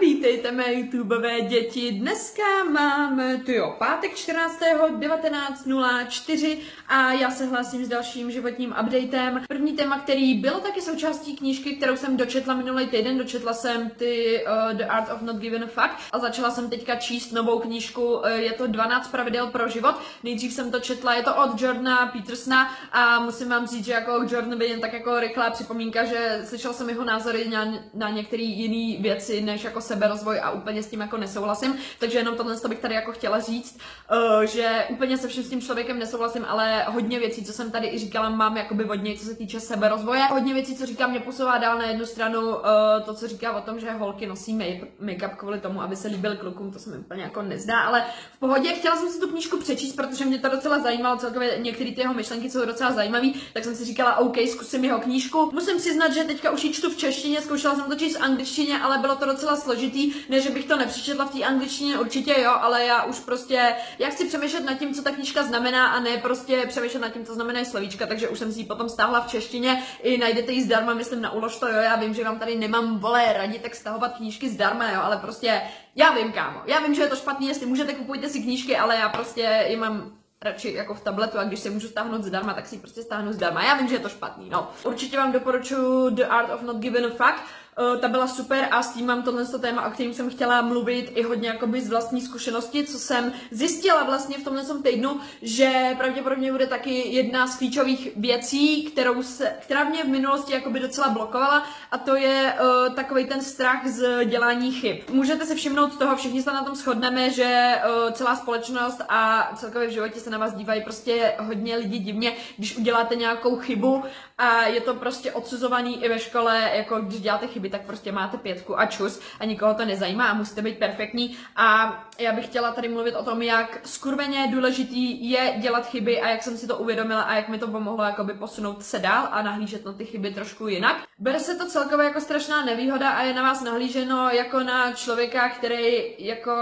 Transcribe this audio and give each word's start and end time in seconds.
vítejte 0.00 0.52
mé 0.52 0.74
YouTubeové 0.74 1.40
děti. 1.40 1.92
Dneska 1.92 2.64
máme, 2.70 3.40
ty 3.46 3.54
jo, 3.54 3.76
pátek 3.78 4.14
14.19.04 4.14 6.58
a 6.88 7.12
já 7.12 7.30
se 7.30 7.46
hlásím 7.46 7.84
s 7.84 7.88
dalším 7.88 8.30
životním 8.30 8.74
updatem. 8.82 9.42
První 9.48 9.72
téma, 9.72 9.98
který 9.98 10.34
bylo 10.34 10.60
taky 10.60 10.82
součástí 10.82 11.36
knížky, 11.36 11.76
kterou 11.76 11.96
jsem 11.96 12.16
dočetla 12.16 12.54
minulý 12.54 12.86
týden, 12.86 13.18
dočetla 13.18 13.52
jsem 13.52 13.90
ty 13.90 14.44
uh, 14.44 14.72
The 14.76 14.84
Art 14.84 15.12
of 15.12 15.22
Not 15.22 15.36
Giving 15.36 15.64
a 15.64 15.66
Fuck 15.66 15.90
a 16.12 16.18
začala 16.18 16.50
jsem 16.50 16.70
teďka 16.70 16.96
číst 16.96 17.32
novou 17.32 17.58
knížku, 17.58 18.14
uh, 18.14 18.26
je 18.26 18.52
to 18.52 18.66
12 18.66 19.08
pravidel 19.08 19.46
pro 19.46 19.68
život. 19.68 19.94
Nejdřív 20.22 20.52
jsem 20.52 20.70
to 20.70 20.80
četla, 20.80 21.14
je 21.14 21.22
to 21.22 21.34
od 21.34 21.60
Jordana 21.60 22.06
Petersona 22.06 22.70
a 22.92 23.20
musím 23.20 23.48
vám 23.48 23.66
říct, 23.66 23.84
že 23.84 23.92
jako 23.92 24.12
Jordan 24.12 24.58
by 24.58 24.66
jen 24.66 24.80
tak 24.80 24.92
jako 24.92 25.20
rychlá 25.20 25.50
připomínka, 25.50 26.04
že 26.04 26.42
slyšel 26.44 26.72
jsem 26.72 26.88
jeho 26.88 27.04
názory 27.04 27.48
na, 27.48 27.74
na 27.94 28.10
některé 28.10 28.42
jiné 28.42 29.02
věci, 29.02 29.40
než 29.40 29.64
jako 29.64 29.80
seberozvoj 29.90 30.40
a 30.42 30.50
úplně 30.50 30.82
s 30.82 30.86
tím 30.86 31.00
jako 31.00 31.16
nesouhlasím, 31.16 31.74
takže 31.98 32.18
jenom 32.18 32.34
tohle 32.36 32.56
bych 32.68 32.78
tady 32.78 32.94
jako 32.94 33.12
chtěla 33.12 33.40
říct, 33.40 33.78
uh, 33.78 34.42
že 34.42 34.84
úplně 34.88 35.18
se 35.18 35.28
vším 35.28 35.44
s 35.44 35.50
tím 35.50 35.60
člověkem 35.60 35.98
nesouhlasím, 35.98 36.44
ale 36.48 36.84
hodně 36.88 37.18
věcí, 37.18 37.44
co 37.44 37.52
jsem 37.52 37.70
tady 37.70 37.86
i 37.88 37.98
říkala, 37.98 38.28
mám 38.28 38.56
jakoby 38.56 38.84
od 38.84 39.02
něj, 39.02 39.18
co 39.18 39.24
se 39.24 39.34
týče 39.34 39.60
seberozvoje. 39.60 40.22
Hodně 40.22 40.54
věcí, 40.54 40.76
co 40.76 40.86
říkám, 40.86 41.10
mě 41.10 41.20
posouvá 41.20 41.58
dál 41.58 41.78
na 41.78 41.86
jednu 41.86 42.06
stranu 42.06 42.40
uh, 42.48 42.56
to, 43.04 43.14
co 43.14 43.28
říká 43.28 43.56
o 43.56 43.60
tom, 43.60 43.80
že 43.80 43.90
holky 43.90 44.26
nosí 44.26 44.58
make-up 45.02 45.36
kvůli 45.36 45.60
tomu, 45.60 45.82
aby 45.82 45.96
se 45.96 46.08
líbil 46.08 46.36
klukům, 46.36 46.72
to 46.72 46.78
se 46.78 46.90
mi 46.90 46.98
úplně 46.98 47.22
jako 47.22 47.42
nezdá, 47.42 47.80
ale 47.80 48.04
v 48.36 48.38
pohodě. 48.38 48.72
Chtěla 48.72 48.96
jsem 48.96 49.08
si 49.08 49.20
tu 49.20 49.28
knížku 49.28 49.58
přečíst, 49.58 49.96
protože 49.96 50.24
mě 50.24 50.38
to 50.38 50.48
docela 50.48 50.78
zajímalo, 50.78 51.16
celkově 51.16 51.58
některé 51.58 51.90
ty 51.92 52.00
jeho 52.00 52.14
myšlenky 52.14 52.50
jsou 52.50 52.64
docela 52.66 52.92
zajímavé, 52.92 53.26
tak 53.52 53.64
jsem 53.64 53.74
si 53.74 53.84
říkala, 53.84 54.16
OK, 54.16 54.36
zkusím 54.52 54.84
jeho 54.84 54.98
knížku. 54.98 55.50
Musím 55.52 55.76
přiznat, 55.78 56.12
že 56.12 56.24
teďka 56.24 56.50
už 56.50 56.64
ji 56.64 56.72
čtu 56.72 56.90
v 56.90 56.96
češtině, 56.96 57.40
zkoušela 57.42 57.74
jsem 57.74 57.84
to 57.84 57.94
číst 57.94 58.16
v 58.16 58.22
angličtině, 58.22 58.78
ale 58.78 58.98
bylo 58.98 59.16
to 59.16 59.26
docela 59.26 59.56
složitý, 59.80 60.12
ne, 60.28 60.40
že 60.40 60.50
bych 60.50 60.64
to 60.64 60.76
nepřečetla 60.76 61.24
v 61.24 61.30
té 61.30 61.44
angličtině, 61.44 61.98
určitě 61.98 62.40
jo, 62.40 62.50
ale 62.60 62.84
já 62.84 63.02
už 63.04 63.20
prostě, 63.20 63.74
já 63.98 64.08
chci 64.08 64.24
přemýšlet 64.24 64.64
nad 64.64 64.78
tím, 64.78 64.94
co 64.94 65.02
ta 65.02 65.10
knížka 65.10 65.42
znamená 65.42 65.86
a 65.86 66.00
ne 66.00 66.16
prostě 66.16 66.64
přemýšlet 66.68 67.00
nad 67.00 67.08
tím, 67.08 67.26
co 67.26 67.34
znamená 67.34 67.64
slovíčka, 67.64 68.06
takže 68.06 68.28
už 68.28 68.38
jsem 68.38 68.52
si 68.52 68.58
ji 68.58 68.64
potom 68.64 68.88
stáhla 68.88 69.20
v 69.20 69.30
češtině, 69.30 69.82
i 70.02 70.18
najdete 70.18 70.52
ji 70.52 70.62
zdarma, 70.62 70.94
myslím 70.94 71.20
na 71.20 71.32
ulož 71.32 71.58
to, 71.58 71.68
jo, 71.68 71.76
já 71.76 71.96
vím, 71.96 72.14
že 72.14 72.24
vám 72.24 72.38
tady 72.38 72.56
nemám 72.56 72.98
vole 72.98 73.32
radit 73.32 73.62
tak 73.62 73.74
stahovat 73.74 74.16
knížky 74.16 74.48
zdarma, 74.48 74.90
jo, 74.90 75.00
ale 75.02 75.16
prostě, 75.16 75.62
já 75.96 76.14
vím, 76.14 76.32
kámo, 76.32 76.60
já 76.66 76.80
vím, 76.80 76.94
že 76.94 77.02
je 77.02 77.08
to 77.08 77.16
špatný, 77.16 77.48
jestli 77.48 77.66
můžete, 77.66 77.94
kupujte 77.94 78.28
si 78.28 78.42
knížky, 78.42 78.76
ale 78.76 78.96
já 78.96 79.08
prostě 79.08 79.40
je 79.68 79.76
mám 79.76 80.20
radši 80.42 80.72
jako 80.72 80.94
v 80.94 81.00
tabletu 81.00 81.38
a 81.38 81.44
když 81.44 81.60
se 81.60 81.70
můžu 81.70 81.88
stáhnout 81.88 82.24
zdarma, 82.24 82.54
tak 82.54 82.66
si 82.66 82.78
prostě 82.78 83.02
stáhnu 83.02 83.32
zdarma. 83.32 83.64
Já 83.64 83.74
vím, 83.74 83.88
že 83.88 83.94
je 83.94 83.98
to 83.98 84.08
špatný, 84.08 84.50
no. 84.50 84.70
Určitě 84.84 85.16
vám 85.16 85.32
doporučuji 85.32 86.10
The 86.10 86.24
Art 86.24 86.50
of 86.50 86.62
Not 86.62 86.76
Giving 86.76 87.06
a 87.06 87.24
Fuck. 87.24 87.42
Uh, 87.78 88.00
ta 88.00 88.08
byla 88.08 88.26
super 88.26 88.68
a 88.70 88.82
s 88.82 88.92
tím 88.92 89.06
mám 89.06 89.22
tohle 89.22 89.46
téma, 89.46 89.86
o 89.86 89.90
kterém 89.90 90.14
jsem 90.14 90.30
chtěla 90.30 90.62
mluvit 90.62 91.12
i 91.14 91.22
hodně 91.22 91.48
jakoby 91.48 91.80
z 91.80 91.90
vlastní 91.90 92.20
zkušenosti, 92.20 92.84
co 92.84 92.98
jsem 92.98 93.32
zjistila 93.50 94.04
vlastně 94.04 94.38
v 94.38 94.44
tomhle 94.44 94.62
týdnu, 94.82 95.20
že 95.42 95.94
pravděpodobně 95.98 96.52
bude 96.52 96.66
taky 96.66 97.08
jedna 97.08 97.46
z 97.46 97.58
klíčových 97.58 98.08
věcí, 98.16 98.84
kterou 98.84 99.22
se, 99.22 99.52
která 99.60 99.84
mě 99.84 100.04
v 100.04 100.08
minulosti 100.08 100.52
jakoby 100.52 100.80
docela 100.80 101.08
blokovala 101.08 101.66
a 101.90 101.98
to 101.98 102.16
je 102.16 102.54
uh, 102.54 102.94
takový 102.94 103.24
ten 103.24 103.42
strach 103.42 103.86
z 103.86 104.24
dělání 104.24 104.72
chyb. 104.72 104.96
Můžete 105.12 105.46
si 105.46 105.54
všimnout 105.54 105.98
toho, 105.98 106.16
všichni 106.16 106.42
se 106.42 106.52
na 106.52 106.64
tom 106.64 106.74
shodneme, 106.74 107.30
že 107.30 107.74
uh, 108.06 108.12
celá 108.12 108.36
společnost 108.36 109.02
a 109.08 109.52
celkově 109.56 109.88
v 109.88 109.92
životě 109.92 110.20
se 110.20 110.30
na 110.30 110.38
vás 110.38 110.54
dívají 110.54 110.82
prostě 110.82 111.32
hodně 111.38 111.76
lidí 111.76 111.98
divně, 111.98 112.36
když 112.58 112.76
uděláte 112.76 113.16
nějakou 113.16 113.56
chybu 113.56 114.04
a 114.38 114.62
je 114.62 114.80
to 114.80 114.94
prostě 114.94 115.32
odsuzovaný 115.32 116.04
i 116.04 116.08
ve 116.08 116.18
škole, 116.18 116.70
jako 116.74 117.00
když 117.00 117.20
děláte 117.20 117.46
chyby, 117.60 117.70
tak 117.70 117.86
prostě 117.86 118.12
máte 118.12 118.38
pětku 118.38 118.78
a 118.78 118.86
čus 118.86 119.20
a 119.40 119.44
nikoho 119.44 119.74
to 119.74 119.84
nezajímá 119.84 120.28
a 120.28 120.34
musíte 120.34 120.62
být 120.62 120.78
perfektní. 120.78 121.36
A 121.56 121.98
já 122.18 122.32
bych 122.32 122.44
chtěla 122.44 122.72
tady 122.72 122.88
mluvit 122.88 123.14
o 123.14 123.24
tom, 123.24 123.42
jak 123.42 123.80
skurveně 123.84 124.48
důležitý 124.50 125.30
je 125.30 125.54
dělat 125.58 125.86
chyby 125.86 126.20
a 126.20 126.28
jak 126.28 126.42
jsem 126.42 126.56
si 126.56 126.66
to 126.66 126.76
uvědomila 126.76 127.22
a 127.22 127.34
jak 127.34 127.48
mi 127.48 127.58
to 127.58 127.68
pomohlo 127.68 128.04
jakoby 128.04 128.34
posunout 128.34 128.82
se 128.82 128.98
dál 128.98 129.28
a 129.30 129.42
nahlížet 129.42 129.84
na 129.84 129.92
ty 129.92 130.04
chyby 130.04 130.30
trošku 130.30 130.68
jinak. 130.68 131.04
Bere 131.18 131.40
se 131.40 131.54
to 131.54 131.66
celkově 131.66 132.06
jako 132.06 132.20
strašná 132.20 132.64
nevýhoda 132.64 133.10
a 133.10 133.22
je 133.22 133.34
na 133.34 133.42
vás 133.42 133.62
nahlíženo 133.62 134.30
jako 134.30 134.60
na 134.60 134.92
člověka, 134.92 135.48
který 135.48 136.14
jako 136.18 136.52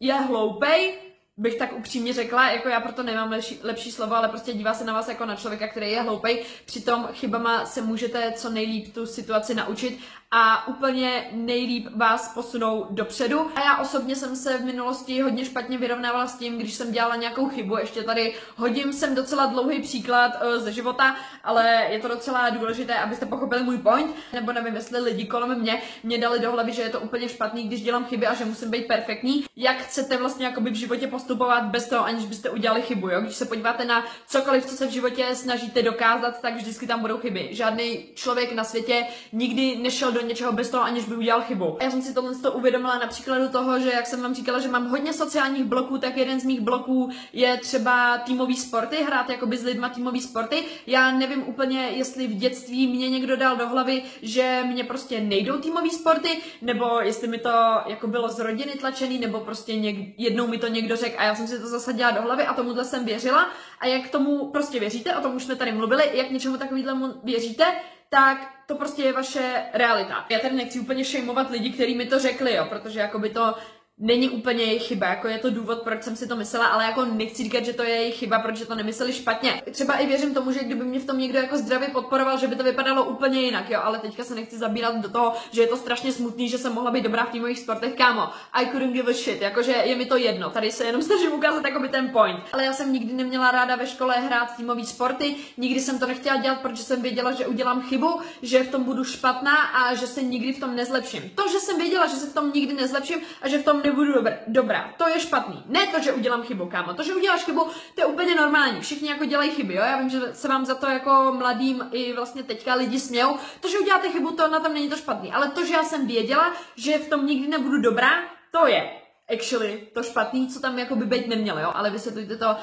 je 0.00 0.14
hloupej, 0.14 1.09
bych 1.40 1.54
tak 1.54 1.72
upřímně 1.72 2.12
řekla, 2.12 2.50
jako 2.50 2.68
já 2.68 2.80
proto 2.80 3.02
nemám 3.02 3.30
lepší, 3.30 3.58
lepší 3.62 3.92
slovo, 3.92 4.14
ale 4.14 4.28
prostě 4.28 4.52
dívá 4.52 4.74
se 4.74 4.84
na 4.84 4.92
vás 4.92 5.08
jako 5.08 5.26
na 5.26 5.36
člověka, 5.36 5.68
který 5.68 5.90
je 5.90 6.02
hloupej, 6.02 6.44
přitom 6.64 7.08
chybama 7.12 7.66
se 7.66 7.82
můžete 7.82 8.32
co 8.36 8.50
nejlíp 8.50 8.94
tu 8.94 9.06
situaci 9.06 9.54
naučit 9.54 9.98
a 10.32 10.68
úplně 10.68 11.28
nejlíp 11.32 11.88
vás 11.96 12.34
posunou 12.34 12.86
dopředu. 12.90 13.50
A 13.54 13.60
já 13.60 13.76
osobně 13.78 14.16
jsem 14.16 14.36
se 14.36 14.58
v 14.58 14.64
minulosti 14.64 15.20
hodně 15.20 15.44
špatně 15.44 15.78
vyrovnávala 15.78 16.26
s 16.26 16.38
tím, 16.38 16.58
když 16.58 16.74
jsem 16.74 16.92
dělala 16.92 17.16
nějakou 17.16 17.48
chybu. 17.48 17.76
Ještě 17.76 18.02
tady 18.02 18.34
hodím 18.56 18.92
jsem 18.92 19.14
docela 19.14 19.46
dlouhý 19.46 19.82
příklad 19.82 20.32
uh, 20.42 20.62
ze 20.62 20.72
života, 20.72 21.16
ale 21.44 21.86
je 21.90 21.98
to 21.98 22.08
docela 22.08 22.50
důležité, 22.50 22.94
abyste 22.94 23.26
pochopili 23.26 23.62
můj 23.62 23.78
point, 23.78 24.16
nebo 24.32 24.52
nevím, 24.52 24.74
jestli 24.74 25.00
lidi 25.00 25.26
kolem 25.26 25.60
mě 25.60 25.82
mě 26.02 26.18
dali 26.18 26.38
do 26.38 26.52
hlavy, 26.52 26.72
že 26.72 26.82
je 26.82 26.88
to 26.88 27.00
úplně 27.00 27.28
špatný, 27.28 27.62
když 27.62 27.82
dělám 27.82 28.04
chyby 28.04 28.26
a 28.26 28.34
že 28.34 28.44
musím 28.44 28.70
být 28.70 28.86
perfektní. 28.86 29.44
Jak 29.56 29.76
chcete 29.76 30.16
vlastně 30.16 30.46
jakoby 30.46 30.70
v 30.70 30.74
životě 30.74 31.06
postupovat 31.06 31.64
bez 31.64 31.88
toho, 31.88 32.04
aniž 32.04 32.26
byste 32.26 32.50
udělali 32.50 32.82
chybu, 32.82 33.08
jo? 33.08 33.20
Když 33.20 33.36
se 33.36 33.44
podíváte 33.44 33.84
na 33.84 34.04
cokoliv, 34.26 34.66
co 34.66 34.76
se 34.76 34.86
v 34.86 34.90
životě 34.90 35.34
snažíte 35.34 35.82
dokázat, 35.82 36.40
tak 36.40 36.56
vždycky 36.56 36.86
tam 36.86 37.00
budou 37.00 37.18
chyby. 37.18 37.48
Žádný 37.52 38.04
člověk 38.14 38.52
na 38.52 38.64
světě 38.64 39.06
nikdy 39.32 39.76
nešel 39.76 40.12
do 40.12 40.19
do 40.20 40.26
něčeho 40.26 40.52
bez 40.52 40.70
toho, 40.70 40.84
aniž 40.84 41.04
by 41.04 41.16
udělal 41.16 41.42
chybu. 41.42 41.76
Já 41.82 41.90
jsem 41.90 42.02
si 42.02 42.14
tohle 42.14 42.34
to 42.34 42.52
uvědomila 42.52 42.98
na 42.98 43.06
příkladu 43.06 43.48
toho, 43.48 43.80
že 43.80 43.90
jak 43.90 44.06
jsem 44.06 44.22
vám 44.22 44.34
říkala, 44.34 44.58
že 44.58 44.68
mám 44.68 44.88
hodně 44.88 45.12
sociálních 45.12 45.64
bloků, 45.64 45.98
tak 45.98 46.16
jeden 46.16 46.40
z 46.40 46.44
mých 46.44 46.60
bloků 46.60 47.10
je 47.32 47.56
třeba 47.56 48.18
týmový 48.18 48.56
sporty, 48.56 48.96
hrát 48.96 49.30
jakoby 49.30 49.56
s 49.58 49.64
lidma 49.64 49.88
týmový 49.88 50.20
sporty. 50.20 50.64
Já 50.86 51.10
nevím 51.10 51.48
úplně, 51.48 51.80
jestli 51.80 52.26
v 52.26 52.34
dětství 52.34 52.86
mě 52.86 53.10
někdo 53.10 53.36
dal 53.36 53.56
do 53.56 53.68
hlavy, 53.68 54.02
že 54.22 54.62
mě 54.66 54.84
prostě 54.84 55.20
nejdou 55.20 55.58
týmový 55.58 55.90
sporty, 55.90 56.28
nebo 56.62 57.00
jestli 57.00 57.28
mi 57.28 57.38
to 57.38 57.50
jako 57.86 58.06
bylo 58.06 58.28
z 58.28 58.38
rodiny 58.38 58.72
tlačený, 58.72 59.18
nebo 59.18 59.40
prostě 59.40 59.72
něk- 59.72 60.14
jednou 60.18 60.46
mi 60.46 60.58
to 60.58 60.68
někdo 60.68 60.96
řekl 60.96 61.14
a 61.18 61.24
já 61.24 61.34
jsem 61.34 61.46
si 61.46 61.60
to 61.60 61.68
zasadila 61.68 62.10
do 62.10 62.22
hlavy 62.22 62.46
a 62.46 62.54
tomuhle 62.54 62.84
jsem 62.84 63.04
věřila. 63.04 63.48
A 63.80 63.86
jak 63.86 64.08
tomu 64.08 64.50
prostě 64.50 64.80
věříte, 64.80 65.16
o 65.16 65.20
tom 65.20 65.36
už 65.36 65.44
jsme 65.44 65.56
tady 65.56 65.72
mluvili, 65.72 66.02
jak 66.12 66.30
něčemu 66.30 66.56
takovýhlemu 66.56 67.14
věříte, 67.24 67.64
tak 68.10 68.54
to 68.66 68.74
prostě 68.74 69.02
je 69.02 69.12
vaše 69.12 69.64
realita. 69.72 70.26
Já 70.28 70.38
tady 70.38 70.56
nechci 70.56 70.80
úplně 70.80 71.04
šejmovat 71.04 71.50
lidi, 71.50 71.70
kteří 71.70 71.94
mi 71.94 72.06
to 72.06 72.18
řekli, 72.18 72.54
jo, 72.54 72.66
protože 72.68 73.00
jako 73.00 73.18
by 73.18 73.30
to 73.30 73.54
není 74.00 74.30
úplně 74.30 74.64
jejich 74.64 74.82
chyba, 74.82 75.06
jako 75.06 75.28
je 75.28 75.38
to 75.38 75.50
důvod, 75.50 75.82
proč 75.82 76.02
jsem 76.02 76.16
si 76.16 76.28
to 76.28 76.36
myslela, 76.36 76.66
ale 76.66 76.84
jako 76.84 77.04
nechci 77.04 77.42
říkat, 77.42 77.64
že 77.64 77.72
to 77.72 77.82
je 77.82 77.90
jejich 77.90 78.14
chyba, 78.14 78.38
protože 78.38 78.66
to 78.66 78.74
nemysleli 78.74 79.12
špatně. 79.12 79.62
Třeba 79.70 79.94
i 79.94 80.06
věřím 80.06 80.34
tomu, 80.34 80.52
že 80.52 80.64
kdyby 80.64 80.84
mě 80.84 81.00
v 81.00 81.06
tom 81.06 81.18
někdo 81.18 81.38
jako 81.38 81.56
zdravě 81.56 81.88
podporoval, 81.88 82.38
že 82.38 82.46
by 82.46 82.56
to 82.56 82.64
vypadalo 82.64 83.04
úplně 83.04 83.40
jinak, 83.40 83.70
jo, 83.70 83.80
ale 83.82 83.98
teďka 83.98 84.24
se 84.24 84.34
nechci 84.34 84.58
zabírat 84.58 84.96
do 84.96 85.08
toho, 85.08 85.32
že 85.52 85.60
je 85.60 85.66
to 85.66 85.76
strašně 85.76 86.12
smutný, 86.12 86.48
že 86.48 86.58
jsem 86.58 86.72
mohla 86.72 86.90
být 86.90 87.04
dobrá 87.04 87.24
v 87.24 87.30
týmových 87.30 87.58
sportech, 87.58 87.94
kámo. 87.94 88.28
I 88.52 88.66
couldn't 88.66 88.92
give 88.92 89.10
a 89.10 89.14
shit, 89.14 89.42
jakože 89.42 89.72
je 89.72 89.96
mi 89.96 90.06
to 90.06 90.16
jedno, 90.16 90.50
tady 90.50 90.72
se 90.72 90.84
jenom 90.84 91.02
snažím 91.10 91.32
ukázat 91.32 91.64
jako 91.64 91.80
by 91.80 91.88
ten 91.88 92.08
point. 92.08 92.40
Ale 92.52 92.64
já 92.64 92.72
jsem 92.72 92.92
nikdy 92.92 93.12
neměla 93.12 93.50
ráda 93.50 93.76
ve 93.76 93.86
škole 93.86 94.14
hrát 94.20 94.56
týmové 94.56 94.84
sporty, 94.84 95.36
nikdy 95.56 95.80
jsem 95.80 95.98
to 95.98 96.06
nechtěla 96.06 96.36
dělat, 96.36 96.60
protože 96.60 96.82
jsem 96.82 97.02
věděla, 97.02 97.32
že 97.32 97.46
udělám 97.46 97.82
chybu, 97.82 98.20
že 98.42 98.62
v 98.62 98.70
tom 98.70 98.84
budu 98.84 99.04
špatná 99.04 99.56
a 99.56 99.94
že 99.94 100.06
se 100.06 100.22
nikdy 100.22 100.52
v 100.52 100.60
tom 100.60 100.76
nezlepším. 100.76 101.30
To, 101.34 101.48
že 101.48 101.60
jsem 101.60 101.78
věděla, 101.78 102.06
že 102.06 102.16
se 102.16 102.26
v 102.26 102.34
tom 102.34 102.52
nikdy 102.54 102.74
nezlepším 102.74 103.18
a 103.42 103.48
že 103.48 103.58
v 103.58 103.64
tom 103.64 103.82
nebudu 103.90 104.12
dobr, 104.12 104.32
dobrá. 104.46 104.94
To 104.96 105.08
je 105.08 105.20
špatný. 105.20 105.62
Ne 105.66 105.86
to, 105.86 106.00
že 106.00 106.12
udělám 106.12 106.42
chybu, 106.42 106.66
kámo. 106.66 106.94
To, 106.94 107.02
že 107.02 107.14
uděláš 107.14 107.44
chybu, 107.44 107.66
to 107.94 108.00
je 108.00 108.06
úplně 108.06 108.34
normální. 108.34 108.80
Všichni 108.80 109.08
jako 109.08 109.24
dělají 109.24 109.50
chyby, 109.50 109.74
jo. 109.74 109.82
Já 109.82 109.98
vím, 109.98 110.08
že 110.08 110.20
se 110.32 110.48
vám 110.48 110.66
za 110.66 110.74
to 110.74 110.86
jako 110.86 111.34
mladým 111.38 111.88
i 111.92 112.12
vlastně 112.12 112.42
teďka 112.42 112.74
lidi 112.74 113.00
smějou. 113.00 113.36
To, 113.60 113.68
že 113.68 113.78
uděláte 113.78 114.08
chybu, 114.08 114.30
to 114.30 114.48
na 114.48 114.60
tom 114.60 114.74
není 114.74 114.88
to 114.88 114.96
špatný. 114.96 115.32
Ale 115.32 115.48
to, 115.48 115.64
že 115.64 115.74
já 115.74 115.82
jsem 115.82 116.06
věděla, 116.06 116.52
že 116.76 116.98
v 116.98 117.08
tom 117.08 117.26
nikdy 117.26 117.48
nebudu 117.48 117.80
dobrá, 117.80 118.10
to 118.50 118.66
je 118.66 118.90
actually 119.32 119.88
to 119.94 120.02
špatný, 120.02 120.48
co 120.48 120.60
tam 120.60 120.78
jako 120.78 120.96
by 120.96 121.04
být 121.04 121.26
nemělo, 121.26 121.60
jo. 121.60 121.72
Ale 121.74 121.90
vysvětlujte 121.90 122.36
to 122.36 122.56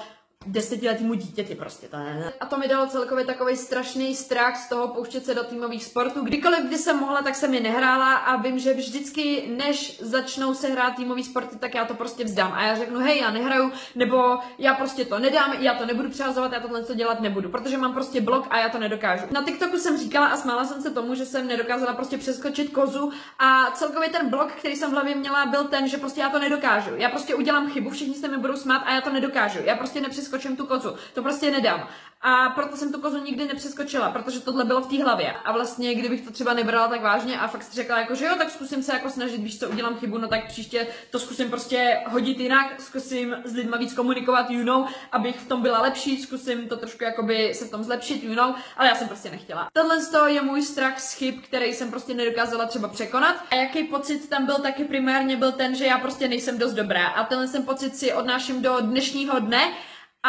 desetiletýmu 0.45 1.13
dítěti 1.13 1.56
prostě 1.56 1.88
to 1.88 1.98
ne. 1.98 2.34
A 2.39 2.45
to 2.45 2.57
mi 2.57 2.68
dalo 2.68 2.88
celkově 2.88 3.25
takový 3.25 3.56
strašný 3.56 4.16
strach 4.16 4.57
z 4.57 4.69
toho 4.69 4.88
pouštět 4.88 5.25
se 5.25 5.34
do 5.34 5.44
týmových 5.44 5.84
sportů. 5.84 6.22
Kdykoliv, 6.24 6.60
kdy 6.60 6.78
jsem 6.78 7.00
mohla, 7.00 7.22
tak 7.22 7.36
jsem 7.36 7.54
je 7.54 7.60
nehrála 7.60 8.13
a 8.13 8.36
vím, 8.36 8.60
že 8.60 8.74
vždycky, 8.74 9.50
než 9.57 10.00
začnou 10.01 10.54
se 10.54 10.68
hrát 10.68 10.95
týmový 10.95 11.24
sporty, 11.24 11.56
tak 11.56 11.75
já 11.75 11.86
to 11.86 11.94
prostě 11.94 12.24
vzdám. 12.24 12.54
A 12.54 12.63
já 12.63 12.75
řeknu, 12.75 13.00
hej, 13.00 13.19
já 13.19 13.31
nehraju, 13.31 13.72
nebo 13.95 14.38
já 14.57 14.74
prostě 14.74 15.06
to 15.06 15.19
nedám, 15.19 15.54
já 15.54 15.74
to 15.74 15.86
nebudu 15.86 16.10
přehazovat, 16.10 16.51
já 16.51 16.60
tohle 16.60 16.83
co 16.83 16.94
dělat 16.94 17.22
nebudu, 17.22 17.50
protože 17.50 17.78
mám 17.78 17.94
prostě 17.94 18.22
blok 18.22 18.48
a 18.50 18.60
já 18.60 18.69
to 18.69 18.80
nedokážu. 18.80 19.25
Na 19.31 19.44
TikToku 19.44 19.78
jsem 19.78 19.98
říkala 19.98 20.28
a 20.28 20.38
smála 20.38 20.66
jsem 20.66 20.81
se 20.81 20.92
tomu, 20.92 21.16
že 21.16 21.25
jsem 21.25 21.48
nedokázala 21.48 21.94
prostě 21.94 22.18
přeskočit 22.18 22.72
kozu 22.72 23.12
a 23.40 23.72
celkově 23.72 24.10
ten 24.10 24.30
blok, 24.30 24.51
který 24.51 24.75
jsem 24.75 24.90
v 24.90 24.94
hlavě 24.94 25.16
měla, 25.16 25.45
byl 25.45 25.63
ten, 25.63 25.88
že 25.88 25.98
prostě 25.98 26.22
já 26.22 26.30
to 26.30 26.40
nedokážu. 26.40 26.90
Já 26.95 27.10
prostě 27.10 27.36
udělám 27.36 27.69
chybu, 27.69 27.90
všichni 27.90 28.16
se 28.16 28.28
mi 28.28 28.38
budou 28.38 28.56
smát 28.56 28.78
a 28.86 28.94
já 28.94 29.01
to 29.01 29.13
nedokážu. 29.13 29.60
Já 29.63 29.75
prostě 29.75 30.01
přeskočím 30.28 30.58
tu 30.58 30.66
kozu. 30.66 30.96
To 31.14 31.24
prostě 31.24 31.52
nedám. 31.52 31.88
A 32.22 32.50
proto 32.50 32.78
jsem 32.78 32.92
tu 32.92 33.02
kozu 33.02 33.24
nikdy 33.24 33.46
nepřeskočila, 33.46 34.12
protože 34.12 34.40
tohle 34.40 34.64
bylo 34.66 34.82
v 34.82 34.88
té 34.88 35.04
hlavě. 35.04 35.34
A 35.46 35.52
vlastně, 35.52 35.96
kdybych 35.96 36.22
to 36.22 36.32
třeba 36.32 36.54
nebrala 36.54 36.88
tak 36.88 37.02
vážně 37.02 37.40
a 37.40 37.48
fakt 37.48 37.64
si 37.64 37.76
řekla, 37.76 38.00
jako, 38.00 38.16
že 38.16 38.26
jo, 38.26 38.36
tak 38.38 38.50
zkusím 38.50 38.84
se 38.84 38.94
jako 38.94 39.10
snažit, 39.10 39.42
víš 39.42 39.60
co, 39.60 39.70
udělám 39.70 39.98
chybu, 39.98 40.18
no 40.18 40.28
tak 40.28 40.48
příště 40.48 40.88
to 41.12 41.20
zkusím 41.20 41.50
prostě 41.50 42.02
hodit 42.08 42.40
jinak, 42.40 42.82
zkusím 42.82 43.36
s 43.46 43.54
lidma 43.54 43.78
víc 43.78 43.94
komunikovat, 43.94 44.50
you 44.50 44.64
know, 44.64 44.88
abych 45.12 45.40
v 45.40 45.48
tom 45.48 45.62
byla 45.62 45.82
lepší, 45.82 46.22
zkusím 46.22 46.70
to 46.70 46.78
trošku 46.78 47.04
jakoby 47.04 47.54
se 47.54 47.66
v 47.66 47.72
tom 47.72 47.84
zlepšit, 47.84 48.24
you 48.24 48.36
know, 48.36 48.56
ale 48.78 48.88
já 48.88 48.96
jsem 48.96 49.08
prostě 49.08 49.32
nechtěla. 49.32 49.68
Tohle 49.74 49.98
je 50.34 50.42
můj 50.42 50.62
strach 50.62 51.00
z 51.00 51.14
chyb, 51.14 51.36
který 51.44 51.74
jsem 51.74 51.90
prostě 51.90 52.14
nedokázala 52.14 52.66
třeba 52.66 52.88
překonat. 52.88 53.36
A 53.52 53.56
jaký 53.56 53.84
pocit 53.84 54.30
tam 54.30 54.46
byl 54.46 54.56
taky 54.56 54.84
primárně 54.84 55.38
byl 55.38 55.52
ten, 55.52 55.76
že 55.76 55.86
já 55.86 55.98
prostě 55.98 56.28
nejsem 56.28 56.58
dost 56.58 56.74
dobrá. 56.74 57.08
A 57.08 57.24
tenhle 57.24 57.48
jsem 57.48 57.64
pocit 57.64 57.96
si 57.96 58.14
odnáším 58.14 58.62
do 58.62 58.78
dnešního 58.80 59.40
dne 59.40 59.74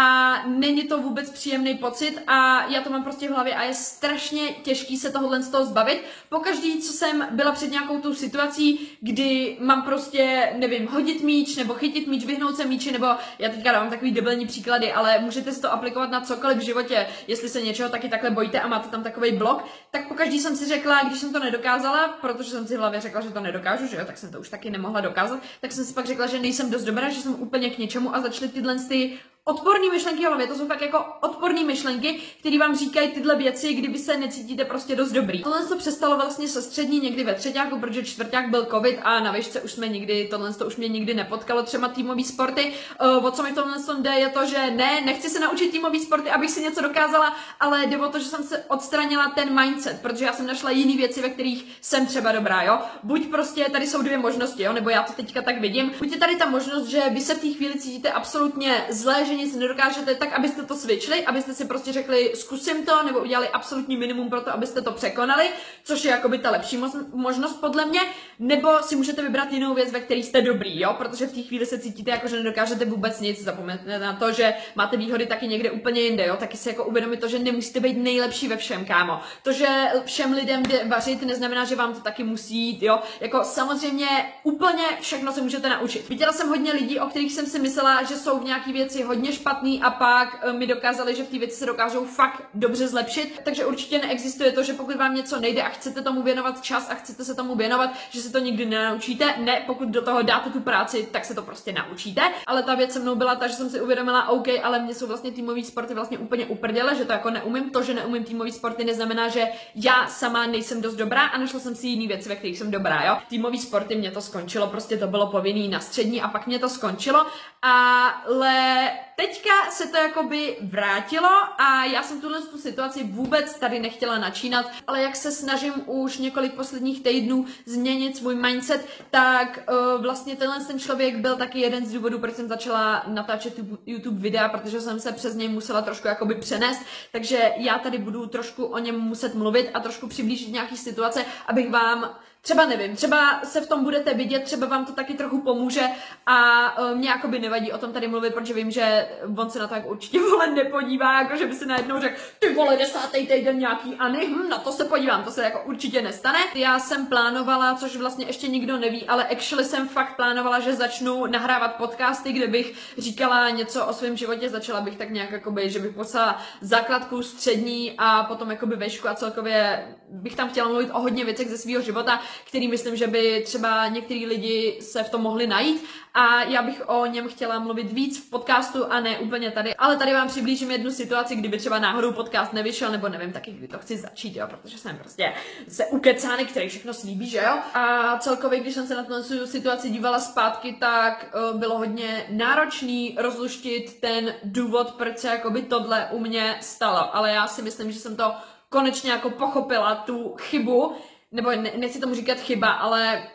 a 0.00 0.42
není 0.46 0.82
to 0.82 0.98
vůbec 0.98 1.30
příjemný 1.30 1.74
pocit 1.74 2.22
a 2.26 2.66
já 2.66 2.82
to 2.82 2.90
mám 2.90 3.04
prostě 3.04 3.28
v 3.28 3.32
hlavě 3.32 3.54
a 3.54 3.62
je 3.62 3.74
strašně 3.74 4.40
těžký 4.62 4.96
se 4.96 5.12
tohohle 5.12 5.42
z 5.42 5.48
toho 5.48 5.64
zbavit. 5.64 6.04
Pokaždý, 6.28 6.80
co 6.80 6.92
jsem 6.92 7.26
byla 7.30 7.52
před 7.52 7.70
nějakou 7.70 8.00
tou 8.00 8.14
situací, 8.14 8.88
kdy 9.00 9.56
mám 9.60 9.82
prostě, 9.82 10.52
nevím, 10.58 10.86
hodit 10.86 11.22
míč 11.22 11.56
nebo 11.56 11.74
chytit 11.74 12.06
míč, 12.06 12.24
vyhnout 12.24 12.56
se 12.56 12.64
míči, 12.64 12.92
nebo 12.92 13.06
já 13.38 13.48
teďka 13.48 13.72
dávám 13.72 13.90
takový 13.90 14.10
debilní 14.10 14.46
příklady, 14.46 14.92
ale 14.92 15.18
můžete 15.18 15.52
si 15.52 15.62
to 15.62 15.72
aplikovat 15.72 16.10
na 16.10 16.20
cokoliv 16.20 16.58
v 16.58 16.64
životě, 16.64 17.06
jestli 17.28 17.48
se 17.48 17.62
něčeho 17.62 17.88
taky 17.88 18.08
takhle 18.08 18.30
bojíte 18.30 18.60
a 18.60 18.68
máte 18.68 18.88
tam 18.88 19.02
takový 19.02 19.32
blok, 19.32 19.64
tak 19.90 20.08
pokaždý 20.08 20.40
jsem 20.40 20.56
si 20.56 20.68
řekla, 20.68 21.02
když 21.02 21.18
jsem 21.18 21.32
to 21.32 21.38
nedokázala, 21.38 22.08
protože 22.08 22.50
jsem 22.50 22.66
si 22.66 22.76
v 22.76 22.78
hlavě 22.78 23.00
řekla, 23.00 23.20
že 23.20 23.30
to 23.30 23.40
nedokážu, 23.40 23.86
že 23.86 23.96
jo, 23.96 24.04
tak 24.06 24.18
jsem 24.18 24.30
to 24.30 24.40
už 24.40 24.48
taky 24.48 24.70
nemohla 24.70 25.00
dokázat, 25.00 25.40
tak 25.60 25.72
jsem 25.72 25.84
si 25.84 25.94
pak 25.94 26.06
řekla, 26.06 26.26
že 26.26 26.38
nejsem 26.38 26.70
dost 26.70 26.84
dobrá, 26.84 27.08
že 27.08 27.20
jsem 27.20 27.42
úplně 27.42 27.70
k 27.70 27.78
něčemu 27.78 28.14
a 28.14 28.20
začaly 28.20 28.48
tyhle 28.48 28.78
ty 28.88 29.18
odporné 29.48 29.90
myšlenky 29.90 30.24
v 30.24 30.26
hlavě, 30.26 30.46
to 30.46 30.54
jsou 30.54 30.66
fakt 30.66 30.80
jako 30.80 31.04
odporné 31.20 31.64
myšlenky, 31.64 32.20
které 32.40 32.58
vám 32.58 32.76
říkají 32.76 33.08
tyhle 33.08 33.36
věci, 33.36 33.74
kdyby 33.74 33.98
se 33.98 34.16
necítíte 34.16 34.64
prostě 34.64 34.96
dost 34.96 35.12
dobrý. 35.12 35.42
Tohle 35.42 35.66
to 35.66 35.76
přestalo 35.76 36.16
vlastně 36.16 36.48
se 36.48 36.62
střední 36.62 37.00
někdy 37.00 37.24
ve 37.24 37.34
třetíku, 37.34 37.80
protože 37.80 38.04
čtvrták 38.04 38.50
byl 38.50 38.66
covid 38.66 38.98
a 39.02 39.20
na 39.20 39.32
výšce 39.32 39.60
už 39.60 39.72
jsme 39.72 39.88
nikdy, 39.88 40.28
tohle 40.30 40.54
to 40.54 40.66
už 40.66 40.76
mě 40.76 40.88
nikdy 40.88 41.14
nepotkalo, 41.14 41.62
třeba 41.62 41.88
týmové 41.88 42.24
sporty. 42.24 42.72
Uh, 43.18 43.26
o 43.26 43.30
co 43.30 43.42
mi 43.42 43.52
tohle 43.52 43.76
jde 43.98 44.10
je 44.10 44.28
to, 44.28 44.46
že 44.46 44.70
ne, 44.70 45.00
nechci 45.00 45.30
se 45.30 45.40
naučit 45.40 45.70
týmové 45.70 46.00
sporty, 46.00 46.30
abych 46.30 46.50
si 46.50 46.62
něco 46.62 46.80
dokázala, 46.80 47.36
ale 47.60 47.86
jde 47.86 47.98
o 47.98 48.08
to, 48.08 48.18
že 48.18 48.24
jsem 48.24 48.42
se 48.42 48.64
odstranila 48.68 49.28
ten 49.28 49.60
mindset, 49.60 50.00
protože 50.02 50.24
já 50.24 50.32
jsem 50.32 50.46
našla 50.46 50.70
jiné 50.70 50.96
věci, 50.96 51.22
ve 51.22 51.28
kterých 51.28 51.64
jsem 51.80 52.06
třeba 52.06 52.32
dobrá, 52.32 52.62
jo. 52.62 52.78
Buď 53.02 53.26
prostě 53.26 53.64
tady 53.72 53.86
jsou 53.86 54.02
dvě 54.02 54.18
možnosti, 54.18 54.62
jo, 54.62 54.72
nebo 54.72 54.90
já 54.90 55.02
to 55.02 55.12
teďka 55.12 55.42
tak 55.42 55.60
vidím. 55.60 55.92
Buď 55.98 56.12
je 56.12 56.18
tady 56.18 56.36
ta 56.36 56.46
možnost, 56.46 56.86
že 56.86 57.02
vy 57.10 57.20
se 57.20 57.34
v 57.34 57.40
té 57.40 57.48
chvíli 57.48 57.78
cítíte 57.78 58.10
absolutně 58.10 58.86
zlé, 58.90 59.24
že 59.24 59.37
nic 59.38 59.56
nedokážete, 59.56 60.14
tak 60.14 60.32
abyste 60.32 60.62
to 60.62 60.74
switchli, 60.74 61.24
abyste 61.24 61.54
si 61.54 61.64
prostě 61.64 61.92
řekli, 61.92 62.32
zkusím 62.34 62.86
to, 62.86 63.02
nebo 63.02 63.18
udělali 63.18 63.48
absolutní 63.48 63.96
minimum 63.96 64.30
pro 64.30 64.40
to, 64.40 64.50
abyste 64.52 64.82
to 64.82 64.92
překonali, 64.92 65.50
což 65.84 66.04
je 66.04 66.10
jakoby 66.10 66.38
ta 66.38 66.50
lepší 66.50 66.78
možnost 67.12 67.60
podle 67.60 67.86
mě, 67.86 68.00
nebo 68.38 68.68
si 68.82 68.96
můžete 68.96 69.22
vybrat 69.22 69.52
jinou 69.52 69.74
věc, 69.74 69.92
ve 69.92 70.00
které 70.00 70.20
jste 70.20 70.42
dobrý, 70.42 70.80
jo, 70.80 70.94
protože 70.98 71.26
v 71.26 71.32
té 71.32 71.42
chvíli 71.42 71.66
se 71.66 71.78
cítíte 71.78 72.10
jako, 72.10 72.28
že 72.28 72.36
nedokážete 72.36 72.84
vůbec 72.84 73.20
nic, 73.20 73.44
zapomeňte 73.44 73.98
na 73.98 74.12
to, 74.12 74.32
že 74.32 74.54
máte 74.74 74.96
výhody 74.96 75.26
taky 75.26 75.48
někde 75.48 75.70
úplně 75.70 76.00
jinde, 76.00 76.26
jo, 76.26 76.36
taky 76.36 76.56
si 76.56 76.68
jako 76.68 76.84
uvědomit 76.84 77.20
to, 77.20 77.28
že 77.28 77.38
nemusíte 77.38 77.80
být 77.80 77.98
nejlepší 77.98 78.48
ve 78.48 78.56
všem, 78.56 78.84
kámo. 78.84 79.20
To, 79.42 79.52
že 79.52 79.66
všem 80.04 80.32
lidem 80.32 80.62
vařit, 80.88 81.22
neznamená, 81.22 81.64
že 81.64 81.76
vám 81.76 81.94
to 81.94 82.00
taky 82.00 82.24
musí 82.24 82.56
jít, 82.56 82.82
jo, 82.82 82.98
jako 83.20 83.44
samozřejmě 83.44 84.08
úplně 84.42 84.84
všechno 85.00 85.32
se 85.32 85.40
můžete 85.40 85.68
naučit. 85.68 86.08
Viděla 86.08 86.32
jsem 86.32 86.48
hodně 86.48 86.72
lidí, 86.72 87.00
o 87.00 87.06
kterých 87.06 87.32
jsem 87.32 87.46
si 87.46 87.58
myslela, 87.58 88.02
že 88.02 88.16
jsou 88.16 88.38
v 88.38 88.44
nějaký 88.44 88.72
věci 88.72 89.02
hodně 89.02 89.27
špatný 89.32 89.82
a 89.82 89.90
pak 89.90 90.38
eh, 90.42 90.52
mi 90.52 90.66
dokázali, 90.66 91.14
že 91.14 91.24
v 91.24 91.28
té 91.28 91.38
věci 91.38 91.56
se 91.56 91.66
dokážou 91.66 92.04
fakt 92.04 92.42
dobře 92.54 92.88
zlepšit. 92.88 93.40
Takže 93.44 93.66
určitě 93.66 93.98
neexistuje 93.98 94.52
to, 94.52 94.62
že 94.62 94.72
pokud 94.72 94.96
vám 94.96 95.14
něco 95.14 95.40
nejde 95.40 95.62
a 95.62 95.68
chcete 95.68 96.02
tomu 96.02 96.22
věnovat 96.22 96.62
čas 96.62 96.90
a 96.90 96.94
chcete 96.94 97.24
se 97.24 97.34
tomu 97.34 97.54
věnovat, 97.54 97.90
že 98.10 98.20
se 98.22 98.32
to 98.32 98.38
nikdy 98.38 98.66
nenaučíte. 98.66 99.34
Ne, 99.38 99.62
pokud 99.66 99.88
do 99.88 100.02
toho 100.02 100.22
dáte 100.22 100.50
tu 100.50 100.60
práci, 100.60 101.08
tak 101.12 101.24
se 101.24 101.34
to 101.34 101.42
prostě 101.42 101.72
naučíte. 101.72 102.22
Ale 102.46 102.62
ta 102.62 102.74
věc 102.74 102.92
se 102.92 102.98
mnou 102.98 103.14
byla 103.14 103.34
ta, 103.34 103.46
že 103.46 103.54
jsem 103.54 103.70
si 103.70 103.80
uvědomila, 103.80 104.28
OK, 104.28 104.48
ale 104.62 104.78
mě 104.78 104.94
jsou 104.94 105.06
vlastně 105.06 105.30
týmové 105.30 105.64
sporty 105.64 105.94
vlastně 105.94 106.18
úplně 106.18 106.46
uprdele, 106.46 106.94
že 106.94 107.04
to 107.04 107.12
jako 107.12 107.30
neumím. 107.30 107.70
To, 107.70 107.82
že 107.82 107.94
neumím 107.94 108.24
týmové 108.24 108.52
sporty, 108.52 108.84
neznamená, 108.84 109.28
že 109.28 109.44
já 109.74 110.06
sama 110.06 110.46
nejsem 110.46 110.82
dost 110.82 110.94
dobrá 110.94 111.26
a 111.26 111.38
našla 111.38 111.60
jsem 111.60 111.74
si 111.74 111.86
jiný 111.86 112.08
věci, 112.08 112.28
ve 112.28 112.36
kterých 112.36 112.58
jsem 112.58 112.70
dobrá, 112.70 113.04
jo. 113.04 113.18
Týmové 113.28 113.58
sporty 113.58 113.94
mě 113.96 114.10
to 114.10 114.20
skončilo, 114.20 114.66
prostě 114.66 114.96
to 114.96 115.06
bylo 115.06 115.26
povinný 115.26 115.68
na 115.68 115.80
střední 115.80 116.20
a 116.22 116.28
pak 116.28 116.46
mě 116.46 116.58
to 116.58 116.68
skončilo, 116.68 117.26
ale 117.62 118.90
teďka 119.18 119.70
se 119.70 119.86
to 119.86 119.96
jakoby 119.96 120.56
vrátilo 120.60 121.28
a 121.58 121.84
já 121.84 122.02
jsem 122.02 122.20
tuhle 122.20 122.40
tu 122.40 122.58
situaci 122.58 123.04
vůbec 123.04 123.58
tady 123.58 123.78
nechtěla 123.78 124.18
načínat, 124.18 124.70
ale 124.86 125.02
jak 125.02 125.16
se 125.16 125.32
snažím 125.32 125.72
už 125.86 126.18
několik 126.18 126.54
posledních 126.54 127.02
týdnů 127.02 127.46
změnit 127.66 128.16
svůj 128.16 128.34
mindset, 128.34 128.86
tak 129.10 129.60
uh, 129.70 130.02
vlastně 130.02 130.36
tenhle 130.36 130.64
ten 130.64 130.78
člověk 130.78 131.16
byl 131.16 131.36
taky 131.36 131.60
jeden 131.60 131.86
z 131.86 131.92
důvodů, 131.92 132.18
proč 132.18 132.34
jsem 132.34 132.48
začala 132.48 133.04
natáčet 133.06 133.54
YouTube 133.86 134.20
videa, 134.20 134.48
protože 134.48 134.80
jsem 134.80 135.00
se 135.00 135.12
přes 135.12 135.34
něj 135.34 135.48
musela 135.48 135.82
trošku 135.82 136.08
jakoby 136.08 136.34
přenést, 136.34 136.80
takže 137.12 137.52
já 137.56 137.78
tady 137.78 137.98
budu 137.98 138.26
trošku 138.26 138.64
o 138.64 138.78
něm 138.78 139.00
muset 139.00 139.34
mluvit 139.34 139.70
a 139.74 139.80
trošku 139.80 140.08
přiblížit 140.08 140.52
nějaký 140.52 140.76
situace, 140.76 141.24
abych 141.46 141.70
vám 141.70 142.10
třeba 142.48 142.66
nevím, 142.66 142.96
třeba 142.96 143.40
se 143.44 143.60
v 143.60 143.68
tom 143.68 143.84
budete 143.84 144.14
vidět, 144.14 144.42
třeba 144.42 144.66
vám 144.66 144.86
to 144.86 144.92
taky 144.92 145.14
trochu 145.14 145.40
pomůže 145.40 145.88
a 146.30 146.78
uh, 146.78 146.98
mě 146.98 147.08
jakoby 147.08 147.38
nevadí 147.38 147.72
o 147.72 147.78
tom 147.78 147.92
tady 147.92 148.08
mluvit, 148.08 148.34
protože 148.34 148.54
vím, 148.54 148.70
že 148.70 149.08
on 149.36 149.50
se 149.50 149.58
na 149.58 149.66
to 149.66 149.74
jak 149.74 149.90
určitě 149.90 150.20
vole 150.30 150.46
nepodívá, 150.46 151.22
jako 151.22 151.36
že 151.36 151.46
by 151.46 151.54
si 151.54 151.66
najednou 151.66 152.00
řekl, 152.00 152.20
ty 152.38 152.54
vole, 152.54 152.76
desátý 152.76 153.26
týden 153.26 153.58
nějaký 153.58 153.94
Ani, 153.98 154.26
hm, 154.26 154.48
na 154.48 154.58
to 154.58 154.72
se 154.72 154.84
podívám, 154.84 155.24
to 155.24 155.30
se 155.30 155.42
jako 155.42 155.62
určitě 155.64 156.02
nestane. 156.02 156.38
Já 156.54 156.78
jsem 156.78 157.06
plánovala, 157.06 157.74
což 157.74 157.96
vlastně 157.96 158.26
ještě 158.26 158.48
nikdo 158.48 158.78
neví, 158.78 159.06
ale 159.06 159.24
actually 159.24 159.64
jsem 159.64 159.88
fakt 159.88 160.16
plánovala, 160.16 160.60
že 160.60 160.74
začnu 160.74 161.26
nahrávat 161.26 161.74
podcasty, 161.74 162.32
kde 162.32 162.46
bych 162.46 162.74
říkala 162.98 163.50
něco 163.50 163.86
o 163.86 163.92
svém 163.92 164.16
životě, 164.16 164.48
začala 164.48 164.80
bych 164.80 164.96
tak 164.96 165.10
nějak 165.10 165.30
jakoby, 165.30 165.70
že 165.70 165.78
bych 165.78 165.94
poslala 165.94 166.42
základku 166.60 167.22
střední 167.22 167.94
a 167.98 168.24
potom 168.24 168.50
jakoby 168.50 168.76
vešku 168.76 169.08
a 169.08 169.14
celkově 169.14 169.86
bych 170.10 170.36
tam 170.36 170.48
chtěla 170.48 170.68
mluvit 170.68 170.90
o 170.92 171.00
hodně 171.00 171.24
věcech 171.24 171.48
ze 171.48 171.58
svého 171.58 171.82
života, 171.82 172.22
který 172.48 172.68
myslím, 172.68 172.96
že 172.96 173.06
by 173.06 173.42
třeba 173.46 173.88
některý 173.88 174.26
lidi 174.26 174.78
se 174.80 175.02
v 175.02 175.10
tom 175.10 175.22
mohli 175.22 175.46
najít 175.46 175.84
a 176.18 176.42
já 176.42 176.62
bych 176.62 176.82
o 176.86 177.06
něm 177.06 177.28
chtěla 177.28 177.58
mluvit 177.58 177.92
víc 177.92 178.26
v 178.26 178.30
podcastu 178.30 178.92
a 178.92 179.00
ne 179.00 179.18
úplně 179.18 179.50
tady. 179.50 179.74
Ale 179.74 179.96
tady 179.96 180.12
vám 180.12 180.28
přiblížím 180.28 180.70
jednu 180.70 180.90
situaci, 180.90 181.36
kdyby 181.36 181.58
třeba 181.58 181.78
náhodou 181.78 182.12
podcast 182.12 182.52
nevyšel, 182.52 182.90
nebo 182.90 183.08
nevím 183.08 183.32
taky, 183.32 183.50
kdy 183.50 183.68
to 183.68 183.78
chci 183.78 183.96
začít, 183.96 184.36
jo, 184.36 184.46
protože 184.46 184.78
jsem 184.78 184.96
prostě 184.96 185.32
se 185.68 185.86
ukecány, 185.86 186.44
který 186.44 186.68
všechno 186.68 186.94
slíbí, 186.94 187.28
že 187.28 187.38
jo. 187.38 187.58
A 187.74 188.18
celkově, 188.18 188.60
když 188.60 188.74
jsem 188.74 188.86
se 188.86 188.94
na 188.94 189.04
tu 189.04 189.46
situaci 189.46 189.90
dívala 189.90 190.18
zpátky, 190.18 190.76
tak 190.80 191.34
uh, 191.52 191.58
bylo 191.58 191.78
hodně 191.78 192.26
náročný 192.30 193.16
rozluštit 193.20 194.00
ten 194.00 194.34
důvod, 194.44 194.94
proč 194.94 195.18
se 195.18 195.28
jakoby 195.28 195.62
tohle 195.62 196.08
u 196.10 196.18
mě 196.18 196.58
stalo. 196.60 197.16
Ale 197.16 197.30
já 197.30 197.46
si 197.46 197.62
myslím, 197.62 197.92
že 197.92 198.00
jsem 198.00 198.16
to 198.16 198.32
konečně 198.68 199.10
jako 199.10 199.30
pochopila 199.30 199.94
tu 199.94 200.34
chybu, 200.38 200.94
nebo 201.32 201.50
ne, 201.50 201.72
nechci 201.76 202.00
tomu 202.00 202.14
říkat 202.14 202.38
chyba, 202.38 202.70
ale 202.70 203.28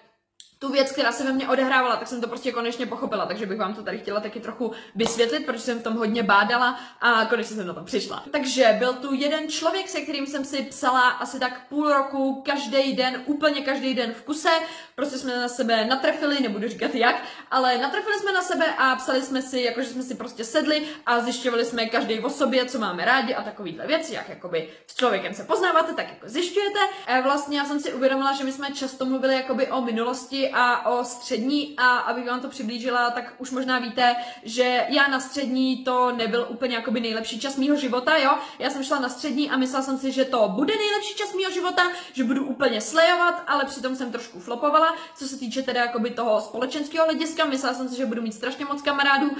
tu 0.64 0.72
věc, 0.72 0.92
která 0.92 1.12
se 1.12 1.24
ve 1.24 1.32
mně 1.32 1.50
odehrávala, 1.50 1.96
tak 1.96 2.08
jsem 2.08 2.22
to 2.22 2.28
prostě 2.28 2.52
konečně 2.52 2.86
pochopila, 2.86 3.26
takže 3.26 3.46
bych 3.46 3.60
vám 3.60 3.74
to 3.74 3.84
tady 3.84 3.98
chtěla 3.98 4.20
taky 4.20 4.40
trochu 4.40 4.72
vysvětlit, 4.96 5.46
protože 5.46 5.60
jsem 5.60 5.80
v 5.80 5.84
tom 5.84 5.94
hodně 5.94 6.24
bádala 6.24 6.80
a 7.02 7.26
konečně 7.26 7.56
jsem 7.56 7.68
na 7.68 7.74
to 7.74 7.84
přišla. 7.84 8.24
Takže 8.32 8.76
byl 8.80 8.94
tu 8.94 9.14
jeden 9.14 9.50
člověk, 9.50 9.90
se 9.90 10.02
kterým 10.02 10.28
jsem 10.28 10.46
si 10.46 10.62
psala 10.62 11.10
asi 11.10 11.40
tak 11.40 11.68
půl 11.70 11.94
roku, 11.94 12.44
každý 12.46 12.94
den, 12.94 13.22
úplně 13.26 13.62
každý 13.62 13.94
den 13.94 14.14
v 14.14 14.22
kuse, 14.22 14.50
prostě 14.96 15.18
jsme 15.18 15.38
na 15.38 15.48
sebe 15.48 15.86
natrefili, 15.86 16.40
nebudu 16.40 16.68
říkat 16.68 16.96
jak, 16.96 17.16
ale 17.52 17.78
natrefili 17.78 18.20
jsme 18.20 18.32
na 18.32 18.42
sebe 18.42 18.66
a 18.78 18.96
psali 18.96 19.22
jsme 19.22 19.42
si, 19.42 19.62
jakože 19.62 19.88
jsme 19.88 20.04
si 20.04 20.16
prostě 20.16 20.44
sedli 20.44 20.88
a 21.06 21.20
zjišťovali 21.20 21.66
jsme 21.66 21.86
každý 21.86 22.20
o 22.20 22.30
sobě, 22.30 22.66
co 22.66 22.80
máme 22.80 23.06
rádi 23.06 23.36
a 23.36 23.44
takovýhle 23.44 23.88
věci, 23.88 24.14
jak 24.14 24.30
jakoby 24.30 24.70
s 24.88 24.96
člověkem 24.96 25.34
se 25.34 25.44
poznáváte, 25.44 25.94
tak 25.94 26.10
jako 26.10 26.30
zjišťujete. 26.30 26.80
A 27.08 27.22
vlastně 27.22 27.58
já 27.58 27.66
jsem 27.66 27.80
si 27.80 27.94
uvědomila, 27.94 28.34
že 28.34 28.44
my 28.44 28.52
jsme 28.52 28.72
často 28.72 29.06
mluvili 29.06 29.36
jakoby 29.36 29.68
o 29.68 29.82
minulosti 29.82 30.53
a 30.54 30.86
o 30.86 31.04
střední 31.04 31.74
a 31.78 31.98
abych 31.98 32.28
vám 32.28 32.40
to 32.40 32.48
přiblížila, 32.48 33.12
tak 33.12 33.34
už 33.38 33.52
možná 33.52 33.80
víte, 33.80 34.16
že 34.44 34.86
já 34.90 35.08
na 35.08 35.20
střední 35.20 35.84
to 35.84 36.12
nebyl 36.12 36.48
úplně 36.50 36.76
jakoby 36.76 37.00
nejlepší 37.00 37.40
čas 37.40 37.56
mýho 37.56 37.76
života, 37.76 38.18
jo. 38.18 38.32
Já 38.60 38.70
jsem 38.70 38.84
šla 38.84 39.00
na 39.00 39.10
střední 39.10 39.50
a 39.50 39.58
myslela 39.58 39.84
jsem 39.84 39.98
si, 39.98 40.12
že 40.12 40.26
to 40.26 40.50
bude 40.50 40.74
nejlepší 40.76 41.16
čas 41.16 41.34
mýho 41.34 41.52
života, 41.52 41.92
že 42.14 42.24
budu 42.24 42.46
úplně 42.46 42.82
slejovat, 42.82 43.44
ale 43.48 43.66
přitom 43.66 43.96
jsem 43.96 44.12
trošku 44.12 44.40
flopovala. 44.40 44.96
Co 45.16 45.28
se 45.28 45.38
týče 45.38 45.62
teda 45.62 45.82
jakoby 45.82 46.10
toho 46.10 46.42
společenského 46.42 47.06
hlediska, 47.06 47.46
myslela 47.46 47.76
jsem 47.76 47.90
si, 47.90 47.98
že 47.98 48.06
budu 48.06 48.22
mít 48.22 48.34
strašně 48.34 48.66
moc 48.66 48.82
kamarádů, 48.82 49.32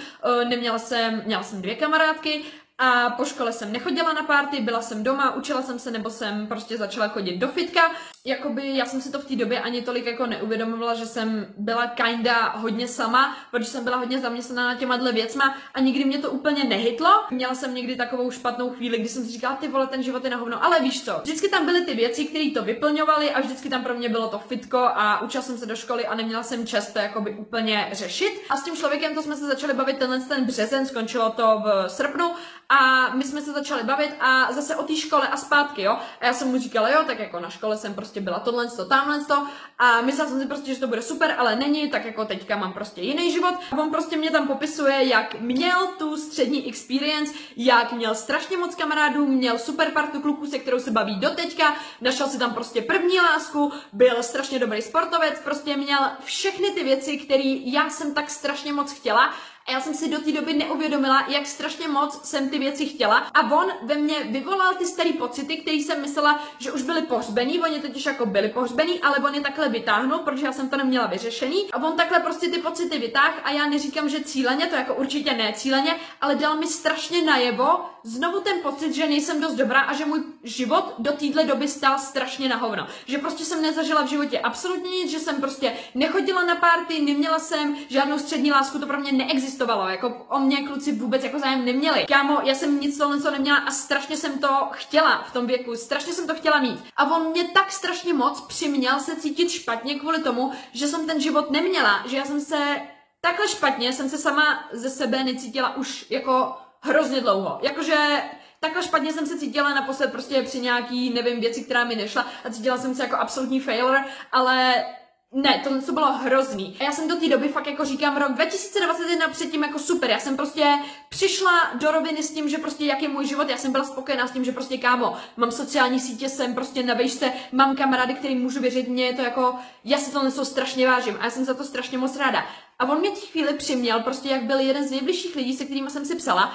e, 0.42 0.46
neměla 0.46 0.80
jsem, 0.80 1.22
měla 1.26 1.44
jsem 1.44 1.62
dvě 1.62 1.76
kamarádky, 1.76 2.44
a 2.78 3.10
po 3.10 3.26
škole 3.26 3.54
jsem 3.54 3.72
nechodila 3.72 4.14
na 4.14 4.24
párty, 4.24 4.62
byla 4.62 4.82
jsem 4.82 5.04
doma, 5.04 5.36
učila 5.36 5.62
jsem 5.62 5.80
se 5.80 5.92
nebo 5.92 6.10
jsem 6.10 6.48
prostě 6.48 6.78
začala 6.78 7.08
chodit 7.08 7.38
do 7.38 7.48
fitka 7.48 7.92
jakoby 8.26 8.78
já 8.78 8.86
jsem 8.86 9.02
si 9.02 9.12
to 9.12 9.20
v 9.20 9.26
té 9.26 9.36
době 9.36 9.62
ani 9.62 9.82
tolik 9.82 10.06
jako 10.06 10.26
neuvědomovala, 10.26 10.94
že 10.94 11.06
jsem 11.06 11.48
byla 11.58 11.88
kinda 11.88 12.50
hodně 12.50 12.88
sama, 12.88 13.38
protože 13.52 13.70
jsem 13.70 13.84
byla 13.84 13.98
hodně 13.98 14.20
zaměstnaná 14.20 14.68
na 14.68 14.76
těma 14.76 14.98
věcma 14.98 15.58
a 15.74 15.80
nikdy 15.80 16.06
mě 16.06 16.18
to 16.18 16.32
úplně 16.32 16.64
nehytlo. 16.64 17.10
Měla 17.32 17.56
jsem 17.56 17.76
někdy 17.76 17.96
takovou 17.96 18.32
špatnou 18.32 18.70
chvíli, 18.70 19.00
kdy 19.00 19.10
jsem 19.10 19.26
si 19.26 19.32
říkala, 19.32 19.56
ty 19.56 19.68
vole, 19.68 19.88
ten 19.88 20.04
život 20.04 20.24
je 20.24 20.30
na 20.30 20.38
hovno, 20.38 20.66
ale 20.66 20.80
víš 20.80 21.06
co, 21.06 21.20
vždycky 21.24 21.50
tam 21.50 21.66
byly 21.66 21.86
ty 21.86 21.94
věci, 21.94 22.26
které 22.26 22.52
to 22.54 22.64
vyplňovaly 22.64 23.32
a 23.32 23.42
vždycky 23.42 23.70
tam 23.70 23.84
pro 23.84 23.94
mě 23.94 24.10
bylo 24.10 24.28
to 24.28 24.40
fitko 24.40 24.78
a 24.78 25.22
učila 25.22 25.44
jsem 25.44 25.58
se 25.58 25.66
do 25.66 25.76
školy 25.76 26.08
a 26.08 26.16
neměla 26.16 26.44
jsem 26.44 26.68
čas 26.68 26.94
to 26.94 27.00
jakoby 27.00 27.32
úplně 27.32 27.90
řešit. 27.92 28.42
A 28.50 28.58
s 28.58 28.64
tím 28.64 28.76
člověkem 28.76 29.16
to 29.16 29.22
jsme 29.22 29.36
se 29.36 29.48
začali 29.48 29.74
bavit 29.74 29.98
tenhle 29.98 30.20
ten 30.20 30.46
březen, 30.46 30.86
skončilo 30.86 31.30
to 31.30 31.62
v 31.66 31.90
srpnu 31.90 32.32
a 32.70 33.10
my 33.16 33.24
jsme 33.24 33.42
se 33.42 33.52
začali 33.52 33.84
bavit 33.84 34.16
a 34.20 34.52
zase 34.52 34.76
o 34.76 34.84
té 34.84 34.96
škole 34.96 35.28
a 35.28 35.38
zpátky, 35.38 35.82
jo. 35.82 35.98
A 36.22 36.26
já 36.26 36.34
jsem 36.34 36.48
mu 36.48 36.60
říkala, 36.60 36.90
jo, 36.90 37.04
tak 37.08 37.20
jako 37.20 37.40
na 37.40 37.50
škole 37.50 37.78
jsem 37.78 37.94
prostě 37.94 38.13
byla 38.22 38.40
tohle, 38.40 38.68
to, 38.68 38.86
tamhle 38.86 39.26
to 39.26 39.48
a 39.80 40.02
myslela 40.02 40.30
jsem 40.30 40.40
si 40.40 40.46
prostě, 40.46 40.74
že 40.74 40.80
to 40.80 40.88
bude 40.88 41.02
super, 41.02 41.36
ale 41.38 41.56
není, 41.56 41.90
tak 41.90 42.06
jako 42.06 42.26
teďka 42.26 42.58
mám 42.58 42.74
prostě 42.74 43.02
jiný 43.02 43.32
život. 43.32 43.54
A 43.72 43.78
on 43.78 43.92
prostě 43.92 44.18
mě 44.18 44.32
tam 44.32 44.48
popisuje, 44.48 45.08
jak 45.08 45.40
měl 45.40 45.88
tu 45.88 46.18
střední 46.18 46.68
experience, 46.68 47.34
jak 47.58 47.92
měl 47.92 48.16
strašně 48.16 48.58
moc 48.58 48.76
kamarádů, 48.76 49.26
měl 49.26 49.60
super 49.60 49.92
partu 49.92 50.22
kluků, 50.22 50.46
se 50.46 50.60
kterou 50.60 50.80
se 50.80 50.92
baví 50.92 51.16
do 51.16 51.30
teďka, 51.30 51.76
našel 52.02 52.28
si 52.28 52.40
tam 52.40 52.54
prostě 52.54 52.82
první 52.82 53.20
lásku, 53.20 53.72
byl 53.94 54.24
strašně 54.24 54.60
dobrý 54.60 54.82
sportovec, 54.82 55.40
prostě 55.44 55.78
měl 55.78 56.00
všechny 56.24 56.72
ty 56.72 56.84
věci, 56.84 57.18
které 57.18 57.44
já 57.66 57.90
jsem 57.90 58.14
tak 58.14 58.30
strašně 58.30 58.74
moc 58.74 58.92
chtěla 58.92 59.34
a 59.68 59.72
já 59.72 59.82
jsem 59.82 59.94
si 59.94 60.10
do 60.10 60.20
té 60.20 60.32
doby 60.32 60.54
neuvědomila, 60.54 61.26
jak 61.28 61.48
strašně 61.48 61.88
moc 61.88 62.24
jsem 62.24 62.50
ty 62.50 62.60
věci 62.60 62.86
chtěla. 62.86 63.18
A 63.18 63.52
on 63.52 63.68
ve 63.84 63.96
mně 63.96 64.16
vyvolal 64.24 64.74
ty 64.74 64.86
staré 64.86 65.14
pocity, 65.14 65.58
které 65.58 65.78
jsem 65.78 66.02
myslela, 66.02 66.44
že 66.60 66.72
už 66.72 66.82
byly 66.82 67.02
pohřbený. 67.02 67.60
Oni 67.60 67.80
totiž 67.80 68.06
jako 68.06 68.26
byli 68.26 68.50
pohřbený, 68.50 69.02
ale 69.02 69.18
on 69.18 69.36
je 69.36 69.42
takhle 69.42 69.70
vytáhnul, 69.70 70.20
protože 70.20 70.46
já 70.46 70.52
jsem 70.52 70.70
to 70.70 70.78
neměla 70.78 71.08
vyřešený. 71.08 71.72
A 71.72 71.84
on 71.84 71.98
takhle 71.98 72.20
prostě 72.20 72.50
ty 72.50 72.58
pocity 72.58 73.00
vytáhl 73.00 73.34
a 73.44 73.52
já 73.52 73.68
neříkám, 73.68 74.10
že 74.10 74.24
cíleně, 74.24 74.68
to 74.68 74.76
jako 74.76 74.96
určitě 74.96 75.34
ne 75.34 75.54
cíleně, 75.54 75.96
ale 76.22 76.36
dal 76.36 76.56
mi 76.56 76.68
strašně 76.68 77.22
najevo 77.22 77.93
znovu 78.04 78.40
ten 78.40 78.62
pocit, 78.62 78.94
že 78.94 79.08
nejsem 79.08 79.42
dost 79.42 79.54
dobrá 79.54 79.82
a 79.82 79.94
že 79.94 80.06
můj 80.06 80.24
život 80.44 80.94
do 80.98 81.12
téhle 81.12 81.44
doby 81.44 81.68
stál 81.68 82.00
strašně 82.00 82.50
na 82.50 82.56
hovno. 82.56 82.88
Že 83.06 83.18
prostě 83.18 83.46
jsem 83.46 83.62
nezažila 83.62 84.02
v 84.02 84.10
životě 84.10 84.40
absolutně 84.40 84.90
nic, 84.90 85.12
že 85.12 85.20
jsem 85.20 85.42
prostě 85.42 85.74
nechodila 85.96 86.46
na 86.46 86.56
párty, 86.56 87.02
neměla 87.02 87.40
jsem 87.40 87.76
žádnou 87.90 88.20
střední 88.20 88.52
lásku, 88.52 88.80
to 88.80 88.86
pro 88.86 89.00
mě 89.00 89.12
neexistovalo, 89.12 89.90
jako 89.90 90.26
o 90.30 90.40
mě 90.40 90.68
kluci 90.68 90.92
vůbec 90.92 91.24
jako 91.24 91.40
zájem 91.40 91.66
neměli. 91.66 92.06
Kámo, 92.08 92.40
já 92.44 92.56
jsem 92.56 92.80
nic 92.80 92.98
tohle 92.98 93.22
co 93.22 93.32
neměla 93.32 93.58
a 93.58 93.72
strašně 93.72 94.18
jsem 94.18 94.40
to 94.40 94.68
chtěla 94.72 95.24
v 95.24 95.34
tom 95.34 95.48
věku, 95.48 95.76
strašně 95.76 96.14
jsem 96.14 96.28
to 96.28 96.36
chtěla 96.36 96.60
mít. 96.60 96.84
A 96.96 97.16
on 97.16 97.32
mě 97.32 97.44
tak 97.44 97.72
strašně 97.72 98.14
moc 98.14 98.42
přiměl 98.42 99.00
se 99.00 99.16
cítit 99.16 99.50
špatně 99.50 100.00
kvůli 100.00 100.24
tomu, 100.24 100.52
že 100.72 100.88
jsem 100.88 101.08
ten 101.08 101.22
život 101.22 101.52
neměla, 101.52 102.04
že 102.08 102.18
já 102.18 102.26
jsem 102.26 102.42
se 102.42 102.82
takhle 103.22 103.48
špatně, 103.48 103.94
jsem 103.94 104.10
se 104.10 104.18
sama 104.18 104.70
ze 104.72 104.90
sebe 104.90 105.24
necítila 105.24 105.76
už 105.76 106.06
jako 106.10 106.56
hrozně 106.84 107.22
dlouho. 107.22 107.60
Jakože 107.62 108.24
takhle 108.60 108.84
špatně 108.84 109.14
jsem 109.14 109.28
se 109.28 109.38
cítila 109.38 109.74
naposled 109.74 110.12
prostě 110.12 110.42
při 110.42 110.60
nějaký, 110.60 111.14
nevím, 111.14 111.40
věci, 111.40 111.64
která 111.64 111.84
mi 111.84 111.96
nešla 111.96 112.28
a 112.46 112.50
cítila 112.50 112.78
jsem 112.78 112.96
se 112.96 113.04
jako 113.04 113.16
absolutní 113.16 113.60
failure, 113.60 114.04
ale 114.32 114.86
ne, 115.34 115.62
to, 115.64 115.82
to 115.82 115.92
bylo 115.92 116.12
hrozný. 116.12 116.78
A 116.80 116.84
já 116.84 116.92
jsem 116.92 117.08
do 117.08 117.16
té 117.16 117.30
doby 117.30 117.48
fakt 117.48 117.68
jako 117.68 117.86
říkám, 117.86 118.18
rok 118.18 118.32
2021 118.32 119.28
předtím 119.28 119.64
jako 119.64 119.80
super. 119.80 120.10
Já 120.10 120.20
jsem 120.20 120.38
prostě 120.38 120.66
přišla 121.10 121.52
do 121.74 121.92
roviny 121.92 122.24
s 122.24 122.34
tím, 122.34 122.50
že 122.50 122.58
prostě 122.58 122.86
jak 122.86 123.02
je 123.02 123.08
můj 123.08 123.28
život, 123.28 123.50
já 123.50 123.58
jsem 123.58 123.72
byla 123.72 123.84
spokojená 123.84 124.28
s 124.28 124.32
tím, 124.32 124.44
že 124.44 124.52
prostě 124.52 124.78
kámo, 124.78 125.18
mám 125.38 125.52
sociální 125.52 126.00
sítě, 126.00 126.30
jsem 126.30 126.54
prostě 126.56 126.84
na 126.84 126.94
vejšce, 126.94 127.34
mám 127.52 127.76
kamarády, 127.76 128.14
kterým 128.14 128.42
můžu 128.42 128.60
věřit, 128.60 128.88
mě 128.88 129.06
je 129.06 129.14
to 129.14 129.22
jako, 129.22 129.56
já 129.84 129.98
si 129.98 130.12
to 130.12 130.26
něco 130.26 130.46
strašně 130.46 130.88
vážím 130.88 131.18
a 131.20 131.26
já 131.26 131.32
jsem 131.32 131.46
za 131.46 131.54
to 131.54 131.64
strašně 131.64 131.98
moc 131.98 132.18
ráda. 132.18 132.46
A 132.80 132.86
on 132.90 133.00
mě 133.00 133.10
těch 133.10 133.32
chvíli 133.32 133.54
přiměl, 133.54 134.00
prostě 134.00 134.30
jak 134.30 134.44
byl 134.44 134.60
jeden 134.60 134.88
z 134.88 134.92
nejbližších 134.92 135.36
lidí, 135.36 135.58
se 135.58 135.66
kterými 135.66 135.90
jsem 135.90 136.06
si 136.06 136.16
psala, 136.16 136.54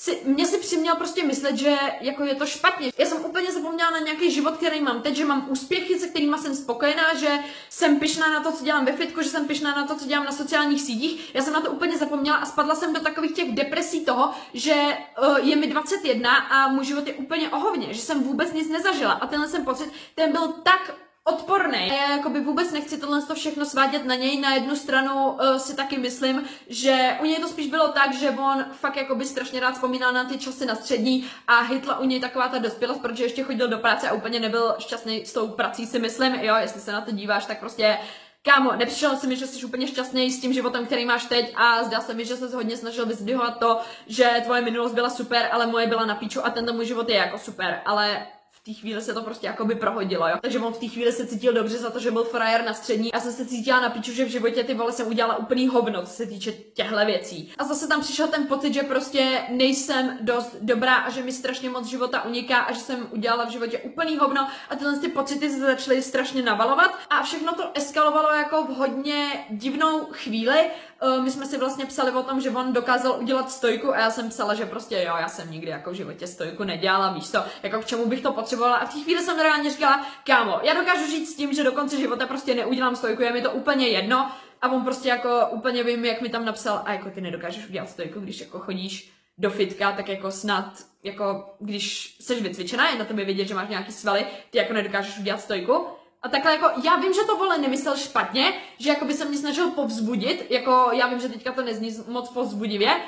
si, 0.00 0.18
mě 0.24 0.46
si 0.46 0.58
přiměl 0.58 0.96
prostě 0.96 1.24
myslet, 1.24 1.56
že 1.56 1.76
jako 2.00 2.24
je 2.24 2.34
to 2.34 2.46
špatně. 2.46 2.92
Já 2.98 3.06
jsem 3.06 3.24
úplně 3.24 3.52
zapomněla 3.52 3.90
na 3.90 3.98
nějaký 3.98 4.30
život, 4.30 4.56
který 4.56 4.80
mám 4.80 5.02
teď, 5.02 5.16
že 5.16 5.24
mám 5.24 5.46
úspěchy, 5.50 5.98
se 5.98 6.08
kterými 6.08 6.38
jsem 6.38 6.54
spokojená, 6.54 7.14
že 7.14 7.38
jsem 7.68 7.98
pyšná 8.00 8.28
na 8.28 8.42
to, 8.42 8.52
co 8.52 8.64
dělám 8.64 8.84
ve 8.84 8.92
fitku, 8.92 9.22
že 9.22 9.28
jsem 9.28 9.46
pyšná 9.46 9.74
na 9.74 9.86
to, 9.86 9.96
co 9.96 10.06
dělám 10.06 10.24
na 10.24 10.32
sociálních 10.32 10.82
sítích. 10.82 11.34
Já 11.34 11.42
jsem 11.42 11.52
na 11.52 11.60
to 11.60 11.70
úplně 11.70 11.98
zapomněla 11.98 12.36
a 12.36 12.46
spadla 12.46 12.74
jsem 12.74 12.94
do 12.94 13.00
takových 13.00 13.32
těch 13.32 13.54
depresí 13.54 14.04
toho, 14.04 14.30
že 14.54 14.98
uh, 15.22 15.38
je 15.48 15.56
mi 15.56 15.66
21 15.66 16.36
a 16.36 16.68
můj 16.68 16.84
život 16.84 17.06
je 17.06 17.14
úplně 17.14 17.50
ohovně, 17.50 17.94
že 17.94 18.00
jsem 18.00 18.22
vůbec 18.22 18.52
nic 18.52 18.68
nezažila. 18.68 19.12
A 19.12 19.26
tenhle 19.26 19.48
jsem 19.48 19.64
pocit, 19.64 19.92
ten 20.14 20.32
byl 20.32 20.48
tak 20.48 20.94
odporný. 21.28 21.88
Já 21.88 22.16
jakoby 22.16 22.40
vůbec 22.40 22.72
nechci 22.72 22.98
tohle 22.98 23.22
to 23.22 23.34
všechno 23.34 23.64
svádět 23.64 24.04
na 24.04 24.14
něj. 24.14 24.40
Na 24.40 24.54
jednu 24.54 24.76
stranu 24.76 25.30
uh, 25.30 25.56
si 25.56 25.76
taky 25.76 25.98
myslím, 25.98 26.44
že 26.68 27.16
u 27.20 27.24
něj 27.24 27.36
to 27.36 27.48
spíš 27.48 27.66
bylo 27.66 27.88
tak, 27.88 28.14
že 28.14 28.30
on 28.30 28.64
fakt 28.72 28.96
jakoby 28.96 29.24
strašně 29.24 29.60
rád 29.60 29.72
vzpomínal 29.72 30.12
na 30.12 30.24
ty 30.24 30.38
časy 30.38 30.66
na 30.66 30.74
střední 30.74 31.30
a 31.46 31.60
hitla 31.60 31.98
u 31.98 32.04
něj 32.04 32.20
taková 32.20 32.48
ta 32.48 32.58
dospělost, 32.58 33.00
protože 33.00 33.24
ještě 33.24 33.42
chodil 33.42 33.68
do 33.68 33.78
práce 33.78 34.08
a 34.08 34.14
úplně 34.14 34.40
nebyl 34.40 34.74
šťastný 34.78 35.26
s 35.26 35.32
tou 35.32 35.48
prací, 35.48 35.86
si 35.86 35.98
myslím. 35.98 36.34
Jo, 36.34 36.54
jestli 36.60 36.80
se 36.80 36.92
na 36.92 37.00
to 37.00 37.12
díváš, 37.12 37.46
tak 37.46 37.60
prostě 37.60 37.98
Kámo, 38.42 38.72
nepřišel 38.76 39.16
si 39.16 39.26
mi, 39.26 39.36
že 39.36 39.46
jsi 39.46 39.64
úplně 39.64 39.86
šťastný 39.86 40.30
s 40.30 40.40
tím 40.40 40.52
životem, 40.52 40.86
který 40.86 41.04
máš 41.04 41.24
teď 41.24 41.52
a 41.56 41.84
zdá 41.84 42.00
se 42.00 42.14
mi, 42.14 42.24
že 42.24 42.36
se 42.36 42.56
hodně 42.56 42.76
snažil 42.76 43.06
vyzdvihovat 43.06 43.58
to, 43.58 43.80
že 44.06 44.42
tvoje 44.44 44.62
minulost 44.62 44.92
byla 44.92 45.10
super, 45.10 45.48
ale 45.52 45.66
moje 45.66 45.86
byla 45.86 46.06
na 46.06 46.14
píču 46.14 46.46
a 46.46 46.50
tento 46.50 46.72
můj 46.72 46.86
život 46.86 47.08
je 47.08 47.16
jako 47.16 47.38
super, 47.38 47.80
ale 47.84 48.26
té 48.68 48.74
chvíli 48.74 49.02
se 49.02 49.14
to 49.14 49.22
prostě 49.22 49.46
jakoby 49.46 49.74
prohodilo, 49.74 50.28
jo. 50.28 50.36
Takže 50.42 50.58
on 50.58 50.72
v 50.72 50.78
té 50.78 50.88
chvíli 50.88 51.12
se 51.12 51.26
cítil 51.26 51.52
dobře 51.52 51.78
za 51.78 51.90
to, 51.90 51.98
že 51.98 52.10
byl 52.10 52.24
frajer 52.24 52.64
na 52.64 52.74
střední. 52.74 53.10
Já 53.14 53.20
jsem 53.20 53.32
se 53.32 53.46
cítila 53.46 53.80
na 53.80 53.90
piču, 53.90 54.12
že 54.12 54.24
v 54.24 54.28
životě 54.28 54.64
ty 54.64 54.74
vole 54.74 54.92
jsem 54.92 55.08
udělala 55.08 55.36
úplný 55.36 55.68
hovno, 55.68 56.02
co 56.02 56.12
se 56.12 56.26
týče 56.26 56.52
těchto 56.52 57.06
věcí. 57.06 57.52
A 57.58 57.64
zase 57.64 57.88
tam 57.88 58.00
přišel 58.00 58.28
ten 58.28 58.46
pocit, 58.46 58.74
že 58.74 58.82
prostě 58.82 59.42
nejsem 59.50 60.18
dost 60.20 60.56
dobrá 60.60 60.94
a 60.94 61.10
že 61.10 61.22
mi 61.22 61.32
strašně 61.32 61.70
moc 61.70 61.86
života 61.86 62.24
uniká 62.24 62.58
a 62.58 62.72
že 62.72 62.80
jsem 62.80 63.08
udělala 63.10 63.44
v 63.44 63.50
životě 63.50 63.78
úplný 63.78 64.16
hovno 64.16 64.48
a 64.70 64.76
tyhle 64.76 64.98
ty 64.98 65.08
pocity 65.08 65.50
se 65.50 65.58
začaly 65.58 66.02
strašně 66.02 66.42
navalovat 66.42 66.94
a 67.10 67.22
všechno 67.22 67.52
to 67.54 67.70
eskalovalo 67.74 68.32
jako 68.32 68.64
v 68.64 68.68
hodně 68.68 69.46
divnou 69.50 70.06
chvíli, 70.10 70.70
uh, 71.02 71.24
my 71.24 71.30
jsme 71.30 71.46
si 71.46 71.58
vlastně 71.58 71.86
psali 71.86 72.10
o 72.10 72.22
tom, 72.22 72.40
že 72.40 72.50
on 72.50 72.72
dokázal 72.72 73.18
udělat 73.20 73.50
stojku 73.50 73.94
a 73.94 73.98
já 73.98 74.10
jsem 74.10 74.28
psala, 74.28 74.54
že 74.54 74.66
prostě 74.66 74.94
jo, 74.94 75.14
já 75.20 75.28
jsem 75.28 75.50
nikdy 75.50 75.70
jako 75.70 75.90
v 75.90 75.94
životě 75.94 76.26
stojku 76.26 76.64
nedělala, 76.64 77.12
víš 77.12 77.30
co, 77.30 77.44
jako 77.62 77.80
k 77.80 77.86
čemu 77.86 78.06
bych 78.06 78.22
to 78.22 78.32
potřebovala 78.32 78.76
a 78.76 78.86
v 78.86 78.94
té 78.94 79.00
chvíli 79.00 79.22
jsem 79.22 79.40
reálně 79.40 79.70
říkala, 79.70 80.06
kámo, 80.26 80.60
já 80.62 80.74
dokážu 80.74 81.10
žít 81.10 81.26
s 81.26 81.36
tím, 81.36 81.52
že 81.54 81.64
do 81.64 81.72
konce 81.72 81.96
života 81.96 82.26
prostě 82.26 82.54
neudělám 82.54 82.96
stojku, 82.96 83.22
je 83.22 83.32
mi 83.32 83.42
to 83.42 83.50
úplně 83.50 83.88
jedno 83.88 84.32
a 84.62 84.68
on 84.68 84.84
prostě 84.84 85.08
jako 85.08 85.46
úplně 85.50 85.82
vím, 85.82 86.04
jak 86.04 86.20
mi 86.20 86.28
tam 86.28 86.44
napsal, 86.44 86.82
a 86.84 86.92
jako 86.92 87.10
ty 87.10 87.20
nedokážeš 87.20 87.68
udělat 87.68 87.90
stojku, 87.90 88.20
když 88.20 88.40
jako 88.40 88.58
chodíš 88.58 89.12
do 89.38 89.50
fitka, 89.50 89.92
tak 89.92 90.08
jako 90.08 90.30
snad, 90.30 90.72
jako 91.02 91.54
když 91.58 92.16
jsi 92.20 92.40
vycvičená, 92.40 92.90
je 92.90 92.98
na 92.98 93.04
tebe 93.04 93.24
vidět, 93.24 93.48
že 93.48 93.54
máš 93.54 93.68
nějaký 93.68 93.92
svaly, 93.92 94.26
ty 94.50 94.58
jako 94.58 94.72
nedokážeš 94.72 95.18
udělat 95.18 95.40
stojku. 95.40 95.86
A 96.22 96.28
takhle 96.28 96.52
jako, 96.52 96.80
já 96.84 96.96
vím, 96.96 97.12
že 97.12 97.20
to 97.26 97.36
vole 97.36 97.58
nemyslel 97.58 97.96
špatně, 97.96 98.52
že 98.78 98.90
jako 98.90 99.04
by 99.04 99.14
se 99.14 99.24
mě 99.24 99.38
snažil 99.38 99.70
povzbudit, 99.70 100.46
jako 100.50 100.90
já 100.92 101.06
vím, 101.08 101.20
že 101.20 101.28
teďka 101.28 101.52
to 101.52 101.62
nezní 101.62 101.90
moc 102.08 102.28
povzbudivě, 102.28 103.00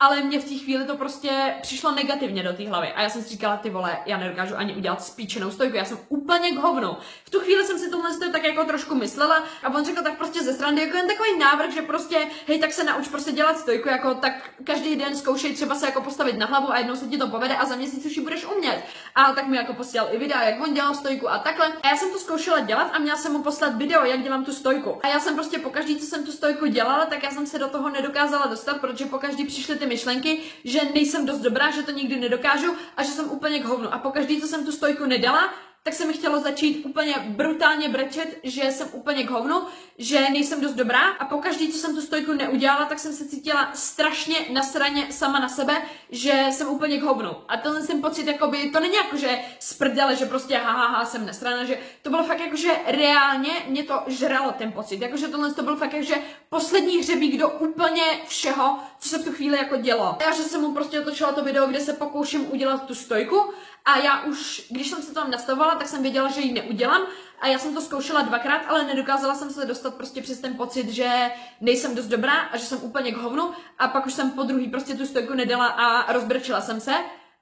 ale 0.00 0.22
mě 0.22 0.40
v 0.40 0.44
té 0.44 0.54
chvíli 0.54 0.84
to 0.84 0.96
prostě 0.96 1.54
přišlo 1.62 1.92
negativně 1.92 2.42
do 2.42 2.52
té 2.52 2.68
hlavy. 2.68 2.92
A 2.92 3.02
já 3.02 3.08
jsem 3.08 3.22
si 3.22 3.28
říkala, 3.28 3.56
ty 3.56 3.70
vole, 3.70 3.98
já 4.06 4.16
nedokážu 4.18 4.56
ani 4.56 4.74
udělat 4.74 5.04
spíčenou 5.04 5.50
stojku, 5.50 5.76
já 5.76 5.84
jsem 5.84 5.98
úplně 6.08 6.50
k 6.50 6.56
hovnu. 6.56 6.96
V 7.24 7.30
tu 7.30 7.40
chvíli 7.40 7.64
jsem 7.64 7.78
si 7.78 7.90
tohle 7.90 8.14
stoj 8.14 8.28
tak 8.32 8.44
jako 8.44 8.64
trošku 8.64 8.94
myslela 8.94 9.44
a 9.62 9.74
on 9.74 9.84
řekl 9.84 10.02
tak 10.02 10.18
prostě 10.18 10.42
ze 10.42 10.52
strany, 10.52 10.80
jako 10.80 10.96
jen 10.96 11.08
takový 11.08 11.38
návrh, 11.38 11.74
že 11.74 11.82
prostě, 11.82 12.18
hej, 12.46 12.58
tak 12.58 12.72
se 12.72 12.84
nauč 12.84 13.08
prostě 13.08 13.32
dělat 13.32 13.58
stojku, 13.58 13.88
jako 13.88 14.14
tak 14.14 14.50
každý 14.64 14.96
den 14.96 15.16
zkoušej 15.16 15.54
třeba 15.54 15.74
se 15.74 15.86
jako 15.86 16.00
postavit 16.00 16.38
na 16.38 16.46
hlavu 16.46 16.72
a 16.72 16.78
jednou 16.78 16.96
se 16.96 17.06
ti 17.06 17.18
to 17.18 17.28
povede 17.28 17.56
a 17.56 17.64
za 17.64 17.76
měsíc 17.76 18.06
už 18.06 18.16
ji 18.16 18.22
budeš 18.22 18.44
umět. 18.44 18.84
A 19.14 19.32
tak 19.32 19.46
mi 19.46 19.56
jako 19.56 19.74
posílal 19.74 20.08
i 20.12 20.18
videa, 20.18 20.42
jak 20.42 20.60
on 20.60 20.74
dělal 20.74 20.94
stojku 20.94 21.30
a 21.30 21.38
takhle. 21.38 21.66
A 21.82 21.88
já 21.88 21.96
jsem 21.96 22.10
to 22.10 22.18
zkoušela 22.18 22.60
dělat 22.60 22.90
a 22.92 22.98
měla 22.98 23.18
jsem 23.18 23.32
mu 23.32 23.42
poslat 23.42 23.76
video, 23.76 24.04
jak 24.04 24.22
dělám 24.22 24.44
tu 24.44 24.52
stojku. 24.52 24.98
A 25.02 25.08
já 25.08 25.20
jsem 25.20 25.34
prostě 25.34 25.58
pokaždý, 25.58 25.96
co 25.96 26.06
jsem 26.06 26.24
tu 26.24 26.32
stojku 26.32 26.66
dělala, 26.66 27.06
tak 27.06 27.22
já 27.22 27.30
jsem 27.30 27.46
se 27.46 27.58
do 27.58 27.68
toho 27.68 27.88
nedokázala 27.88 28.46
dostat, 28.46 28.80
protože 28.80 29.06
pokaždý 29.06 29.44
přišly 29.44 29.76
ty 29.76 29.85
ty 29.86 29.94
myšlenky, 29.94 30.38
že 30.64 30.80
nejsem 30.94 31.26
dost 31.26 31.38
dobrá, 31.38 31.70
že 31.70 31.82
to 31.82 31.90
nikdy 31.90 32.16
nedokážu 32.16 32.74
a 32.96 33.02
že 33.02 33.10
jsem 33.10 33.30
úplně 33.30 33.58
k 33.58 33.64
hovnu. 33.64 33.94
A 33.94 33.98
pokaždý, 33.98 34.40
co 34.40 34.46
jsem 34.46 34.64
tu 34.64 34.72
stojku 34.72 35.06
nedala, 35.06 35.54
tak 35.86 35.94
se 35.94 36.04
mi 36.06 36.12
chtělo 36.12 36.40
začít 36.40 36.86
úplně 36.86 37.14
brutálně 37.28 37.88
brečet, 37.88 38.38
že 38.42 38.62
jsem 38.62 38.88
úplně 38.92 39.24
k 39.24 39.30
hovnu, 39.30 39.62
že 39.98 40.20
nejsem 40.20 40.60
dost 40.60 40.72
dobrá 40.72 41.10
a 41.10 41.24
pokaždý, 41.24 41.68
co 41.68 41.78
jsem 41.78 41.94
tu 41.94 42.00
stojku 42.00 42.32
neudělala, 42.32 42.84
tak 42.84 42.98
jsem 42.98 43.12
se 43.12 43.28
cítila 43.28 43.70
strašně 43.74 44.36
nasraně 44.52 45.06
sama 45.10 45.38
na 45.38 45.48
sebe, 45.48 45.82
že 46.10 46.46
jsem 46.50 46.68
úplně 46.68 46.98
k 46.98 47.02
hovnu. 47.02 47.30
A 47.48 47.56
tenhle 47.56 47.82
jsem 47.82 48.00
pocit, 48.00 48.26
jakoby, 48.26 48.70
to 48.70 48.80
není 48.80 48.94
jako, 48.94 49.16
že 49.16 49.38
sprdele, 49.58 50.16
že 50.16 50.26
prostě 50.26 50.58
ha, 50.58 50.72
ha, 50.72 50.86
ha 50.86 51.04
jsem 51.04 51.26
nasraná, 51.26 51.64
že 51.64 51.78
to 52.02 52.10
bylo 52.10 52.24
fakt 52.24 52.40
jako, 52.40 52.56
že 52.56 52.70
reálně 52.86 53.52
mě 53.66 53.82
to 53.82 54.02
žralo 54.06 54.52
ten 54.52 54.72
pocit, 54.72 55.02
jakože 55.02 55.28
tohle 55.28 55.54
to 55.54 55.62
byl 55.62 55.76
fakt 55.76 55.92
jako, 55.92 56.06
že 56.06 56.16
poslední 56.48 56.98
hřebík 56.98 57.40
do 57.40 57.48
úplně 57.48 58.02
všeho, 58.26 58.78
co 58.98 59.08
se 59.08 59.18
v 59.18 59.24
tu 59.24 59.32
chvíli 59.32 59.56
jako 59.58 59.76
dělo. 59.76 60.16
Já, 60.26 60.34
že 60.34 60.42
jsem 60.42 60.60
mu 60.60 60.72
prostě 60.72 61.00
otočila 61.00 61.32
to 61.32 61.44
video, 61.44 61.66
kde 61.66 61.80
se 61.80 61.92
pokouším 61.92 62.52
udělat 62.52 62.86
tu 62.86 62.94
stojku 62.94 63.52
a 63.86 63.98
já 63.98 64.22
už, 64.22 64.66
když 64.70 64.90
jsem 64.90 65.02
se 65.02 65.14
tam 65.14 65.30
nastavovala, 65.30 65.74
tak 65.76 65.88
jsem 65.88 66.02
věděla, 66.02 66.30
že 66.30 66.40
ji 66.40 66.52
neudělám 66.52 67.02
a 67.40 67.46
já 67.46 67.58
jsem 67.58 67.74
to 67.74 67.80
zkoušela 67.80 68.22
dvakrát, 68.22 68.62
ale 68.68 68.84
nedokázala 68.84 69.34
jsem 69.34 69.50
se 69.50 69.66
dostat 69.66 69.94
prostě 69.94 70.22
přes 70.22 70.38
ten 70.38 70.54
pocit, 70.54 70.88
že 70.88 71.30
nejsem 71.60 71.94
dost 71.94 72.06
dobrá 72.06 72.32
a 72.32 72.56
že 72.56 72.64
jsem 72.64 72.78
úplně 72.82 73.12
k 73.12 73.16
hovnu 73.16 73.50
a 73.78 73.88
pak 73.88 74.06
už 74.06 74.12
jsem 74.12 74.30
po 74.30 74.42
druhý 74.42 74.68
prostě 74.68 74.94
tu 74.94 75.06
stojku 75.06 75.34
nedala 75.34 75.66
a 75.66 76.12
rozbrčila 76.12 76.60
jsem 76.60 76.80
se. 76.80 76.94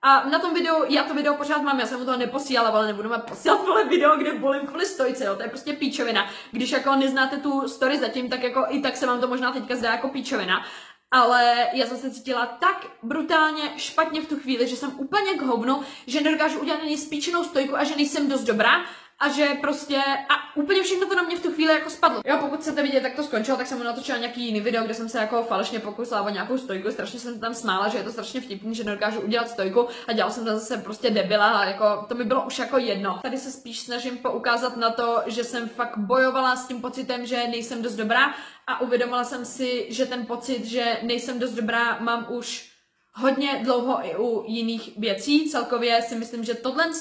A 0.07 0.29
na 0.29 0.39
tom 0.39 0.55
videu, 0.55 0.85
já 0.89 1.03
to 1.05 1.15
video 1.15 1.35
pořád 1.35 1.63
mám, 1.63 1.81
já 1.81 1.87
jsem 1.87 1.99
mu 1.99 2.05
to 2.05 2.17
neposílala, 2.17 2.71
ale 2.71 2.87
nebudu 2.87 3.09
vám 3.09 3.21
posílat 3.21 3.65
vole 3.65 3.85
video, 3.85 4.17
kde 4.17 4.33
bolím 4.33 4.67
kvůli 4.67 4.87
stojce, 4.87 5.25
jo, 5.25 5.37
to 5.37 5.43
je 5.43 5.49
prostě 5.49 5.73
píčovina. 5.73 6.27
Když 6.51 6.71
jako 6.71 6.95
neznáte 6.95 7.37
tu 7.37 7.69
story 7.69 7.99
zatím, 7.99 8.29
tak 8.29 8.43
jako 8.43 8.67
i 8.69 8.81
tak 8.81 8.97
se 8.97 9.07
vám 9.07 9.21
to 9.21 9.29
možná 9.29 9.53
teďka 9.53 9.77
zdá 9.77 9.91
jako 9.91 10.09
píčovina. 10.09 10.65
Ale 11.11 11.69
já 11.73 11.87
jsem 11.87 11.99
se 11.99 12.11
cítila 12.11 12.47
tak 12.47 12.87
brutálně 13.03 13.63
špatně 13.77 14.21
v 14.21 14.29
tu 14.29 14.37
chvíli, 14.37 14.69
že 14.69 14.77
jsem 14.77 15.01
úplně 15.01 15.35
k 15.35 15.43
hovnu, 15.43 15.83
že 16.07 16.21
nedokážu 16.21 16.59
udělat 16.59 16.81
ani 16.81 16.99
spíčenou 16.99 17.45
stojku 17.45 17.77
a 17.77 17.85
že 17.85 17.97
nejsem 17.97 18.29
dost 18.29 18.45
dobrá 18.45 18.85
a 19.19 19.29
že 19.29 19.49
prostě 19.61 20.03
a 20.29 20.57
úplně 20.57 20.83
všechno 20.83 21.07
to 21.07 21.15
na 21.15 21.23
mě 21.23 21.37
v 21.37 21.43
tu 21.43 21.53
chvíli 21.53 21.73
jako 21.73 21.91
spadlo. 21.91 22.21
Jo, 22.27 22.37
pokud 22.41 22.61
chcete 22.61 22.83
vidět, 22.83 23.05
jak 23.05 23.15
to 23.15 23.23
skončilo, 23.23 23.57
tak 23.57 23.67
jsem 23.67 23.79
mu 23.79 23.85
natočila 23.85 24.19
nějaký 24.19 24.47
jiný 24.47 24.61
video, 24.61 24.85
kde 24.85 24.95
jsem 24.95 25.09
se 25.09 25.19
jako 25.19 25.43
falešně 25.43 25.81
pokusila 25.81 26.23
o 26.23 26.29
nějakou 26.29 26.59
stojku, 26.59 26.91
strašně 26.91 27.21
jsem 27.21 27.41
tam 27.41 27.55
smála, 27.55 27.89
že 27.89 27.99
je 27.99 28.05
to 28.05 28.13
strašně 28.13 28.41
vtipný, 28.41 28.75
že 28.75 28.85
nedokážu 28.85 29.21
udělat 29.21 29.49
stojku 29.49 29.89
a 30.09 30.13
dělal 30.13 30.31
jsem 30.31 30.45
to 30.45 30.51
zase 30.51 30.77
prostě 30.77 31.11
debila 31.11 31.51
a 31.51 31.65
jako 31.65 32.07
to 32.09 32.15
mi 32.15 32.25
bylo 32.25 32.47
už 32.47 32.59
jako 32.59 32.79
jedno. 32.79 33.19
Tady 33.23 33.39
se 33.39 33.51
spíš 33.51 33.81
snažím 33.81 34.19
poukázat 34.19 34.77
na 34.77 34.91
to, 34.91 35.23
že 35.27 35.45
jsem 35.45 35.69
fakt 35.69 35.99
bojovala 35.99 36.57
s 36.57 36.67
tím 36.67 36.81
pocitem, 36.81 37.27
že 37.27 37.49
nejsem 37.49 37.83
dost 37.83 37.95
dobrá 37.95 38.35
a 38.67 38.81
uvědomila 38.81 39.25
jsem 39.25 39.45
si, 39.45 39.87
že 39.91 40.07
ten 40.07 40.27
pocit, 40.27 40.65
že 40.65 40.99
nejsem 41.03 41.39
dost 41.39 41.53
dobrá, 41.53 41.99
mám 42.01 42.27
už 42.29 42.71
hodně 43.13 43.61
dlouho 43.65 44.07
i 44.07 44.17
u 44.17 44.45
jiných 44.47 44.99
věcí. 44.99 45.51
Celkově 45.51 46.03
si 46.03 46.15
myslím, 46.15 46.45
že 46.45 46.55
tohle 46.55 46.95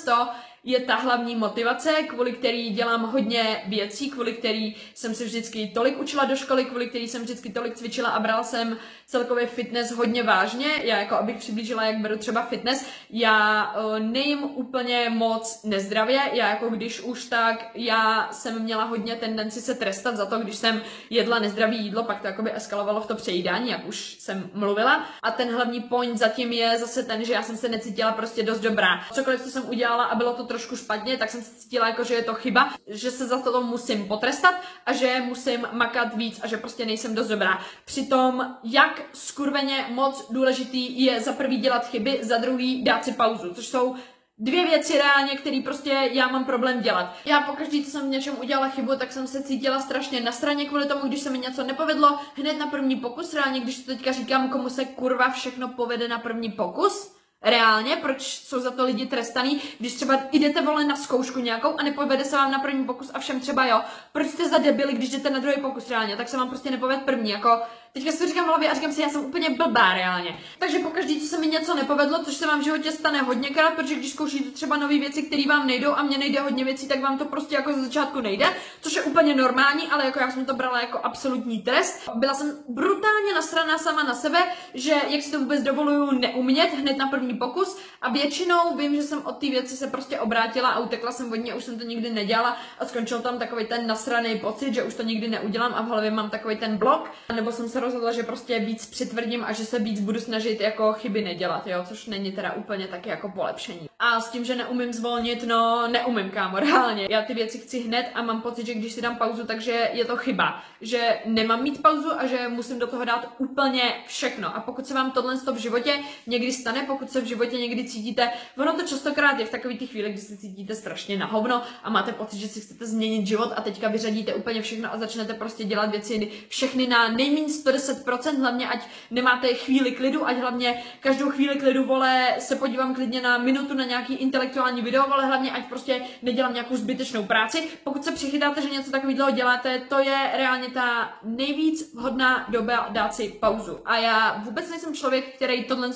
je 0.63 0.79
ta 0.79 0.96
hlavní 0.96 1.36
motivace, 1.36 1.93
kvůli 2.08 2.32
který 2.32 2.70
dělám 2.70 3.12
hodně 3.12 3.63
věcí, 3.67 4.10
kvůli 4.10 4.34
který 4.34 4.75
jsem 4.93 5.15
se 5.15 5.25
vždycky 5.25 5.72
tolik 5.74 6.00
učila 6.00 6.25
do 6.25 6.36
školy, 6.36 6.65
kvůli 6.65 6.88
který 6.88 7.08
jsem 7.08 7.22
vždycky 7.22 7.51
tolik 7.51 7.75
cvičila 7.75 8.10
a 8.10 8.20
brala 8.20 8.43
jsem 8.43 8.77
celkově 9.05 9.48
fitness 9.48 9.91
hodně 9.91 10.24
vážně. 10.24 10.67
Já 10.84 11.00
jako 11.00 11.15
abych 11.15 11.38
přiblížila, 11.38 11.84
jak 11.84 11.98
beru 11.98 12.17
třeba 12.17 12.46
fitness, 12.46 12.86
já 13.10 13.74
uh, 13.75 14.00
nejím 14.00 14.43
úplně 14.43 15.10
moc 15.10 15.63
nezdravě, 15.63 16.20
já 16.34 16.50
jako 16.50 16.70
když 16.70 17.01
už 17.01 17.25
tak, 17.25 17.72
já 17.75 18.29
jsem 18.32 18.62
měla 18.62 18.84
hodně 18.84 19.15
tendenci 19.15 19.62
se 19.62 19.75
trestat 19.75 20.17
za 20.17 20.25
to, 20.25 20.39
když 20.39 20.55
jsem 20.55 20.82
jedla 21.10 21.39
nezdravý 21.39 21.77
jídlo, 21.77 22.03
pak 22.03 22.22
to 22.22 22.27
jakoby 22.27 22.55
eskalovalo 22.55 23.01
v 23.01 23.08
to 23.08 23.15
přejídání, 23.15 23.70
jak 23.70 23.88
už 23.88 24.15
jsem 24.20 24.50
mluvila. 24.53 25.05
A 25.24 25.32
ten 25.32 25.55
hlavní 25.55 25.82
point 25.82 26.17
zatím 26.17 26.51
je 26.51 26.77
zase 26.79 27.03
ten, 27.03 27.25
že 27.25 27.34
já 27.34 27.43
jsem 27.43 27.58
se 27.58 27.70
necítila 27.70 28.12
prostě 28.12 28.43
dost 28.43 28.60
dobrá. 28.60 29.01
Cokoliv, 29.12 29.41
co 29.41 29.50
jsem 29.50 29.70
udělala 29.70 30.03
a 30.03 30.15
bylo 30.15 30.34
to 30.34 30.43
trošku 30.53 30.75
špatně, 30.75 31.17
tak 31.17 31.29
jsem 31.29 31.41
se 31.43 31.55
cítila 31.55 31.88
jako, 31.88 32.03
že 32.03 32.13
je 32.13 32.24
to 32.24 32.33
chyba, 32.33 32.74
že 32.88 33.12
se 33.12 33.27
za 33.27 33.41
to 33.41 33.62
musím 33.62 34.07
potrestat 34.07 34.55
a 34.86 34.93
že 34.93 35.22
musím 35.25 35.67
makat 35.72 36.15
víc 36.15 36.39
a 36.43 36.48
že 36.48 36.57
prostě 36.57 36.86
nejsem 36.86 37.15
dost 37.15 37.27
dobrá. 37.27 37.62
Přitom, 37.86 38.57
jak 38.63 39.01
skurveně 39.13 39.86
moc 39.89 40.31
důležitý 40.31 41.05
je 41.05 41.22
za 41.22 41.33
prvý 41.33 41.57
dělat 41.57 41.88
chyby, 41.88 42.19
za 42.22 42.38
druhý 42.38 42.83
dát 42.83 43.05
si 43.05 43.12
pauzu, 43.12 43.53
což 43.53 43.67
jsou 43.67 43.95
dvě 44.38 44.65
věci 44.65 44.98
reálně, 44.98 45.36
které 45.36 45.62
prostě 45.63 46.10
já 46.12 46.27
mám 46.27 46.45
problém 46.45 46.81
dělat. 46.81 47.15
Já 47.25 47.41
pokaždý, 47.41 47.86
co 47.86 47.91
jsem 47.91 48.07
v 48.07 48.12
něčem 48.12 48.36
udělala 48.39 48.69
chybu, 48.69 48.95
tak 48.95 49.12
jsem 49.12 49.27
se 49.27 49.43
cítila 49.43 49.79
strašně 49.79 50.22
na 50.22 50.31
straně 50.31 50.65
kvůli 50.65 50.86
tomu, 50.86 51.07
když 51.07 51.19
se 51.19 51.29
mi 51.29 51.39
něco 51.39 51.63
nepovedlo 51.63 52.19
hned 52.36 52.60
na 52.60 52.67
první 52.67 52.95
pokus. 52.95 53.33
Reálně, 53.33 53.60
když 53.60 53.77
to 53.77 53.91
teďka 53.91 54.12
říkám, 54.12 54.50
komu 54.50 54.69
se 54.69 54.86
kurva 54.86 55.29
všechno 55.29 55.67
povede 55.67 56.07
na 56.07 56.19
první 56.19 56.51
pokus, 56.51 57.12
Reálně, 57.43 57.95
proč 57.95 58.21
jsou 58.21 58.59
za 58.59 58.71
to 58.71 58.85
lidi 58.85 59.05
trestaný, 59.05 59.62
když 59.79 59.93
třeba 59.93 60.19
jdete 60.31 60.62
vole 60.62 60.83
na 60.83 60.95
zkoušku 60.95 61.39
nějakou 61.39 61.75
a 61.77 61.83
nepovede 61.83 62.25
se 62.25 62.35
vám 62.35 62.51
na 62.51 62.59
první 62.59 62.85
pokus 62.85 63.12
a 63.13 63.19
všem 63.19 63.39
třeba 63.39 63.65
jo. 63.65 63.81
Proč 64.12 64.27
jste 64.27 64.50
za 64.50 64.57
debili, 64.57 64.93
když 64.93 65.09
jdete 65.09 65.29
na 65.29 65.39
druhý 65.39 65.62
pokus 65.62 65.89
reálně, 65.89 66.17
tak 66.17 66.29
se 66.29 66.38
vám 66.38 66.50
prostě 66.50 66.71
nepovede 66.71 67.01
první, 67.01 67.31
jako 67.31 67.62
Teďka 67.95 68.12
si 68.12 68.27
říkám 68.27 68.45
hlavě 68.45 68.69
a 68.69 68.73
říkám 68.73 68.91
si, 68.91 69.01
já 69.01 69.09
jsem 69.09 69.25
úplně 69.25 69.50
blbá 69.50 69.93
reálně. 69.93 70.39
Takže 70.59 70.79
pokaždý, 70.79 71.21
co 71.21 71.27
se 71.27 71.38
mi 71.38 71.47
něco 71.47 71.75
nepovedlo, 71.75 72.23
což 72.23 72.33
se 72.33 72.47
vám 72.47 72.59
v 72.59 72.63
životě 72.63 72.91
stane 72.91 73.21
hodněkrát, 73.21 73.73
protože 73.73 73.95
když 73.95 74.12
zkoušíte 74.12 74.51
třeba 74.51 74.77
nové 74.77 75.00
věci, 75.00 75.23
které 75.23 75.43
vám 75.47 75.67
nejdou 75.67 75.91
a 75.91 76.03
mně 76.03 76.17
nejde 76.17 76.39
hodně 76.39 76.65
věcí, 76.65 76.88
tak 76.88 77.01
vám 77.01 77.17
to 77.17 77.25
prostě 77.25 77.55
jako 77.55 77.73
ze 77.73 77.83
začátku 77.83 78.21
nejde, 78.21 78.45
což 78.81 78.95
je 78.95 79.01
úplně 79.01 79.35
normální, 79.35 79.88
ale 79.88 80.05
jako 80.05 80.19
já 80.19 80.31
jsem 80.31 80.45
to 80.45 80.53
brala 80.53 80.81
jako 80.81 81.00
absolutní 81.03 81.62
trest. 81.62 82.09
Byla 82.15 82.33
jsem 82.33 82.57
brutálně 82.69 83.33
nasraná 83.35 83.77
sama 83.77 84.03
na 84.03 84.13
sebe, 84.13 84.39
že 84.73 84.95
jak 85.07 85.21
si 85.21 85.32
to 85.32 85.39
vůbec 85.39 85.63
dovoluju 85.63 86.12
neumět 86.12 86.73
hned 86.73 86.97
na 86.97 87.08
první 87.08 87.34
pokus 87.34 87.77
a 88.01 88.10
většinou 88.12 88.77
vím, 88.77 88.95
že 88.95 89.03
jsem 89.03 89.25
od 89.25 89.38
té 89.38 89.49
věci 89.49 89.77
se 89.77 89.88
prostě 89.88 90.19
obrátila 90.19 90.69
a 90.69 90.79
utekla 90.79 91.12
jsem 91.12 91.32
od 91.32 91.36
ní, 91.36 91.53
už 91.53 91.63
jsem 91.63 91.79
to 91.79 91.86
nikdy 91.86 92.10
nedělala 92.10 92.58
a 92.79 92.86
skončil 92.86 93.19
tam 93.19 93.39
takový 93.39 93.65
ten 93.65 93.88
nasraný 93.88 94.39
pocit, 94.39 94.73
že 94.73 94.84
už 94.84 94.93
to 94.93 95.03
nikdy 95.03 95.27
neudělám 95.27 95.73
a 95.73 95.82
v 95.82 95.88
hlavě 95.88 96.12
mám 96.12 96.29
takový 96.29 96.58
ten 96.58 96.77
blok, 96.77 97.12
nebo 97.36 97.51
jsem 97.51 97.69
se 97.69 97.83
rozhodla, 97.84 98.12
že 98.12 98.24
prostě 98.24 98.60
víc 98.60 98.86
přitvrdím 98.86 99.43
a 99.43 99.52
že 99.52 99.65
se 99.65 99.80
víc 99.80 100.00
budu 100.00 100.19
snažit 100.19 100.62
jako 100.62 100.93
chyby 100.93 101.22
nedělat, 101.22 101.67
jo, 101.67 101.84
což 101.88 102.06
není 102.06 102.32
teda 102.32 102.54
úplně 102.54 102.88
taky 102.88 103.10
jako 103.10 103.30
polepšení. 103.30 103.89
A 104.00 104.22
s 104.22 104.30
tím, 104.30 104.46
že 104.46 104.56
neumím 104.56 104.93
zvolnit, 104.93 105.43
no 105.43 105.88
neumím, 105.88 106.30
kámo, 106.30 106.60
reálně. 106.60 107.08
Já 107.10 107.22
ty 107.22 107.34
věci 107.34 107.58
chci 107.58 107.80
hned 107.80 108.12
a 108.13 108.22
mám 108.22 108.41
pocit, 108.41 108.65
že 108.65 108.74
když 108.74 108.93
si 108.93 109.02
dám 109.02 109.17
pauzu, 109.17 109.46
takže 109.46 109.89
je 109.93 110.06
to 110.06 110.17
chyba. 110.17 110.63
Že 110.82 111.19
nemám 111.26 111.63
mít 111.63 111.82
pauzu 111.82 112.12
a 112.19 112.26
že 112.28 112.50
musím 112.50 112.80
do 112.80 112.88
toho 112.88 113.06
dát 113.06 113.36
úplně 113.38 113.93
všechno. 114.08 114.56
A 114.56 114.60
pokud 114.60 114.88
se 114.88 114.93
vám 114.93 115.12
tohle 115.12 115.36
v 115.54 115.58
životě 115.58 116.00
někdy 116.28 116.52
stane, 116.52 116.84
pokud 116.88 117.10
se 117.10 117.22
v 117.22 117.26
životě 117.26 117.58
někdy 117.58 117.84
cítíte, 117.84 118.30
ono 118.58 118.74
to 118.74 118.88
častokrát 118.88 119.39
je 119.39 119.46
v 119.46 119.50
takových 119.50 119.80
těch 119.80 119.89
chvílích, 119.89 120.13
kdy 120.13 120.22
se 120.22 120.38
cítíte 120.38 120.76
strašně 120.76 121.17
na 121.17 121.26
hovno 121.26 121.62
a 121.84 121.89
máte 121.89 122.12
pocit, 122.12 122.38
že 122.38 122.48
si 122.48 122.62
chcete 122.62 122.86
změnit 122.86 123.28
život 123.28 123.54
a 123.56 123.62
teďka 123.62 123.88
vyřadíte 123.88 124.34
úplně 124.34 124.62
všechno 124.62 124.93
a 124.93 124.98
začnete 124.98 125.34
prostě 125.34 125.63
dělat 125.63 125.91
věci 125.91 126.32
všechny 126.48 126.88
na 126.88 127.08
nejméně 127.08 127.50
110%, 127.77 128.39
hlavně 128.39 128.69
ať 128.69 128.79
nemáte 129.12 129.47
chvíli 129.47 129.91
klidu, 129.91 130.27
ať 130.27 130.38
hlavně 130.38 130.83
každou 130.99 131.29
chvíli 131.29 131.55
klidu, 131.55 131.83
vole, 131.83 132.36
se 132.39 132.55
podívám 132.55 132.95
klidně 132.95 133.21
na 133.21 133.38
minutu 133.38 133.73
na 133.73 133.86
nějaký 133.86 134.13
intelektuální 134.13 134.81
video, 134.81 135.13
ale 135.13 135.25
hlavně 135.25 135.51
ať 135.51 135.65
prostě 135.69 136.01
nedělám 136.21 136.53
nějakou 136.53 136.75
zbytečnou 136.75 137.23
práci. 137.23 137.69
Pokud 137.83 138.03
se 138.03 138.12
přichytáte, 138.12 138.62
že 138.62 138.69
něco 138.69 138.91
takového 138.91 139.31
děláte, 139.31 139.79
to 139.89 139.99
je 139.99 140.31
reálně 140.33 140.69
ta 140.69 141.13
nejvíc 141.23 141.93
vhodná 141.93 142.45
doba 142.49 142.88
dát 142.89 143.15
si 143.15 143.29
pauzu. 143.39 143.79
A 143.86 143.97
já 143.97 144.41
vůbec 144.43 144.69
nejsem 144.69 144.93
člověk, 144.93 145.36
který 145.36 145.63
tohle 145.63 145.89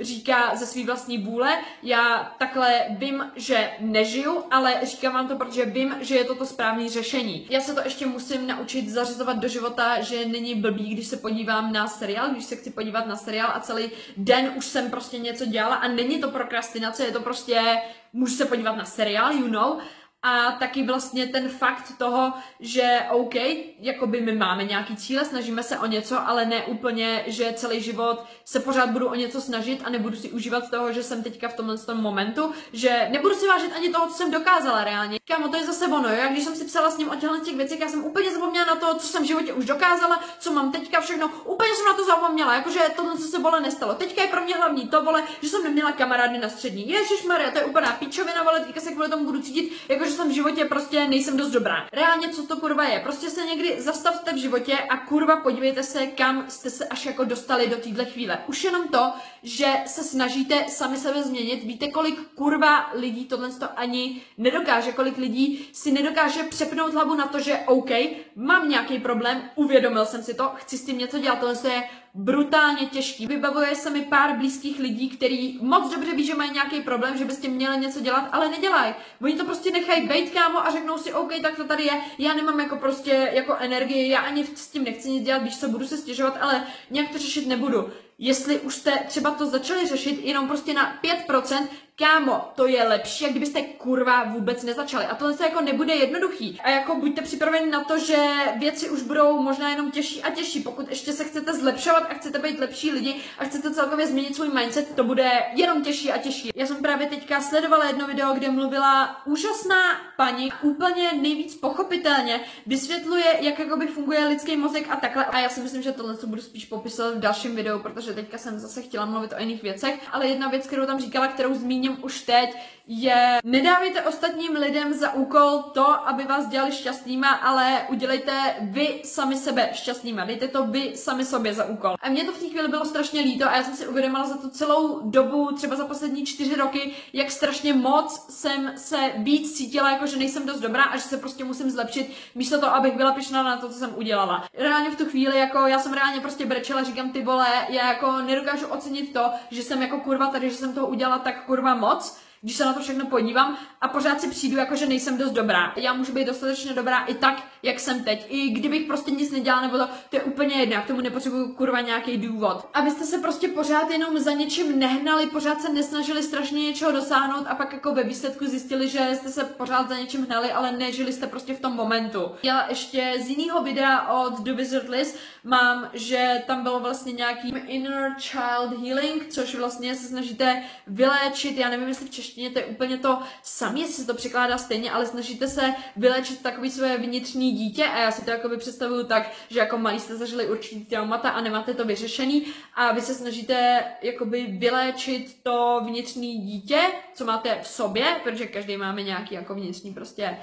říká 0.00 0.54
ze 0.54 0.66
své 0.66 0.84
vlastní 0.84 1.18
vůle. 1.18 1.58
Já 1.82 2.34
takhle 2.38 2.80
vím, 2.90 3.30
že 3.36 3.70
nežiju, 3.80 4.44
ale 4.50 4.80
říkám 4.82 5.12
vám 5.12 5.28
to, 5.28 5.36
protože 5.36 5.64
vím, 5.64 5.96
že 6.00 6.16
je 6.16 6.24
to 6.24 6.34
to 6.34 6.46
správné 6.46 6.88
řešení. 6.88 7.46
Já 7.50 7.60
se 7.60 7.74
to 7.74 7.80
ještě 7.84 8.06
musím 8.06 8.46
naučit 8.46 8.88
zařizovat 8.88 9.36
do 9.36 9.48
života, 9.48 10.00
že 10.00 10.26
není 10.26 10.54
blbý, 10.54 10.94
když 10.94 11.06
se 11.06 11.15
podívám 11.16 11.72
na 11.72 11.86
seriál, 11.86 12.28
když 12.28 12.44
se 12.44 12.56
chci 12.56 12.70
podívat 12.70 13.06
na 13.06 13.16
seriál 13.16 13.50
a 13.54 13.60
celý 13.60 13.90
den 14.16 14.52
už 14.56 14.64
jsem 14.64 14.90
prostě 14.90 15.18
něco 15.18 15.46
dělala 15.46 15.76
a 15.76 15.88
není 15.88 16.20
to 16.20 16.30
prokrastinace, 16.30 17.04
je 17.04 17.12
to 17.12 17.20
prostě, 17.20 17.76
můžu 18.12 18.36
se 18.36 18.44
podívat 18.44 18.76
na 18.76 18.84
seriál, 18.84 19.32
you 19.32 19.48
know, 19.48 19.78
a 20.26 20.52
taky 20.52 20.82
vlastně 20.82 21.26
ten 21.26 21.48
fakt 21.48 21.92
toho, 21.98 22.32
že 22.60 23.00
OK, 23.10 23.34
jakoby 23.80 24.20
my 24.20 24.32
máme 24.32 24.64
nějaký 24.64 24.96
cíle, 24.96 25.24
snažíme 25.24 25.62
se 25.62 25.78
o 25.78 25.86
něco, 25.86 26.28
ale 26.28 26.46
ne 26.46 26.62
úplně, 26.62 27.24
že 27.26 27.52
celý 27.56 27.80
život 27.80 28.24
se 28.44 28.60
pořád 28.60 28.90
budu 28.90 29.08
o 29.08 29.14
něco 29.14 29.40
snažit 29.40 29.82
a 29.84 29.90
nebudu 29.90 30.16
si 30.16 30.30
užívat 30.30 30.70
toho, 30.70 30.92
že 30.92 31.02
jsem 31.02 31.22
teďka 31.22 31.48
v 31.48 31.54
tomhle 31.54 31.78
tom 31.78 31.98
momentu, 31.98 32.52
že 32.72 33.08
nebudu 33.10 33.34
si 33.34 33.46
vážit 33.46 33.72
ani 33.76 33.88
toho, 33.88 34.06
co 34.06 34.14
jsem 34.14 34.30
dokázala 34.30 34.84
reálně. 34.84 35.18
Kámo, 35.24 35.48
to 35.48 35.56
je 35.56 35.66
zase 35.66 35.86
ono, 35.86 36.08
jo? 36.08 36.14
Jak 36.14 36.32
když 36.32 36.44
jsem 36.44 36.56
si 36.56 36.64
psala 36.64 36.90
s 36.90 36.98
ním 36.98 37.10
o 37.10 37.14
těchto 37.14 37.40
těch 37.40 37.56
věcech, 37.56 37.80
já 37.80 37.88
jsem 37.88 38.04
úplně 38.04 38.30
zapomněla 38.30 38.66
na 38.66 38.76
to, 38.76 38.94
co 38.94 39.06
jsem 39.06 39.22
v 39.22 39.26
životě 39.26 39.52
už 39.52 39.64
dokázala, 39.64 40.20
co 40.38 40.52
mám 40.52 40.72
teďka 40.72 41.00
všechno, 41.00 41.30
úplně 41.44 41.74
jsem 41.74 41.86
na 41.86 41.92
to 41.92 42.04
zapomněla, 42.04 42.54
jakože 42.54 42.80
to, 42.96 43.16
co 43.16 43.28
se 43.28 43.38
vole 43.38 43.60
nestalo. 43.60 43.94
Teďka 43.94 44.22
je 44.22 44.28
pro 44.28 44.44
mě 44.44 44.56
hlavní 44.56 44.88
to, 44.88 45.04
vole, 45.04 45.24
že 45.42 45.48
jsem 45.48 45.64
neměla 45.64 45.92
kamarády 45.92 46.38
na 46.38 46.48
střední. 46.48 46.88
Ježíš 46.88 47.22
Maria, 47.28 47.50
to 47.50 47.58
je 47.58 47.64
úplná 47.64 47.92
píčovina, 47.92 48.42
vole, 48.42 48.60
teďka 48.60 48.80
se 48.80 48.92
kvůli 48.92 49.08
tomu 49.08 49.24
budu 49.24 49.42
cítit, 49.42 49.72
jakože 49.88 50.15
v 50.24 50.30
životě 50.30 50.64
prostě 50.64 51.08
nejsem 51.08 51.36
dost 51.36 51.50
dobrá. 51.50 51.86
Reálně, 51.92 52.28
co 52.28 52.46
to 52.46 52.56
kurva 52.56 52.84
je? 52.84 53.00
Prostě 53.00 53.30
se 53.30 53.46
někdy 53.46 53.82
zastavte 53.82 54.32
v 54.32 54.36
životě 54.36 54.78
a 54.78 54.96
kurva 54.96 55.36
podívejte 55.36 55.82
se, 55.82 56.06
kam 56.06 56.44
jste 56.48 56.70
se 56.70 56.86
až 56.86 57.06
jako 57.06 57.24
dostali 57.24 57.66
do 57.66 57.76
téhle 57.76 58.04
chvíle. 58.04 58.38
Už 58.46 58.64
jenom 58.64 58.88
to, 58.88 59.12
že 59.42 59.66
se 59.86 60.02
snažíte 60.02 60.64
sami 60.68 60.96
sebe 60.96 61.22
změnit, 61.22 61.64
víte, 61.64 61.88
kolik 61.88 62.28
kurva 62.34 62.90
lidí 62.94 63.24
tohle 63.24 63.50
to 63.50 63.66
ani 63.76 64.22
nedokáže, 64.38 64.92
kolik 64.92 65.18
lidí 65.18 65.68
si 65.72 65.92
nedokáže 65.92 66.42
přepnout 66.42 66.94
hlavu 66.94 67.14
na 67.14 67.26
to, 67.26 67.40
že 67.40 67.58
OK, 67.66 67.90
mám 68.36 68.68
nějaký 68.68 68.98
problém, 68.98 69.50
uvědomil 69.54 70.06
jsem 70.06 70.22
si 70.22 70.34
to, 70.34 70.52
chci 70.54 70.78
s 70.78 70.84
tím 70.84 70.98
něco 70.98 71.18
dělat, 71.18 71.38
tohle 71.38 71.72
je 71.72 71.82
brutálně 72.16 72.86
těžký. 72.86 73.26
Vybavuje 73.26 73.74
se 73.74 73.90
mi 73.90 74.02
pár 74.02 74.36
blízkých 74.36 74.78
lidí, 74.78 75.08
kteří 75.08 75.58
moc 75.62 75.94
dobře 75.94 76.14
ví, 76.14 76.26
že 76.26 76.34
mají 76.34 76.50
nějaký 76.50 76.80
problém, 76.80 77.18
že 77.18 77.24
by 77.24 77.32
s 77.32 77.38
tím 77.38 77.52
měli 77.52 77.78
něco 77.78 78.00
dělat, 78.00 78.28
ale 78.32 78.48
nedělají. 78.48 78.94
Oni 79.22 79.34
to 79.34 79.44
prostě 79.44 79.70
nechají 79.70 80.08
být, 80.08 80.30
kámo, 80.30 80.66
a 80.66 80.70
řeknou 80.70 80.98
si, 80.98 81.12
OK, 81.12 81.32
tak 81.42 81.56
to 81.56 81.64
tady 81.64 81.84
je, 81.84 82.00
já 82.18 82.34
nemám 82.34 82.60
jako 82.60 82.76
prostě 82.76 83.30
jako 83.32 83.56
energii, 83.56 84.10
já 84.10 84.20
ani 84.20 84.44
s 84.44 84.68
tím 84.68 84.84
nechci 84.84 85.10
nic 85.10 85.24
dělat, 85.24 85.42
víš 85.42 85.58
co, 85.58 85.68
budu 85.68 85.86
se 85.86 85.96
stěžovat, 85.96 86.38
ale 86.40 86.66
nějak 86.90 87.10
to 87.10 87.18
řešit 87.18 87.46
nebudu. 87.46 87.88
Jestli 88.18 88.60
už 88.60 88.74
jste 88.74 88.98
třeba 89.08 89.30
to 89.30 89.46
začali 89.46 89.86
řešit 89.86 90.20
jenom 90.24 90.48
prostě 90.48 90.74
na 90.74 90.98
5%, 91.28 91.66
Kámo, 91.98 92.52
to 92.54 92.66
je 92.66 92.88
lepší, 92.88 93.24
jak 93.24 93.30
kdybyste 93.30 93.62
kurva 93.62 94.24
vůbec 94.24 94.62
nezačali. 94.62 95.04
A 95.04 95.14
tohle 95.14 95.34
se 95.34 95.44
jako 95.44 95.60
nebude 95.60 95.94
jednoduchý. 95.94 96.60
A 96.64 96.70
jako 96.70 96.94
buďte 96.94 97.22
připraveni 97.22 97.70
na 97.70 97.84
to, 97.84 97.98
že 97.98 98.16
věci 98.58 98.90
už 98.90 99.02
budou 99.02 99.42
možná 99.42 99.70
jenom 99.70 99.90
těžší 99.90 100.22
a 100.22 100.30
těžší. 100.30 100.60
Pokud 100.60 100.88
ještě 100.88 101.12
se 101.12 101.24
chcete 101.24 101.54
zlepšovat 101.54 102.06
a 102.10 102.14
chcete 102.14 102.38
být 102.38 102.58
lepší 102.58 102.90
lidi 102.90 103.16
a 103.38 103.44
chcete 103.44 103.70
celkově 103.70 104.06
změnit 104.06 104.36
svůj 104.36 104.48
mindset, 104.48 104.94
to 104.94 105.04
bude 105.04 105.30
jenom 105.54 105.82
těžší 105.82 106.12
a 106.12 106.18
těžší. 106.18 106.50
Já 106.54 106.66
jsem 106.66 106.76
právě 106.76 107.06
teďka 107.06 107.40
sledovala 107.40 107.86
jedno 107.86 108.06
video, 108.06 108.34
kde 108.34 108.50
mluvila 108.50 109.20
úžasná 109.26 109.82
paní, 110.16 110.52
úplně 110.62 111.12
nejvíc 111.12 111.54
pochopitelně 111.54 112.40
vysvětluje, 112.66 113.24
jak 113.40 113.58
jakoby 113.58 113.86
funguje 113.86 114.26
lidský 114.26 114.56
mozek 114.56 114.86
a 114.90 114.96
takhle. 114.96 115.24
A 115.24 115.38
já 115.38 115.48
si 115.48 115.60
myslím, 115.60 115.82
že 115.82 115.92
tohle 115.92 116.16
co 116.16 116.26
budu 116.26 116.42
spíš 116.42 116.64
popisovat 116.64 117.14
v 117.14 117.20
dalším 117.20 117.56
videu, 117.56 117.78
protože 117.78 118.12
teďka 118.12 118.38
jsem 118.38 118.58
zase 118.58 118.82
chtěla 118.82 119.06
mluvit 119.06 119.32
o 119.32 119.40
jiných 119.40 119.62
věcech. 119.62 120.00
Ale 120.12 120.26
jedna 120.26 120.48
věc, 120.48 120.66
kterou 120.66 120.86
tam 120.86 121.00
říkala, 121.00 121.28
kterou 121.28 121.54
zmíním 121.86 122.04
už 122.04 122.20
teď, 122.20 122.56
je 122.88 123.38
nedávejte 123.44 124.02
ostatním 124.02 124.52
lidem 124.52 124.94
za 124.94 125.12
úkol 125.12 125.62
to, 125.62 126.08
aby 126.08 126.24
vás 126.24 126.46
dělali 126.46 126.72
šťastnýma, 126.72 127.28
ale 127.28 127.86
udělejte 127.88 128.54
vy 128.60 129.00
sami 129.04 129.36
sebe 129.36 129.70
šťastnýma. 129.72 130.24
Dejte 130.24 130.48
to 130.48 130.66
vy 130.66 130.96
sami 130.96 131.24
sobě 131.24 131.54
za 131.54 131.64
úkol. 131.64 131.96
A 132.00 132.08
mě 132.08 132.24
to 132.24 132.32
v 132.32 132.38
té 132.38 132.48
chvíli 132.48 132.68
bylo 132.68 132.84
strašně 132.84 133.20
líto 133.20 133.48
a 133.48 133.56
já 133.56 133.62
jsem 133.62 133.74
si 133.74 133.86
uvědomila 133.86 134.26
za 134.26 134.36
tu 134.36 134.48
celou 134.48 135.00
dobu, 135.10 135.52
třeba 135.52 135.76
za 135.76 135.84
poslední 135.84 136.26
čtyři 136.26 136.56
roky, 136.56 136.94
jak 137.12 137.30
strašně 137.30 137.74
moc 137.74 138.26
jsem 138.30 138.72
se 138.76 139.12
víc 139.16 139.56
cítila, 139.56 139.90
jako 139.90 140.06
že 140.06 140.16
nejsem 140.16 140.46
dost 140.46 140.60
dobrá 140.60 140.84
a 140.84 140.96
že 140.96 141.02
se 141.02 141.16
prostě 141.16 141.44
musím 141.44 141.70
zlepšit, 141.70 142.12
místo 142.34 142.60
toho, 142.60 142.74
abych 142.74 142.96
byla 142.96 143.12
pišná 143.12 143.42
na 143.42 143.56
to, 143.56 143.68
co 143.68 143.78
jsem 143.78 143.94
udělala. 143.96 144.44
Reálně 144.58 144.90
v 144.90 144.96
tu 144.96 145.04
chvíli, 145.04 145.38
jako 145.38 145.66
já 145.66 145.78
jsem 145.78 145.92
reálně 145.92 146.20
prostě 146.20 146.46
brečela, 146.46 146.82
říkám 146.82 147.10
ty 147.10 147.22
vole, 147.22 147.48
já 147.68 147.88
jako 147.88 148.12
nedokážu 148.12 148.66
ocenit 148.66 149.12
to, 149.12 149.30
že 149.50 149.62
jsem 149.62 149.82
jako 149.82 150.00
kurva 150.00 150.26
tady, 150.26 150.50
že 150.50 150.56
jsem 150.56 150.74
toho 150.74 150.86
udělala 150.86 151.18
tak 151.18 151.44
kurva 151.44 151.74
moc 151.76 152.02
když 152.46 152.56
se 152.56 152.64
na 152.64 152.72
to 152.72 152.80
všechno 152.80 153.06
podívám 153.06 153.58
a 153.80 153.88
pořád 153.88 154.20
si 154.20 154.30
přijdu 154.30 154.56
jako, 154.56 154.76
že 154.76 154.86
nejsem 154.86 155.18
dost 155.18 155.30
dobrá. 155.30 155.72
Já 155.76 155.92
můžu 155.92 156.12
být 156.12 156.24
dostatečně 156.24 156.72
dobrá 156.72 157.04
i 157.04 157.14
tak, 157.14 157.42
jak 157.62 157.80
jsem 157.80 158.04
teď. 158.04 158.26
I 158.28 158.48
kdybych 158.48 158.86
prostě 158.86 159.10
nic 159.10 159.30
nedělala, 159.30 159.62
nebo 159.62 159.78
to, 159.78 159.88
to 160.10 160.16
je 160.16 160.22
úplně 160.22 160.54
jedno, 160.54 160.74
já 160.74 160.82
k 160.82 160.86
tomu 160.86 161.00
nepotřebuju 161.00 161.54
kurva 161.54 161.80
nějaký 161.80 162.16
důvod. 162.16 162.68
Abyste 162.74 163.04
se 163.04 163.18
prostě 163.18 163.48
pořád 163.48 163.90
jenom 163.90 164.18
za 164.18 164.32
něčím 164.32 164.78
nehnali, 164.78 165.26
pořád 165.26 165.60
se 165.60 165.72
nesnažili 165.72 166.22
strašně 166.22 166.62
něčeho 166.62 166.92
dosáhnout 166.92 167.46
a 167.48 167.54
pak 167.54 167.72
jako 167.72 167.94
ve 167.94 168.02
výsledku 168.02 168.46
zjistili, 168.46 168.88
že 168.88 169.10
jste 169.14 169.28
se 169.28 169.44
pořád 169.44 169.88
za 169.88 169.98
něčím 169.98 170.24
hnali, 170.24 170.52
ale 170.52 170.72
nežili 170.72 171.12
jste 171.12 171.26
prostě 171.26 171.54
v 171.54 171.60
tom 171.60 171.72
momentu. 171.72 172.30
Já 172.42 172.68
ještě 172.68 173.14
z 173.20 173.28
jiného 173.28 173.62
videa 173.62 174.08
od 174.12 174.40
The 174.40 174.52
Wizard 174.52 174.88
List 174.88 175.18
mám, 175.44 175.90
že 175.92 176.42
tam 176.46 176.62
bylo 176.62 176.80
vlastně 176.80 177.12
nějaký 177.12 177.54
inner 177.66 178.14
child 178.18 178.80
healing, 178.82 179.26
což 179.28 179.54
vlastně 179.54 179.94
se 179.94 180.08
snažíte 180.08 180.62
vyléčit, 180.86 181.56
já 181.56 181.70
nevím, 181.70 181.88
jestli 181.88 182.06
v 182.06 182.10
češtině 182.10 182.35
to 182.36 182.58
je 182.58 182.64
úplně 182.64 182.98
to 182.98 183.18
samé, 183.42 183.80
jestli 183.80 183.94
se 183.94 184.06
to 184.06 184.14
překládá 184.14 184.58
stejně, 184.58 184.90
ale 184.90 185.06
snažíte 185.06 185.48
se 185.48 185.74
vyléčit 185.96 186.42
takový 186.42 186.70
své 186.70 186.98
vnitřní 186.98 187.52
dítě 187.52 187.84
a 187.84 187.98
já 187.98 188.10
si 188.10 188.24
to 188.24 188.30
jakoby 188.30 188.56
představuju 188.56 189.04
tak, 189.04 189.30
že 189.50 189.58
jako 189.58 189.78
malí 189.78 190.00
jste 190.00 190.16
zažili 190.16 190.48
určitý 190.48 190.84
traumata 190.84 191.30
a 191.30 191.40
nemáte 191.40 191.74
to 191.74 191.84
vyřešený 191.84 192.46
a 192.74 192.92
vy 192.92 193.00
se 193.00 193.14
snažíte 193.14 193.84
jakoby 194.02 194.46
vyléčit 194.46 195.36
to 195.42 195.80
vnitřní 195.84 196.38
dítě, 196.38 196.80
co 197.14 197.24
máte 197.24 197.58
v 197.62 197.68
sobě, 197.68 198.04
protože 198.24 198.46
každý 198.46 198.76
máme 198.76 199.02
nějaký 199.02 199.34
jako 199.34 199.54
vnitřní 199.54 199.94
prostě 199.94 200.38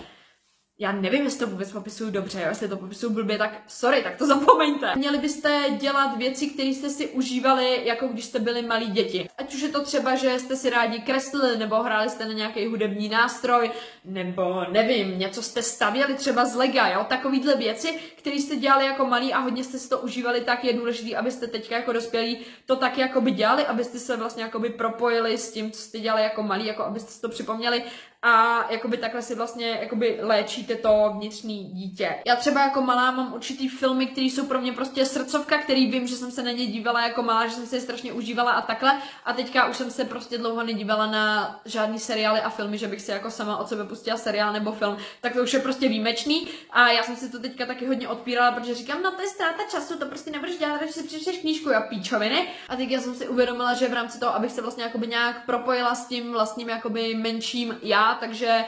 já 0.79 0.91
nevím, 0.91 1.23
jestli 1.23 1.39
to 1.39 1.47
vůbec 1.47 1.71
popisuju 1.71 2.11
dobře, 2.11 2.41
jo? 2.41 2.47
jestli 2.49 2.67
to 2.67 2.77
popisuju 2.77 3.13
blbě, 3.13 3.37
tak 3.37 3.61
sorry, 3.67 4.03
tak 4.03 4.17
to 4.17 4.27
zapomeňte. 4.27 4.95
Měli 4.95 5.17
byste 5.17 5.63
dělat 5.81 6.17
věci, 6.17 6.47
které 6.47 6.69
jste 6.69 6.89
si 6.89 7.07
užívali, 7.07 7.81
jako 7.85 8.07
když 8.07 8.25
jste 8.25 8.39
byli 8.39 8.61
malí 8.61 8.91
děti. 8.91 9.29
Ať 9.37 9.53
už 9.55 9.61
je 9.61 9.69
to 9.69 9.83
třeba, 9.83 10.15
že 10.15 10.39
jste 10.39 10.55
si 10.55 10.69
rádi 10.69 10.99
kreslili, 10.99 11.57
nebo 11.57 11.83
hráli 11.83 12.09
jste 12.09 12.25
na 12.25 12.33
nějaký 12.33 12.67
hudební 12.67 13.09
nástroj, 13.09 13.71
nebo 14.05 14.65
nevím, 14.71 15.19
něco 15.19 15.43
jste 15.43 15.61
stavěli 15.61 16.13
třeba 16.13 16.45
z 16.45 16.55
lega, 16.55 16.87
jo? 16.87 17.05
Takovýhle 17.09 17.55
věci, 17.55 17.99
které 18.17 18.35
jste 18.35 18.55
dělali 18.55 18.85
jako 18.85 19.05
malí 19.05 19.33
a 19.33 19.39
hodně 19.39 19.63
jste 19.63 19.79
si 19.79 19.89
to 19.89 19.99
užívali, 19.99 20.41
tak 20.41 20.63
je 20.63 20.73
důležité, 20.73 21.15
abyste 21.15 21.47
teďka 21.47 21.75
jako 21.75 21.93
dospělí 21.93 22.37
to 22.65 22.75
tak 22.75 22.97
jako 22.97 23.21
by 23.21 23.31
dělali, 23.31 23.65
abyste 23.65 23.99
se 23.99 24.17
vlastně 24.17 24.43
jako 24.43 24.59
by 24.59 24.69
propojili 24.69 25.37
s 25.37 25.51
tím, 25.51 25.71
co 25.71 25.81
jste 25.81 25.99
dělali 25.99 26.23
jako 26.23 26.43
malí, 26.43 26.65
jako 26.65 26.83
abyste 26.83 27.11
si 27.11 27.21
to 27.21 27.29
připomněli 27.29 27.83
a 28.23 28.65
jakoby 28.71 28.97
takhle 28.97 29.21
si 29.21 29.35
vlastně 29.35 29.77
jakoby 29.81 30.19
léčíte 30.21 30.75
to 30.75 31.11
vnitřní 31.17 31.63
dítě. 31.63 32.15
Já 32.25 32.35
třeba 32.35 32.61
jako 32.63 32.81
malá 32.81 33.11
mám 33.11 33.33
určitý 33.33 33.69
filmy, 33.69 34.05
které 34.05 34.27
jsou 34.27 34.45
pro 34.45 34.61
mě 34.61 34.73
prostě 34.73 35.05
srdcovka, 35.05 35.57
který 35.57 35.91
vím, 35.91 36.07
že 36.07 36.15
jsem 36.15 36.31
se 36.31 36.43
na 36.43 36.51
ně 36.51 36.65
dívala 36.65 37.07
jako 37.07 37.23
malá, 37.23 37.47
že 37.47 37.55
jsem 37.55 37.65
se 37.65 37.75
je 37.75 37.81
strašně 37.81 38.13
užívala 38.13 38.51
a 38.51 38.61
takhle. 38.61 39.01
A 39.25 39.33
teďka 39.33 39.67
už 39.67 39.77
jsem 39.77 39.91
se 39.91 40.05
prostě 40.05 40.37
dlouho 40.37 40.63
nedívala 40.63 41.07
na 41.07 41.59
žádný 41.65 41.99
seriály 41.99 42.41
a 42.41 42.49
filmy, 42.49 42.77
že 42.77 42.87
bych 42.87 43.01
si 43.01 43.11
jako 43.11 43.31
sama 43.31 43.57
od 43.57 43.69
sebe 43.69 43.83
pustila 43.83 44.17
seriál 44.17 44.53
nebo 44.53 44.71
film, 44.71 44.97
tak 45.21 45.33
to 45.33 45.43
už 45.43 45.53
je 45.53 45.59
prostě 45.59 45.89
výjimečný. 45.89 46.47
A 46.71 46.89
já 46.89 47.03
jsem 47.03 47.15
si 47.15 47.31
to 47.31 47.39
teďka 47.39 47.65
taky 47.65 47.85
hodně 47.87 48.07
odpírala, 48.07 48.51
protože 48.51 48.75
říkám, 48.75 49.03
no 49.03 49.11
to 49.11 49.21
je 49.21 49.27
ztráta 49.27 49.63
času, 49.71 49.97
to 49.97 50.05
prostě 50.05 50.31
nebudeš 50.31 50.57
dělat, 50.57 50.81
když 50.81 50.95
si 50.95 51.03
přečteš 51.03 51.37
knížku 51.37 51.75
a 51.75 51.81
píčoviny. 51.81 52.47
A 52.69 52.75
teď 52.75 52.89
já 52.89 53.01
jsem 53.01 53.15
si 53.15 53.27
uvědomila, 53.27 53.73
že 53.73 53.87
v 53.87 53.93
rámci 53.93 54.19
toho, 54.19 54.35
abych 54.35 54.51
se 54.51 54.61
vlastně 54.61 54.91
nějak 55.07 55.45
propojila 55.45 55.95
s 55.95 56.07
tím 56.07 56.31
vlastním 56.31 56.69
jakoby 56.69 57.15
menším 57.15 57.77
já, 57.81 58.12
takže 58.13 58.63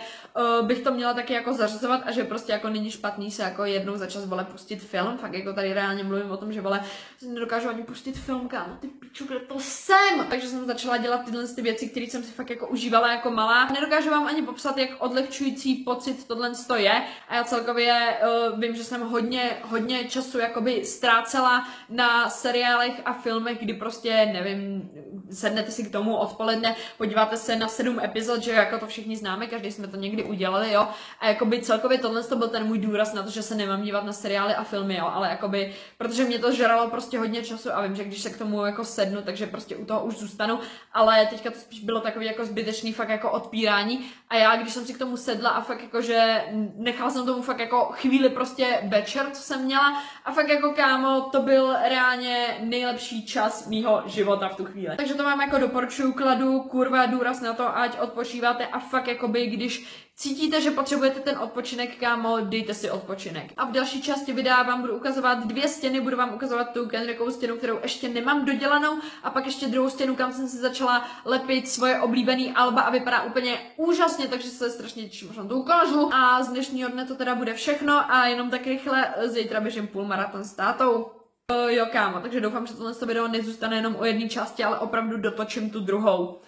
uh, 0.59 0.67
bych 0.67 0.79
to 0.79 0.91
měla 0.91 1.13
taky 1.13 1.33
jako 1.33 1.53
zařazovat 1.53 2.01
a 2.05 2.11
že 2.11 2.23
prostě 2.23 2.51
jako 2.51 2.69
není 2.69 2.91
špatný 2.91 3.31
se 3.31 3.43
jako 3.43 3.65
jednou 3.65 3.97
za 3.97 4.07
čas 4.07 4.25
vole 4.25 4.45
pustit 4.45 4.83
film, 4.83 5.17
fakt 5.17 5.33
jako 5.33 5.53
tady 5.53 5.73
reálně 5.73 6.03
mluvím 6.03 6.31
o 6.31 6.37
tom, 6.37 6.53
že 6.53 6.61
vole 6.61 6.83
nedokážu 7.21 7.69
ani 7.69 7.83
pustit 7.83 8.17
film, 8.17 8.47
kámo, 8.47 8.75
ty 8.79 8.87
piču, 8.87 9.25
kde 9.25 9.39
to 9.39 9.55
jsem? 9.59 10.25
Takže 10.29 10.47
jsem 10.47 10.65
začala 10.65 10.97
dělat 10.97 11.25
tyhle 11.25 11.47
ty 11.47 11.61
věci, 11.61 11.89
které 11.89 12.05
jsem 12.05 12.23
si 12.23 12.31
fakt 12.31 12.49
jako 12.49 12.67
užívala 12.67 13.11
jako 13.11 13.31
malá. 13.31 13.65
Nedokážu 13.65 14.09
vám 14.09 14.27
ani 14.27 14.41
popsat, 14.41 14.77
jak 14.77 14.89
odlehčující 14.99 15.75
pocit 15.75 16.27
tohle 16.27 16.51
to 16.67 16.75
je 16.75 17.03
a 17.27 17.35
já 17.35 17.43
celkově 17.43 18.17
uh, 18.51 18.59
vím, 18.59 18.75
že 18.75 18.83
jsem 18.83 19.01
hodně, 19.01 19.57
hodně 19.63 20.03
času 20.03 20.39
jakoby 20.39 20.85
ztrácela 20.85 21.67
na 21.89 22.29
seriálech 22.29 23.01
a 23.05 23.13
filmech, 23.13 23.57
kdy 23.59 23.73
prostě, 23.73 24.29
nevím, 24.33 24.89
sednete 25.31 25.71
si 25.71 25.83
k 25.83 25.91
tomu 25.91 26.15
odpoledne, 26.15 26.75
podíváte 26.97 27.37
se 27.37 27.55
na 27.55 27.67
sedm 27.67 27.99
epizod, 27.99 28.41
že 28.41 28.51
jako 28.51 28.79
to 28.79 28.87
všichni 28.87 29.17
známe, 29.17 29.34
každý 29.47 29.71
jsme 29.71 29.87
to 29.87 29.97
někdy 29.97 30.23
udělali, 30.23 30.71
jo. 30.71 30.87
A 31.19 31.27
jakoby 31.27 31.61
celkově 31.61 31.97
tohle 31.97 32.23
to 32.23 32.35
byl 32.35 32.47
ten 32.47 32.67
můj 32.67 32.79
důraz 32.79 33.13
na 33.13 33.23
to, 33.23 33.29
že 33.29 33.41
se 33.41 33.55
nemám 33.55 33.81
dívat 33.81 34.05
na 34.05 34.13
seriály 34.13 34.55
a 34.55 34.63
filmy, 34.63 34.95
jo, 34.95 35.11
ale 35.13 35.29
jakoby, 35.29 35.73
protože 35.97 36.23
mě 36.23 36.39
to 36.39 36.51
žralo 36.51 36.89
prostě 36.89 37.19
hodně 37.19 37.43
času 37.43 37.69
a 37.73 37.81
vím, 37.81 37.95
že 37.95 38.03
když 38.03 38.21
se 38.21 38.29
k 38.29 38.37
tomu 38.37 38.65
jako 38.65 38.85
sednu, 38.85 39.21
takže 39.21 39.47
prostě 39.47 39.75
u 39.75 39.85
toho 39.85 40.03
už 40.05 40.17
zůstanu, 40.17 40.59
ale 40.93 41.25
teďka 41.25 41.51
to 41.51 41.59
spíš 41.59 41.79
bylo 41.79 42.01
takový 42.01 42.25
jako 42.25 42.45
zbytečný 42.45 42.93
fakt 42.93 43.09
jako 43.09 43.31
odpírání 43.31 44.05
a 44.29 44.35
já, 44.35 44.55
když 44.55 44.73
jsem 44.73 44.85
si 44.85 44.93
k 44.93 44.99
tomu 44.99 45.17
sedla 45.17 45.49
a 45.49 45.61
fakt 45.61 45.81
jako, 45.81 46.01
že 46.01 46.43
nechala 46.75 47.09
jsem 47.09 47.25
tomu 47.25 47.41
fakt 47.41 47.59
jako 47.59 47.89
chvíli 47.91 48.29
prostě 48.29 48.79
večer, 48.87 49.25
co 49.33 49.41
jsem 49.41 49.65
měla 49.65 50.03
a 50.25 50.31
fakt 50.31 50.49
jako 50.49 50.73
kámo, 50.73 51.21
to 51.21 51.41
byl 51.41 51.75
reálně 51.89 52.57
nejlepší 52.59 53.25
čas 53.25 53.67
mýho 53.67 54.03
života 54.05 54.49
v 54.49 54.55
tu 54.55 54.65
chvíli. 54.65 54.97
Takže 54.97 55.13
to 55.13 55.23
vám 55.23 55.41
jako 55.41 55.57
doporučuju, 55.57 56.13
kladu 56.13 56.59
kurva 56.59 57.05
důraz 57.05 57.41
na 57.41 57.53
to, 57.53 57.77
ať 57.77 57.99
odpočíváte 57.99 58.67
a 58.67 58.79
fakt 58.79 59.07
jakoby, 59.25 59.47
když 59.47 59.85
cítíte, 60.15 60.61
že 60.61 60.71
potřebujete 60.71 61.19
ten 61.19 61.37
odpočinek, 61.37 61.99
kámo, 61.99 62.37
dejte 62.41 62.73
si 62.73 62.91
odpočinek. 62.91 63.53
A 63.57 63.65
v 63.65 63.71
další 63.71 64.01
části 64.01 64.33
videa 64.33 64.63
vám 64.63 64.81
budu 64.81 64.95
ukazovat 64.95 65.47
dvě 65.47 65.67
stěny, 65.67 66.01
budu 66.01 66.17
vám 66.17 66.33
ukazovat 66.33 66.73
tu 66.73 66.87
Kendrickovou 66.87 67.31
stěnu, 67.31 67.57
kterou 67.57 67.79
ještě 67.83 68.09
nemám 68.09 68.45
dodělanou, 68.45 68.97
a 69.23 69.29
pak 69.29 69.45
ještě 69.45 69.67
druhou 69.67 69.89
stěnu, 69.89 70.15
kam 70.15 70.33
jsem 70.33 70.47
si 70.47 70.57
začala 70.57 71.07
lepit 71.25 71.67
svoje 71.67 71.99
oblíbené 71.99 72.53
alba 72.55 72.81
a 72.81 72.89
vypadá 72.89 73.23
úplně 73.23 73.59
úžasně, 73.77 74.27
takže 74.27 74.49
se 74.49 74.69
strašně 74.69 75.03
těším, 75.03 75.27
možná 75.27 75.45
to 75.45 75.55
ukážu. 75.55 76.13
A 76.13 76.43
z 76.43 76.47
dnešního 76.49 76.89
dne 76.89 77.05
to 77.05 77.15
teda 77.15 77.35
bude 77.35 77.53
všechno 77.53 78.11
a 78.13 78.27
jenom 78.27 78.49
tak 78.49 78.65
rychle 78.65 79.13
zítra 79.25 79.59
běžím 79.59 79.87
půl 79.87 80.05
maraton 80.05 80.43
s 80.43 80.53
tátou. 80.53 81.11
Uh, 81.51 81.71
jo, 81.71 81.85
kámo, 81.91 82.19
takže 82.19 82.41
doufám, 82.41 82.67
že 82.67 82.73
tohle 82.73 82.93
video 83.05 83.27
nezůstane 83.27 83.75
jenom 83.75 83.95
o 83.95 84.05
jedné 84.05 84.29
části, 84.29 84.63
ale 84.63 84.79
opravdu 84.79 85.17
dotočím 85.17 85.69
tu 85.69 85.79
druhou. 85.79 86.39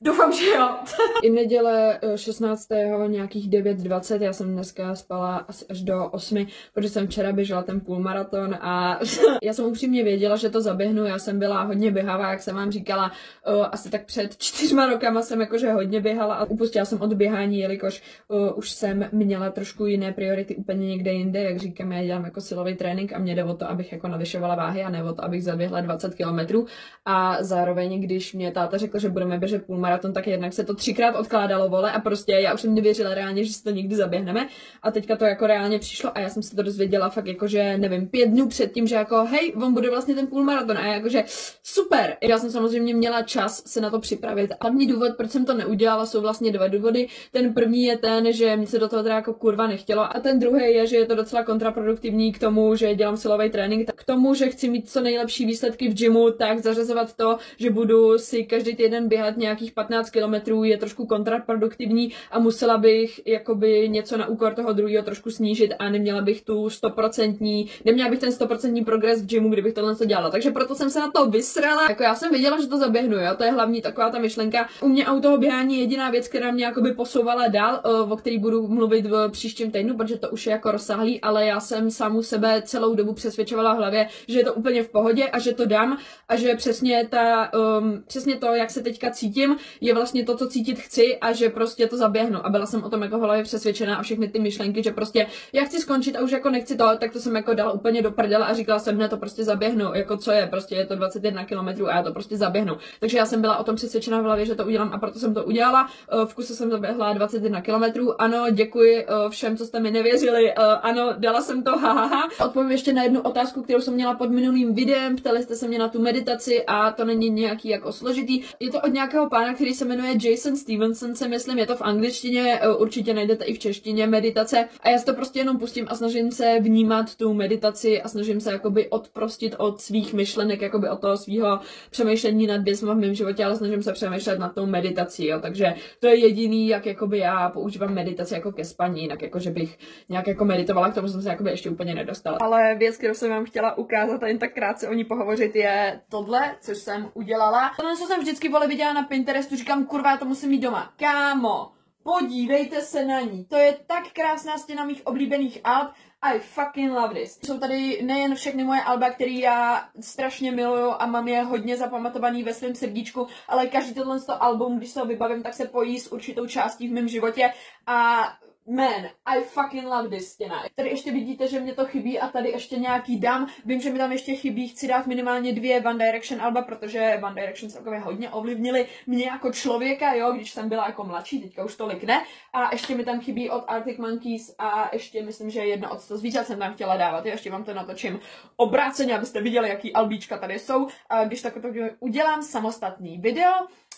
Doufám, 0.00 0.32
že 0.32 0.46
jo. 0.46 0.68
I 1.22 1.30
neděle 1.30 2.00
16. 2.16 2.72
Eh, 2.72 3.08
nějakých 3.08 3.50
9.20, 3.50 4.22
já 4.22 4.32
jsem 4.32 4.52
dneska 4.52 4.94
spala 4.94 5.36
asi 5.36 5.64
až 5.66 5.82
do 5.82 6.08
8, 6.10 6.46
protože 6.74 6.88
jsem 6.88 7.06
včera 7.06 7.32
běžela 7.32 7.62
ten 7.62 7.80
půlmaraton 7.80 8.54
a 8.60 8.98
já 9.42 9.52
jsem 9.52 9.64
upřímně 9.64 10.04
věděla, 10.04 10.36
že 10.36 10.50
to 10.50 10.60
zaběhnu, 10.60 11.04
já 11.04 11.18
jsem 11.18 11.38
byla 11.38 11.62
hodně 11.62 11.90
běhavá, 11.90 12.30
jak 12.30 12.42
jsem 12.42 12.56
vám 12.56 12.70
říkala, 12.70 13.12
uh, 13.48 13.66
asi 13.72 13.90
tak 13.90 14.04
před 14.04 14.36
čtyřma 14.36 14.86
rokama 14.86 15.22
jsem 15.22 15.40
jakože 15.40 15.72
hodně 15.72 16.00
běhala 16.00 16.34
a 16.34 16.44
upustila 16.44 16.84
jsem 16.84 17.00
od 17.00 17.12
běhání, 17.12 17.58
jelikož 17.58 18.02
uh, 18.28 18.58
už 18.58 18.70
jsem 18.70 19.08
měla 19.12 19.50
trošku 19.50 19.86
jiné 19.86 20.12
priority 20.12 20.56
úplně 20.56 20.88
někde 20.88 21.12
jinde, 21.12 21.42
jak 21.42 21.56
říkám, 21.56 21.92
já 21.92 22.04
dělám 22.04 22.24
jako 22.24 22.40
silový 22.40 22.74
trénink 22.74 23.12
a 23.12 23.18
mě 23.18 23.34
jde 23.34 23.44
o 23.44 23.54
to, 23.54 23.70
abych 23.70 23.92
jako 23.92 24.08
navyšovala 24.08 24.54
váhy 24.54 24.82
a 24.82 24.90
ne 24.90 25.04
o 25.04 25.12
to, 25.12 25.24
abych 25.24 25.44
zaběhla 25.44 25.80
20 25.80 26.14
kilometrů 26.14 26.66
a 27.04 27.42
zároveň, 27.42 28.00
když 28.00 28.34
mě 28.34 28.52
táta 28.52 28.76
řekl, 28.76 28.98
že 28.98 29.08
budeme 29.08 29.38
běžet 29.38 29.66
půlmaraton, 29.66 29.85
půlmaraton, 29.86 30.12
tak 30.12 30.26
jednak 30.26 30.52
se 30.52 30.64
to 30.64 30.74
třikrát 30.74 31.16
odkládalo, 31.16 31.68
vole, 31.68 31.92
a 31.92 32.00
prostě 32.00 32.32
já 32.32 32.54
už 32.54 32.60
jsem 32.60 32.74
nevěřila 32.74 33.14
reálně, 33.14 33.44
že 33.44 33.52
si 33.52 33.62
to 33.62 33.70
někdy 33.70 33.96
zaběhneme. 33.96 34.48
A 34.82 34.90
teďka 34.90 35.16
to 35.16 35.24
jako 35.24 35.46
reálně 35.46 35.78
přišlo 35.78 36.10
a 36.14 36.20
já 36.20 36.28
jsem 36.28 36.42
se 36.42 36.56
to 36.56 36.62
dozvěděla 36.62 37.08
fakt 37.08 37.26
jako, 37.26 37.46
že 37.46 37.78
nevím, 37.78 38.08
pět 38.08 38.28
dnů 38.28 38.48
před 38.48 38.72
tím, 38.72 38.86
že 38.86 38.94
jako 38.94 39.24
hej, 39.24 39.52
on 39.56 39.74
bude 39.74 39.90
vlastně 39.90 40.14
ten 40.14 40.26
půlmaraton. 40.26 40.78
A 40.78 40.86
jakože 40.86 41.24
super. 41.62 42.16
Já 42.22 42.38
jsem 42.38 42.50
samozřejmě 42.50 42.94
měla 42.94 43.22
čas 43.22 43.62
se 43.66 43.80
na 43.80 43.90
to 43.90 43.98
připravit. 44.00 44.52
Hlavní 44.60 44.86
důvod, 44.86 45.16
proč 45.16 45.30
jsem 45.30 45.44
to 45.44 45.54
neudělala, 45.54 46.06
jsou 46.06 46.20
vlastně 46.20 46.52
dva 46.52 46.68
důvody. 46.68 47.06
Ten 47.32 47.54
první 47.54 47.84
je 47.84 47.98
ten, 47.98 48.32
že 48.32 48.56
mi 48.56 48.66
se 48.66 48.78
do 48.78 48.88
toho 48.88 49.02
teda 49.02 49.14
jako 49.14 49.34
kurva 49.34 49.66
nechtělo. 49.66 50.16
A 50.16 50.20
ten 50.20 50.38
druhý 50.38 50.74
je, 50.74 50.86
že 50.86 50.96
je 50.96 51.06
to 51.06 51.14
docela 51.14 51.44
kontraproduktivní 51.44 52.32
k 52.32 52.38
tomu, 52.38 52.76
že 52.76 52.94
dělám 52.94 53.16
silový 53.16 53.50
trénink, 53.50 53.90
k 53.92 54.04
tomu, 54.04 54.34
že 54.34 54.50
chci 54.50 54.68
mít 54.68 54.90
co 54.90 55.00
nejlepší 55.00 55.46
výsledky 55.46 55.88
v 55.88 55.94
gymu, 55.94 56.30
tak 56.30 56.58
zařazovat 56.58 57.16
to, 57.16 57.38
že 57.58 57.70
budu 57.70 58.18
si 58.18 58.44
každý 58.44 58.76
týden 58.76 59.08
běhat 59.08 59.36
nějakých 59.36 59.72
15 59.76 60.10
kilometrů, 60.10 60.64
je 60.64 60.78
trošku 60.78 61.06
kontraproduktivní 61.06 62.12
a 62.30 62.38
musela 62.38 62.78
bych 62.78 63.26
jakoby 63.26 63.88
něco 63.88 64.16
na 64.16 64.26
úkor 64.26 64.54
toho 64.54 64.72
druhého 64.72 65.04
trošku 65.04 65.30
snížit 65.30 65.72
a 65.78 65.90
neměla 65.90 66.20
bych 66.20 66.42
tu 66.42 66.70
stoprocentní, 66.70 67.70
neměla 67.84 68.10
bych 68.10 68.18
ten 68.18 68.32
stoprocentní 68.32 68.84
progres 68.84 69.22
v 69.22 69.26
gymu, 69.26 69.50
kdybych 69.50 69.74
tohle 69.74 69.94
dělala. 70.06 70.30
Takže 70.30 70.50
proto 70.50 70.74
jsem 70.74 70.90
se 70.90 71.00
na 71.00 71.10
to 71.10 71.26
vysrala. 71.26 71.88
Jako 71.88 72.02
já 72.02 72.14
jsem 72.14 72.30
věděla, 72.30 72.60
že 72.60 72.66
to 72.66 72.78
zaběhnu, 72.78 73.16
jo, 73.16 73.34
to 73.36 73.44
je 73.44 73.50
hlavní 73.50 73.82
taková 73.82 74.10
ta 74.10 74.18
myšlenka. 74.18 74.68
U 74.80 74.88
mě 74.88 75.06
toho 75.22 75.38
běhání 75.38 75.74
je 75.74 75.80
jediná 75.80 76.10
věc, 76.10 76.28
která 76.28 76.50
mě 76.50 76.64
jakoby 76.64 76.92
posouvala 76.92 77.48
dál, 77.48 77.80
o 78.08 78.16
který 78.16 78.38
budu 78.38 78.68
mluvit 78.68 79.06
v 79.06 79.28
příštím 79.28 79.70
týdnu, 79.70 79.96
protože 79.96 80.18
to 80.18 80.30
už 80.30 80.46
je 80.46 80.52
jako 80.52 80.70
rozsáhlý, 80.70 81.20
ale 81.20 81.46
já 81.46 81.60
jsem 81.60 81.90
samu 81.90 82.22
sebe 82.22 82.62
celou 82.64 82.94
dobu 82.94 83.12
přesvědčovala 83.12 83.74
v 83.74 83.76
hlavě, 83.76 84.08
že 84.28 84.38
je 84.38 84.44
to 84.44 84.54
úplně 84.54 84.82
v 84.82 84.88
pohodě 84.88 85.24
a 85.24 85.38
že 85.38 85.52
to 85.52 85.66
dám 85.66 85.98
a 86.28 86.36
že 86.36 86.54
přesně 86.54 87.08
ta, 87.10 87.50
um, 87.78 88.02
přesně 88.06 88.36
to, 88.36 88.46
jak 88.46 88.70
se 88.70 88.82
teďka 88.82 89.10
cítím, 89.10 89.56
je 89.80 89.94
vlastně 89.94 90.24
to, 90.24 90.36
co 90.36 90.48
cítit 90.48 90.78
chci 90.78 91.16
a 91.16 91.32
že 91.32 91.48
prostě 91.48 91.86
to 91.86 91.96
zaběhnu. 91.96 92.46
A 92.46 92.50
byla 92.50 92.66
jsem 92.66 92.84
o 92.84 92.90
tom 92.90 93.02
jako 93.02 93.18
hlavě 93.18 93.44
přesvědčená 93.44 93.96
a 93.96 94.02
všechny 94.02 94.28
ty 94.28 94.38
myšlenky, 94.38 94.82
že 94.82 94.90
prostě 94.90 95.26
já 95.52 95.64
chci 95.64 95.80
skončit 95.80 96.16
a 96.16 96.20
už 96.20 96.30
jako 96.30 96.50
nechci 96.50 96.76
to, 96.76 96.84
tak 96.98 97.12
to 97.12 97.18
jsem 97.18 97.36
jako 97.36 97.54
dala 97.54 97.72
úplně 97.72 98.02
do 98.02 98.10
prdele 98.10 98.46
a 98.46 98.54
říkala 98.54 98.78
jsem, 98.78 98.98
ne, 98.98 99.08
to 99.08 99.16
prostě 99.16 99.44
zaběhnu, 99.44 99.94
jako 99.94 100.16
co 100.16 100.30
je, 100.30 100.46
prostě 100.46 100.74
je 100.74 100.86
to 100.86 100.96
21 100.96 101.44
km 101.44 101.86
a 101.86 101.96
já 101.96 102.02
to 102.02 102.12
prostě 102.12 102.36
zaběhnu. 102.36 102.76
Takže 103.00 103.18
já 103.18 103.26
jsem 103.26 103.40
byla 103.40 103.56
o 103.56 103.64
tom 103.64 103.76
přesvědčená 103.76 104.20
v 104.20 104.24
hlavě, 104.24 104.46
že 104.46 104.54
to 104.54 104.64
udělám 104.64 104.90
a 104.92 104.98
proto 104.98 105.18
jsem 105.18 105.34
to 105.34 105.44
udělala. 105.44 105.88
Uh, 106.14 106.24
v 106.24 106.34
kuse 106.34 106.54
jsem 106.54 106.70
zaběhla 106.70 107.12
21 107.12 107.60
km. 107.60 107.84
Ano, 108.18 108.46
děkuji 108.50 109.06
uh, 109.06 109.30
všem, 109.30 109.56
co 109.56 109.66
jste 109.66 109.80
mi 109.80 109.90
nevěřili. 109.90 110.44
Uh, 110.44 110.64
ano, 110.82 111.14
dala 111.18 111.40
jsem 111.40 111.62
to, 111.62 111.78
hahaha. 111.78 112.28
Odpovím 112.44 112.70
ještě 112.70 112.92
na 112.92 113.02
jednu 113.02 113.20
otázku, 113.20 113.62
kterou 113.62 113.80
jsem 113.80 113.94
měla 113.94 114.14
pod 114.14 114.30
minulým 114.30 114.74
videem. 114.74 115.16
Ptali 115.16 115.42
jste 115.42 115.56
se 115.56 115.68
mě 115.68 115.78
na 115.78 115.88
tu 115.88 116.02
meditaci 116.02 116.64
a 116.66 116.90
to 116.90 117.04
není 117.04 117.30
nějaký 117.30 117.68
jako 117.68 117.92
složitý. 117.92 118.42
Je 118.60 118.70
to 118.70 118.80
od 118.80 118.92
nějakého 118.92 119.28
pána, 119.28 119.54
který 119.56 119.74
se 119.74 119.84
jmenuje 119.84 120.14
Jason 120.22 120.56
Stevenson, 120.56 121.14
se 121.14 121.28
myslím, 121.28 121.58
je 121.58 121.66
to 121.66 121.76
v 121.76 121.82
angličtině, 121.82 122.60
určitě 122.78 123.14
najdete 123.14 123.44
i 123.44 123.54
v 123.54 123.58
češtině 123.58 124.06
meditace. 124.06 124.68
A 124.80 124.88
já 124.90 124.98
si 124.98 125.04
to 125.04 125.14
prostě 125.14 125.38
jenom 125.38 125.58
pustím 125.58 125.86
a 125.88 125.94
snažím 125.94 126.32
se 126.32 126.56
vnímat 126.60 127.14
tu 127.14 127.34
meditaci 127.34 128.02
a 128.02 128.08
snažím 128.08 128.40
se 128.40 128.52
jakoby 128.52 128.88
odprostit 128.88 129.54
od 129.58 129.80
svých 129.80 130.14
myšlenek, 130.14 130.62
jakoby 130.62 130.88
od 130.88 131.00
toho 131.00 131.16
svého 131.16 131.60
přemýšlení 131.90 132.46
nad 132.46 132.62
věcmi 132.62 132.90
v 132.90 132.94
mém 132.94 133.14
životě, 133.14 133.44
ale 133.44 133.56
snažím 133.56 133.82
se 133.82 133.92
přemýšlet 133.92 134.38
nad 134.38 134.54
tou 134.54 134.66
meditací, 134.66 135.26
jo. 135.26 135.40
Takže 135.40 135.74
to 136.00 136.06
je 136.06 136.16
jediný, 136.16 136.68
jak 136.68 136.86
jakoby 136.86 137.18
já 137.18 137.48
používám 137.48 137.94
meditaci 137.94 138.34
jako 138.34 138.52
ke 138.52 138.64
spaní, 138.64 139.02
jinak 139.02 139.22
jako, 139.22 139.38
že 139.38 139.50
bych 139.50 139.78
nějak 140.08 140.26
jako 140.26 140.44
meditovala, 140.44 140.90
k 140.90 140.94
tomu 140.94 141.08
jsem 141.08 141.22
se 141.22 141.28
jakoby 141.28 141.50
ještě 141.50 141.70
úplně 141.70 141.94
nedostala. 141.94 142.38
Ale 142.40 142.74
věc, 142.78 142.96
kterou 142.96 143.14
jsem 143.14 143.30
vám 143.30 143.44
chtěla 143.44 143.78
ukázat 143.78 144.22
a 144.22 144.26
jen 144.26 144.38
tak 144.38 144.54
krátce 144.54 144.88
o 144.88 144.92
ní 144.92 145.04
pohovořit, 145.04 145.56
je 145.56 146.00
tohle, 146.08 146.56
což 146.60 146.78
jsem 146.78 147.10
udělala. 147.14 147.70
Tohle, 147.76 147.96
co 147.96 148.04
jsem 148.04 148.20
vždycky 148.20 148.48
vole 148.48 148.68
viděla 148.68 148.92
na 148.92 149.02
Pinterestu, 149.02 149.45
říkám, 149.54 149.86
kurva, 149.86 150.10
já 150.10 150.16
to 150.16 150.24
musím 150.24 150.50
mít 150.50 150.60
doma. 150.60 150.92
Kámo, 150.96 151.72
podívejte 152.02 152.82
se 152.82 153.04
na 153.04 153.20
ní. 153.20 153.44
To 153.44 153.56
je 153.56 153.78
tak 153.86 154.12
krásná 154.12 154.58
stěna 154.58 154.84
mých 154.84 155.06
oblíbených 155.06 155.60
alb. 155.64 155.92
I 156.22 156.38
fucking 156.38 156.92
love 156.92 157.14
this. 157.14 157.38
Jsou 157.44 157.58
tady 157.58 158.02
nejen 158.02 158.34
všechny 158.34 158.64
moje 158.64 158.82
alba, 158.82 159.10
které 159.10 159.30
já 159.30 159.88
strašně 160.00 160.52
miluju 160.52 160.92
a 160.98 161.06
mám 161.06 161.28
je 161.28 161.42
hodně 161.42 161.76
zapamatovaný 161.76 162.42
ve 162.42 162.54
svém 162.54 162.74
srdíčku, 162.74 163.26
ale 163.48 163.66
každý 163.66 163.94
tohle 163.94 164.18
album, 164.28 164.78
když 164.78 164.90
se 164.90 165.00
ho 165.00 165.06
vybavím, 165.06 165.42
tak 165.42 165.54
se 165.54 165.64
pojí 165.68 166.00
s 166.00 166.12
určitou 166.12 166.46
částí 166.46 166.88
v 166.88 166.92
mém 166.92 167.08
životě 167.08 167.52
a 167.86 168.28
Man, 168.68 169.08
I 169.26 169.40
fucking 169.40 169.84
love 169.84 170.08
this 170.08 170.32
stěna. 170.32 170.64
Tady 170.74 170.88
ještě 170.88 171.12
vidíte, 171.12 171.48
že 171.48 171.60
mě 171.60 171.74
to 171.74 171.84
chybí 171.84 172.20
a 172.20 172.28
tady 172.28 172.50
ještě 172.50 172.76
nějaký 172.76 173.20
dám. 173.20 173.48
Vím, 173.64 173.80
že 173.80 173.90
mi 173.90 173.98
tam 173.98 174.12
ještě 174.12 174.34
chybí, 174.34 174.68
chci 174.68 174.88
dát 174.88 175.06
minimálně 175.06 175.52
dvě 175.52 175.80
One 175.80 176.04
Direction 176.04 176.42
alba, 176.42 176.62
protože 176.62 177.20
One 177.22 177.34
Direction 177.34 177.70
celkově 177.70 177.98
hodně 177.98 178.30
ovlivnili 178.30 178.86
mě 179.06 179.24
jako 179.24 179.52
člověka, 179.52 180.14
jo, 180.14 180.32
když 180.32 180.50
jsem 180.50 180.68
byla 180.68 180.86
jako 180.86 181.04
mladší, 181.04 181.42
teďka 181.42 181.64
už 181.64 181.76
tolik 181.76 182.04
ne. 182.04 182.24
A 182.52 182.72
ještě 182.72 182.94
mi 182.94 183.04
tam 183.04 183.20
chybí 183.20 183.50
od 183.50 183.64
Arctic 183.66 183.98
Monkeys 183.98 184.54
a 184.58 184.90
ještě 184.92 185.22
myslím, 185.22 185.50
že 185.50 185.60
jedno 185.60 185.92
od 185.92 186.00
100 186.00 186.16
zvířat 186.16 186.46
jsem 186.46 186.58
tam 186.58 186.74
chtěla 186.74 186.96
dávat. 186.96 187.26
Jo, 187.26 187.32
ještě 187.32 187.50
vám 187.50 187.64
to 187.64 187.74
natočím 187.74 188.20
obráceně, 188.56 189.16
abyste 189.16 189.40
viděli, 189.40 189.68
jaký 189.68 189.92
albíčka 189.92 190.38
tady 190.38 190.58
jsou. 190.58 190.86
A 191.10 191.24
když 191.24 191.42
tak 191.42 191.54
to 191.54 191.68
udělám 192.00 192.42
samostatný 192.42 193.18
video, 193.18 193.52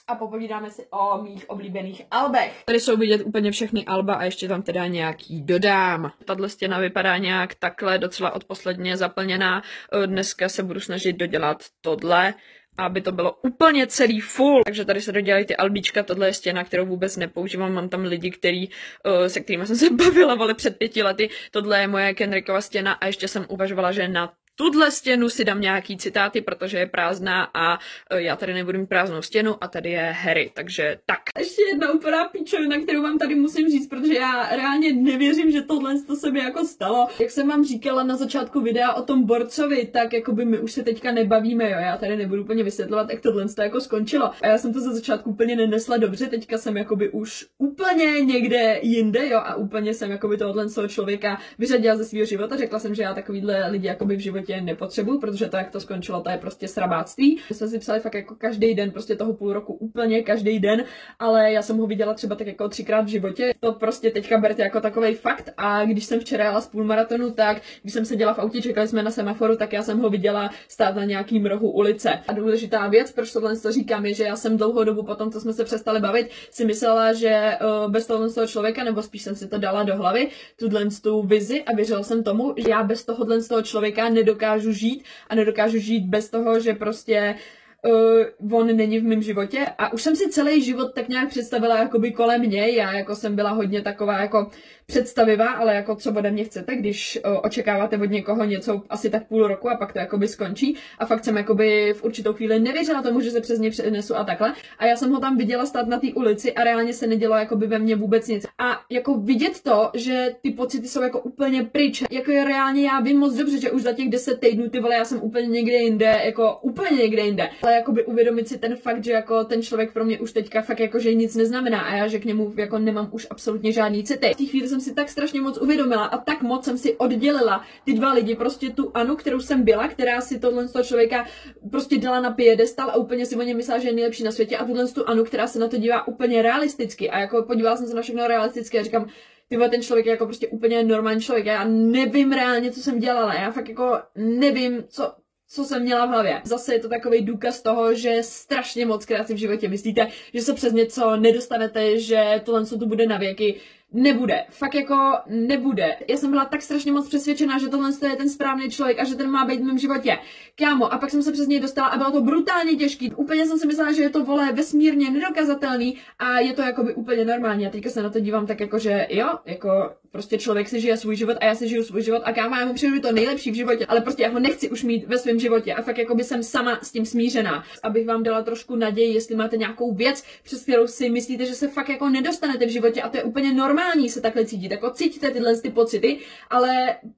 a 0.09 0.15
popovídáme 0.15 0.71
si 0.71 0.87
o 0.91 1.23
mých 1.23 1.51
oblíbených 1.51 2.03
albech. 2.11 2.63
Tady 2.65 2.81
jsou 2.81 2.97
vidět 2.97 3.23
úplně 3.25 3.51
všechny 3.51 3.85
alba 3.85 4.15
a 4.15 4.25
ještě 4.25 4.49
tam 4.49 4.63
teda 4.63 4.87
nějaký 4.87 5.43
dodám. 5.43 6.13
Tato 6.25 6.49
stěna 6.49 6.79
vypadá 6.79 7.17
nějak 7.17 7.55
takhle, 7.55 7.99
docela 7.99 8.35
odposledně 8.35 8.97
zaplněná. 8.97 9.63
Eh, 9.93 10.07
dneska 10.07 10.49
se 10.49 10.63
budu 10.63 10.81
snažit 10.81 11.13
dodělat 11.13 11.65
tohle 11.81 12.35
aby 12.79 13.01
to 13.01 13.13
bylo 13.13 13.33
úplně 13.43 13.87
celý 13.87 14.21
full. 14.21 14.63
Takže 14.65 14.85
tady 14.85 15.01
se 15.01 15.13
dodělají 15.13 15.45
ty 15.45 15.57
albíčka, 15.57 16.03
tohle 16.03 16.29
je 16.29 16.35
stěna, 16.35 16.65
kterou 16.65 16.87
vůbec 16.87 17.17
nepoužívám, 17.17 17.73
mám 17.73 17.89
tam 17.89 18.05
lidi, 18.05 18.31
který, 18.31 18.69
uh, 18.69 19.27
se 19.27 19.41
kterými 19.41 19.67
jsem 19.67 19.77
se 19.77 19.91
bavila, 19.95 20.35
vole, 20.35 20.55
před 20.55 20.79
pěti 20.79 21.03
lety, 21.03 21.31
tohle 21.51 21.81
je 21.81 21.89
moje 21.89 22.15
Kenrickova 22.15 22.61
stěna 22.61 22.93
a 22.93 23.07
ještě 23.07 23.29
jsem 23.29 23.47
uvažovala, 23.49 23.93
že 23.93 24.09
na 24.09 24.33
tuhle 24.59 24.91
stěnu 24.91 25.29
si 25.29 25.45
dám 25.45 25.61
nějaký 25.61 25.97
citáty, 25.97 26.41
protože 26.41 26.79
je 26.79 26.87
prázdná 26.87 27.51
a 27.55 27.79
e, 28.11 28.23
já 28.23 28.37
tady 28.37 28.55
nebudu 28.55 28.79
mít 28.79 28.87
prázdnou 28.87 29.23
stěnu 29.23 29.65
a 29.65 29.69
tady 29.69 29.91
je 29.91 30.01
Harry, 30.01 30.51
takže 30.55 30.99
tak. 31.07 31.19
Ještě 31.39 31.63
jedna 31.73 31.93
úplná 31.93 32.25
píčovina, 32.25 32.81
kterou 32.81 33.03
vám 33.03 33.19
tady 33.19 33.35
musím 33.35 33.69
říct, 33.69 33.87
protože 33.87 34.15
já 34.15 34.57
reálně 34.57 34.93
nevěřím, 34.93 35.51
že 35.51 35.63
tohle 35.63 36.03
to 36.07 36.17
se 36.17 36.31
mi 36.31 36.39
jako 36.39 36.65
stalo. 36.65 37.09
Jak 37.21 37.31
jsem 37.31 37.49
vám 37.49 37.65
říkala 37.65 38.03
na 38.03 38.17
začátku 38.17 38.61
videa 38.61 38.93
o 38.93 39.03
tom 39.03 39.25
borcovi, 39.27 39.87
tak 39.87 40.13
jako 40.13 40.33
by 40.33 40.45
my 40.45 40.59
už 40.59 40.73
se 40.73 40.83
teďka 40.83 41.13
nebavíme, 41.13 41.71
jo, 41.71 41.79
já 41.79 41.97
tady 41.97 42.17
nebudu 42.17 42.43
úplně 42.43 42.65
vysvětlovat, 42.65 43.11
jak 43.11 43.21
tohle 43.21 43.49
to 43.49 43.63
jako 43.63 43.81
skončilo. 43.81 44.31
A 44.43 44.47
já 44.47 44.59
jsem 44.59 44.73
to 44.73 44.81
za 44.81 44.93
začátku 44.93 45.31
úplně 45.31 45.57
nenesla 45.57 45.97
dobře, 45.97 46.27
teďka 46.27 46.59
jsem 46.59 46.77
jakoby 46.77 47.11
už 47.11 47.47
úplně 47.59 48.21
někde 48.21 48.79
jinde, 48.83 49.29
jo, 49.29 49.39
a 49.39 49.55
úplně 49.55 49.95
jsem 49.95 50.11
jakoby 50.11 50.37
tohle 50.37 50.67
člověka 50.89 51.39
vyřadila 51.59 51.97
ze 51.97 52.05
svého 52.05 52.27
života, 52.27 52.57
řekla 52.57 52.79
jsem, 52.79 52.95
že 52.95 53.03
já 53.03 53.15
takovýhle 53.15 53.71
lidi 53.71 53.87
jakoby 53.87 54.17
v 54.17 54.21
životě 54.21 54.48
životě 54.49 54.65
nepotřebuju, 54.65 55.21
protože 55.21 55.49
to, 55.49 55.57
jak 55.57 55.71
to 55.71 55.81
skončilo, 55.81 56.21
to 56.21 56.31
je 56.31 56.39
prostě 56.39 56.69
srabáctví. 56.69 57.41
My 57.49 57.55
jsme 57.55 57.69
si 57.69 57.79
psali 57.79 58.01
fakt 58.01 58.15
jako 58.15 58.35
každý 58.35 58.75
den, 58.75 58.91
prostě 58.91 59.17
toho 59.17 59.35
půl 59.35 59.53
roku 59.53 59.73
úplně 59.73 60.23
každý 60.23 60.59
den, 60.59 60.85
ale 61.19 61.53
já 61.53 61.63
jsem 61.63 61.79
ho 61.79 61.87
viděla 61.87 62.15
třeba 62.15 62.37
tak 62.37 62.47
jako 62.47 62.69
třikrát 62.69 63.03
v 63.03 63.09
životě. 63.09 63.55
To 63.61 63.73
prostě 63.73 64.11
teďka 64.11 64.39
berte 64.39 64.63
jako 64.63 64.81
takový 64.81 65.15
fakt 65.15 65.51
a 65.57 65.85
když 65.85 66.05
jsem 66.05 66.21
včera 66.21 66.45
jela 66.45 66.61
z 66.61 66.69
půlmaratonu, 66.69 67.31
tak 67.31 67.63
když 67.83 67.93
jsem 67.93 68.05
seděla 68.05 68.35
v 68.35 68.39
autě, 68.39 68.63
čekali 68.63 68.89
jsme 68.89 69.03
na 69.03 69.11
semaforu, 69.11 69.57
tak 69.57 69.73
já 69.73 69.83
jsem 69.83 69.99
ho 70.01 70.11
viděla 70.11 70.51
stát 70.69 70.97
na 70.97 71.05
nějakým 71.05 71.47
rohu 71.47 71.71
ulice. 71.71 72.11
A 72.29 72.33
důležitá 72.33 72.89
věc, 72.89 73.13
proč 73.13 73.33
tohle 73.33 73.57
to 73.57 73.73
říkám, 73.73 74.07
je, 74.07 74.15
že 74.15 74.25
já 74.25 74.37
jsem 74.37 74.57
dlouhou 74.57 74.85
dobu 74.85 75.03
potom, 75.03 75.31
co 75.31 75.41
jsme 75.41 75.53
se 75.53 75.65
přestali 75.65 76.01
bavit, 76.01 76.31
si 76.51 76.65
myslela, 76.65 77.13
že 77.13 77.53
uh, 77.85 77.93
bez 77.93 78.07
tohle 78.07 78.31
toho 78.31 78.47
člověka, 78.47 78.85
nebo 78.85 79.03
spíš 79.03 79.23
jsem 79.23 79.35
si 79.35 79.49
to 79.49 79.59
dala 79.59 79.83
do 79.83 79.97
hlavy, 79.97 80.29
tuhle 80.59 80.85
tu 81.03 81.23
vizi 81.23 81.63
a 81.63 81.75
věřila 81.77 82.03
jsem 82.03 82.23
tomu, 82.23 82.55
že 82.57 82.71
já 82.71 82.83
bez 82.83 83.05
tohohle 83.05 83.43
toho 83.43 83.63
člověka 83.63 84.09
nedokážu 84.09 84.38
nedokážu 84.39 84.73
žít 84.73 85.05
a 85.29 85.35
nedokážu 85.35 85.79
žít 85.79 86.07
bez 86.07 86.31
toho, 86.31 86.61
že 86.61 86.75
prostě 86.75 87.35
uh, 87.85 88.61
on 88.61 88.77
není 88.77 88.99
v 88.99 89.05
mém 89.05 89.23
životě. 89.23 89.67
A 89.79 89.93
už 89.93 90.03
jsem 90.03 90.17
si 90.17 90.31
celý 90.31 90.63
život 90.63 90.95
tak 90.95 91.09
nějak 91.09 91.29
představila 91.29 91.79
jakoby 91.79 92.13
kolem 92.13 92.43
něj, 92.43 92.75
já 92.75 92.93
jako 92.93 93.15
jsem 93.15 93.37
byla 93.37 93.51
hodně 93.51 93.83
taková 93.83 94.21
jako 94.21 94.51
představivá, 94.87 95.51
ale 95.51 95.75
jako 95.75 95.97
co 95.97 96.13
ode 96.13 96.31
mě 96.31 96.45
chcete, 96.45 96.77
když 96.77 97.19
uh, 97.27 97.37
očekáváte 97.43 97.99
od 97.99 98.11
někoho 98.11 98.45
něco 98.45 98.83
asi 98.91 99.11
tak 99.11 99.27
půl 99.27 99.49
roku 99.49 99.71
a 99.71 99.77
pak 99.77 99.93
to 99.93 99.99
jakoby 99.99 100.29
skončí. 100.29 100.77
A 100.99 101.07
fakt 101.07 101.25
jsem 101.25 101.37
jakoby 101.37 101.93
v 101.93 102.05
určitou 102.05 102.33
chvíli 102.33 102.61
nevěřila 102.61 103.03
tomu, 103.03 103.21
že 103.21 103.31
se 103.31 103.41
přes 103.41 103.59
ně 103.59 103.71
přenesu 103.71 104.17
a 104.17 104.25
takhle. 104.25 104.55
A 104.79 104.87
já 104.87 104.97
jsem 104.97 105.11
ho 105.11 105.21
tam 105.21 105.37
viděla 105.37 105.67
stát 105.67 105.87
na 105.89 105.99
té 105.99 106.07
ulici 106.15 106.53
a 106.53 106.65
reálně 106.65 106.93
se 106.93 107.07
nedělo 107.07 107.37
jakoby 107.37 107.67
ve 107.67 107.79
mně 107.79 107.97
vůbec 107.97 108.29
nic. 108.29 108.47
A 108.59 108.81
jako 108.91 109.15
vidět 109.15 109.61
to, 109.63 109.91
že 109.95 110.35
ty 110.43 110.51
pocity 110.51 110.89
jsou 110.89 111.03
jako 111.03 111.21
úplně 111.21 111.63
pryč, 111.63 112.03
jako 112.11 112.31
je 112.31 112.45
reálně 112.45 112.87
já 112.87 113.01
vím 113.01 113.19
moc 113.19 113.35
dobře, 113.35 113.61
že 113.61 113.71
už 113.71 113.83
za 113.83 113.93
těch 113.93 114.09
deset 114.09 114.41
týdnů 114.41 114.71
ty 114.71 114.81
vole 114.81 114.95
já 114.95 115.05
jsem 115.05 115.23
úplně 115.23 115.47
někde 115.47 115.77
jinde, 115.77 116.21
jako 116.25 116.59
úplně 116.63 116.97
někde 117.03 117.23
jinde 117.23 117.49
ale 117.69 117.77
jakoby 117.77 118.05
uvědomit 118.05 118.49
si 118.49 118.59
ten 118.59 118.77
fakt, 118.77 119.05
že 119.05 119.13
jako 119.13 119.45
ten 119.45 119.63
člověk 119.63 119.93
pro 119.93 120.05
mě 120.05 120.21
už 120.21 120.33
teďka 120.33 120.63
fakt 120.63 120.81
jako, 120.81 120.99
že 120.99 121.15
nic 121.15 121.37
neznamená 121.37 121.81
a 121.81 121.95
já, 121.95 122.07
že 122.07 122.19
k 122.19 122.25
němu 122.25 122.53
jako 122.57 122.79
nemám 122.79 123.09
už 123.13 123.27
absolutně 123.31 123.73
žádný 123.73 124.05
city. 124.05 124.31
V 124.35 124.37
té 124.37 124.45
chvíli 124.45 124.69
jsem 124.69 124.81
si 124.81 124.95
tak 124.95 125.09
strašně 125.09 125.41
moc 125.41 125.59
uvědomila 125.59 126.05
a 126.05 126.19
tak 126.19 126.43
moc 126.43 126.65
jsem 126.65 126.79
si 126.79 126.97
oddělila 126.97 127.65
ty 127.85 127.93
dva 127.93 128.13
lidi, 128.13 128.35
prostě 128.35 128.71
tu 128.71 128.91
Anu, 128.95 129.17
kterou 129.17 129.41
jsem 129.41 129.63
byla, 129.63 129.89
která 129.89 130.21
si 130.21 130.39
tohle 130.39 130.69
z 130.69 130.73
toho 130.73 130.85
člověka 130.85 131.27
prostě 131.71 131.99
dala 131.99 132.21
na 132.21 132.31
piedestal 132.31 132.91
a 132.91 132.97
úplně 132.97 133.27
si 133.27 133.37
o 133.37 133.43
něm 133.43 133.57
myslela, 133.57 133.81
že 133.81 133.89
je 133.89 133.95
nejlepší 133.95 134.25
na 134.25 134.31
světě 134.31 134.57
a 134.57 134.65
tuhle 134.65 134.89
tu 134.89 135.09
Anu, 135.09 135.25
která 135.25 135.47
se 135.47 135.59
na 135.59 135.69
to 135.69 135.77
dívá 135.77 136.09
úplně 136.09 136.43
realisticky 136.43 137.11
a 137.11 137.19
jako 137.19 137.43
podívala 137.43 137.77
jsem 137.77 137.87
se 137.87 137.95
na 137.95 138.03
všechno 138.03 138.27
realisticky 138.27 138.79
a 138.79 138.83
říkám, 138.83 139.09
ty 139.49 139.57
ten 139.71 139.83
člověk 139.83 140.07
je 140.07 140.11
jako 140.11 140.25
prostě 140.25 140.49
úplně 140.49 140.85
normální 140.85 141.21
člověk. 141.21 141.47
Já 141.47 141.65
nevím 141.69 142.33
reálně, 142.33 142.71
co 142.71 142.81
jsem 142.81 142.99
dělala. 142.99 143.35
Já 143.35 143.51
fakt 143.51 143.69
jako 143.69 143.99
nevím, 144.17 144.85
co, 144.89 145.13
co 145.49 145.65
jsem 145.65 145.83
měla 145.83 146.07
v 146.07 146.09
hlavě. 146.09 146.43
Zase 146.45 146.75
je 146.75 146.79
to 146.79 146.89
takový 146.89 147.21
důkaz 147.21 147.63
toho, 147.63 147.95
že 147.95 148.23
strašně 148.23 148.87
moc 148.87 149.07
krát 149.07 149.27
si 149.27 149.35
v 149.35 149.39
životě 149.39 149.69
myslíte, 149.69 150.09
že 150.35 150.43
se 150.43 150.55
přes 150.55 150.73
něco 150.73 151.17
nedostanete, 151.17 152.01
že 152.01 152.41
tohle 152.45 152.67
co 152.67 152.79
tu 152.79 152.87
bude 152.87 153.07
na 153.07 153.19
věky, 153.19 153.61
nebude. 153.93 154.45
Fakt 154.51 154.75
jako 154.75 155.13
nebude. 155.27 155.97
Já 156.09 156.17
jsem 156.17 156.31
byla 156.31 156.45
tak 156.45 156.63
strašně 156.63 156.93
moc 156.93 157.09
přesvědčená, 157.09 157.59
že 157.59 157.69
tohle 157.69 157.91
je 158.11 158.17
ten 158.17 158.29
správný 158.29 158.71
člověk 158.71 159.01
a 159.01 159.05
že 159.05 159.15
ten 159.15 159.31
má 159.31 159.45
být 159.45 159.61
v 159.61 159.65
mém 159.65 159.79
životě. 159.79 160.19
Kámo, 160.55 160.93
a 160.93 160.99
pak 160.99 161.11
jsem 161.11 161.23
se 161.23 161.33
přes 161.33 161.47
něj 161.47 161.61
dostala 161.61 161.89
a 161.89 161.97
bylo 161.97 162.11
to 162.11 162.21
brutálně 162.21 162.77
těžký. 162.77 163.13
Úplně 163.13 163.47
jsem 163.47 163.59
si 163.59 163.67
myslela, 163.67 163.93
že 163.93 164.03
je 164.03 164.11
to 164.11 164.25
vole 164.25 164.53
vesmírně 164.53 165.11
nedokazatelný 165.11 165.97
a 166.19 166.39
je 166.39 166.53
to 166.53 166.63
jakoby 166.63 166.95
úplně 166.95 167.25
normální. 167.25 167.67
A 167.67 167.71
teďka 167.71 167.91
se 167.91 168.03
na 168.03 168.11
to 168.11 168.21
dívám 168.21 168.47
tak 168.47 168.61
jako, 168.61 168.79
že 168.79 169.07
jo, 169.11 169.29
jako 169.45 169.91
prostě 170.11 170.39
člověk 170.39 170.69
si 170.69 170.81
žije 170.81 170.97
svůj 170.97 171.17
život 171.17 171.37
a 171.41 171.45
já 171.45 171.55
si 171.55 171.69
žiju 171.69 171.85
svůj 171.85 172.03
život 172.03 172.23
a 172.25 172.33
kámo, 172.33 172.57
já 172.57 172.67
mu 172.67 172.75
přijdu 172.75 173.01
to 173.01 173.13
nejlepší 173.13 173.51
v 173.51 173.55
životě, 173.55 173.87
ale 173.87 174.01
prostě 174.01 174.23
já 174.23 174.31
ho 174.31 174.41
nechci 174.41 174.71
už 174.71 174.83
mít 174.83 175.07
ve 175.07 175.19
svém 175.19 175.39
životě 175.39 175.75
a 175.75 175.83
fakt 175.83 175.99
jako 175.99 176.15
by 176.15 176.25
jsem 176.25 176.43
sama 176.43 176.79
s 176.83 176.93
tím 176.93 177.07
smířená. 177.07 177.65
Abych 177.83 178.07
vám 178.07 178.23
dala 178.23 178.43
trošku 178.43 178.77
naději, 178.77 179.15
jestli 179.15 179.37
máte 179.37 179.57
nějakou 179.57 179.95
věc, 179.95 180.25
přes 180.43 180.63
kterou 180.63 180.87
si 180.87 181.11
myslíte, 181.11 181.47
že 181.47 181.55
se 181.55 181.69
fakt 181.69 181.89
jako 181.89 182.09
nedostanete 182.09 182.67
v 182.67 182.71
životě 182.71 183.03
a 183.03 183.09
to 183.09 183.17
je 183.17 183.23
úplně 183.23 183.53
normální 183.53 183.78
se 184.09 184.21
takhle 184.21 184.45
cítit. 184.45 184.71
Jako 184.71 184.91
cítíte 184.91 185.31
tyhle 185.31 185.57
ty 185.57 185.71
pocity, 185.71 186.19
ale 186.51 186.69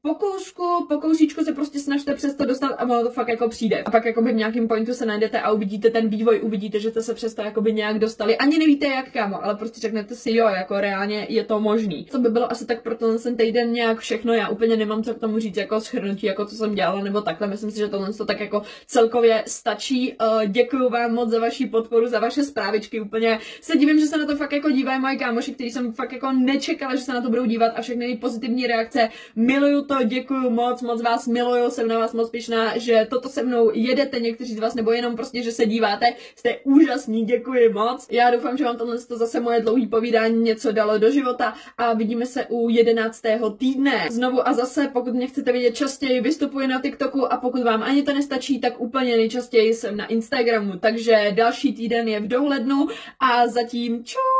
po 0.02 0.14
kousku, 0.14 0.86
po 0.88 0.96
kousíčku 0.96 1.44
se 1.44 1.52
prostě 1.52 1.78
snažte 1.78 2.14
přes 2.14 2.34
to 2.34 2.44
dostat 2.44 2.72
a 2.78 2.82
ono 2.82 3.02
to 3.02 3.10
fakt 3.10 3.28
jako 3.28 3.48
přijde. 3.48 3.82
A 3.82 3.90
pak 3.90 4.04
jako 4.04 4.22
by 4.22 4.32
v 4.32 4.34
nějakém 4.34 4.68
pointu 4.68 4.94
se 4.94 5.06
najdete 5.06 5.40
a 5.40 5.52
uvidíte 5.52 5.90
ten 5.90 6.08
vývoj, 6.08 6.40
uvidíte, 6.42 6.80
že 6.80 6.90
jste 6.90 7.02
se 7.02 7.14
přes 7.14 7.34
to 7.34 7.42
jako 7.42 7.60
by 7.60 7.72
nějak 7.72 7.98
dostali. 7.98 8.36
Ani 8.36 8.58
nevíte 8.58 8.86
jak 8.86 9.12
kámo, 9.12 9.44
ale 9.44 9.54
prostě 9.54 9.80
řeknete 9.80 10.14
si 10.14 10.32
jo, 10.32 10.46
jako 10.46 10.80
reálně 10.80 11.26
je 11.28 11.44
to 11.44 11.60
možný. 11.60 12.04
To 12.04 12.18
by 12.18 12.28
bylo 12.28 12.52
asi 12.52 12.66
tak 12.66 12.82
pro 12.82 12.94
ten 12.94 13.36
týden 13.36 13.72
nějak 13.72 13.98
všechno, 13.98 14.32
já 14.32 14.48
úplně 14.48 14.76
nemám 14.76 15.02
co 15.02 15.14
k 15.14 15.20
tomu 15.20 15.38
říct 15.38 15.56
jako 15.56 15.80
schrnutí, 15.80 16.26
jako 16.26 16.46
co 16.46 16.54
jsem 16.56 16.74
dělala 16.74 17.02
nebo 17.02 17.20
takhle. 17.20 17.46
Myslím 17.46 17.70
si, 17.70 17.78
že 17.78 17.88
tohle 17.88 18.12
to 18.12 18.24
tak 18.24 18.40
jako 18.40 18.62
celkově 18.86 19.44
stačí. 19.46 20.14
Uh, 20.20 20.44
děkuji 20.46 20.88
vám 20.88 21.14
moc 21.14 21.30
za 21.30 21.40
vaši 21.40 21.66
podporu, 21.66 22.08
za 22.08 22.20
vaše 22.20 22.42
zprávičky. 22.42 23.00
Úplně 23.00 23.38
se 23.60 23.76
divím, 23.76 23.98
že 24.00 24.06
se 24.06 24.18
na 24.18 24.26
to 24.26 24.36
fakt 24.36 24.52
jako 24.52 24.70
dívají 24.70 25.00
moji 25.00 25.18
kámoši, 25.18 25.54
který 25.54 25.70
jsem 25.70 25.92
fakt 25.92 26.12
jako 26.12 26.32
nečekala, 26.52 26.94
že 26.96 27.02
se 27.02 27.12
na 27.12 27.20
to 27.20 27.28
budou 27.28 27.44
dívat 27.44 27.72
a 27.76 27.82
všechny 27.82 28.16
pozitivní 28.16 28.66
reakce. 28.66 29.08
Miluju 29.36 29.84
to, 29.84 29.96
děkuji 30.04 30.50
moc, 30.50 30.82
moc 30.82 31.02
vás 31.02 31.26
miluju, 31.26 31.70
jsem 31.70 31.88
na 31.88 31.98
vás 31.98 32.12
moc 32.14 32.30
pišná, 32.30 32.78
že 32.78 33.06
toto 33.10 33.28
se 33.28 33.42
mnou 33.42 33.70
jedete 33.74 34.20
někteří 34.20 34.54
z 34.54 34.58
vás, 34.58 34.74
nebo 34.74 34.92
jenom 34.92 35.16
prostě, 35.16 35.42
že 35.42 35.52
se 35.52 35.66
díváte. 35.66 36.06
Jste 36.36 36.56
úžasní, 36.64 37.24
děkuji 37.24 37.68
moc. 37.72 38.06
Já 38.10 38.30
doufám, 38.30 38.56
že 38.56 38.64
vám 38.64 38.76
tohle 38.76 38.98
to 38.98 39.16
zase 39.16 39.40
moje 39.40 39.60
dlouhé 39.60 39.86
povídání 39.86 40.42
něco 40.42 40.72
dalo 40.72 40.98
do 40.98 41.10
života 41.10 41.54
a 41.78 41.94
vidíme 41.94 42.26
se 42.26 42.46
u 42.48 42.68
11. 42.68 43.22
týdne. 43.58 44.06
Znovu 44.10 44.48
a 44.48 44.52
zase, 44.52 44.90
pokud 44.92 45.14
mě 45.14 45.26
chcete 45.26 45.52
vidět 45.52 45.74
častěji, 45.74 46.20
vystupuji 46.20 46.66
na 46.66 46.80
TikToku 46.80 47.32
a 47.32 47.36
pokud 47.36 47.62
vám 47.62 47.82
ani 47.82 48.02
to 48.02 48.14
nestačí, 48.14 48.60
tak 48.60 48.80
úplně 48.80 49.16
nejčastěji 49.16 49.74
jsem 49.74 49.96
na 49.96 50.06
Instagramu. 50.06 50.78
Takže 50.78 51.32
další 51.34 51.72
týden 51.72 52.08
je 52.08 52.20
v 52.20 52.28
dohlednu 52.28 52.88
a 53.20 53.48
zatím 53.48 54.04
čau! 54.04 54.39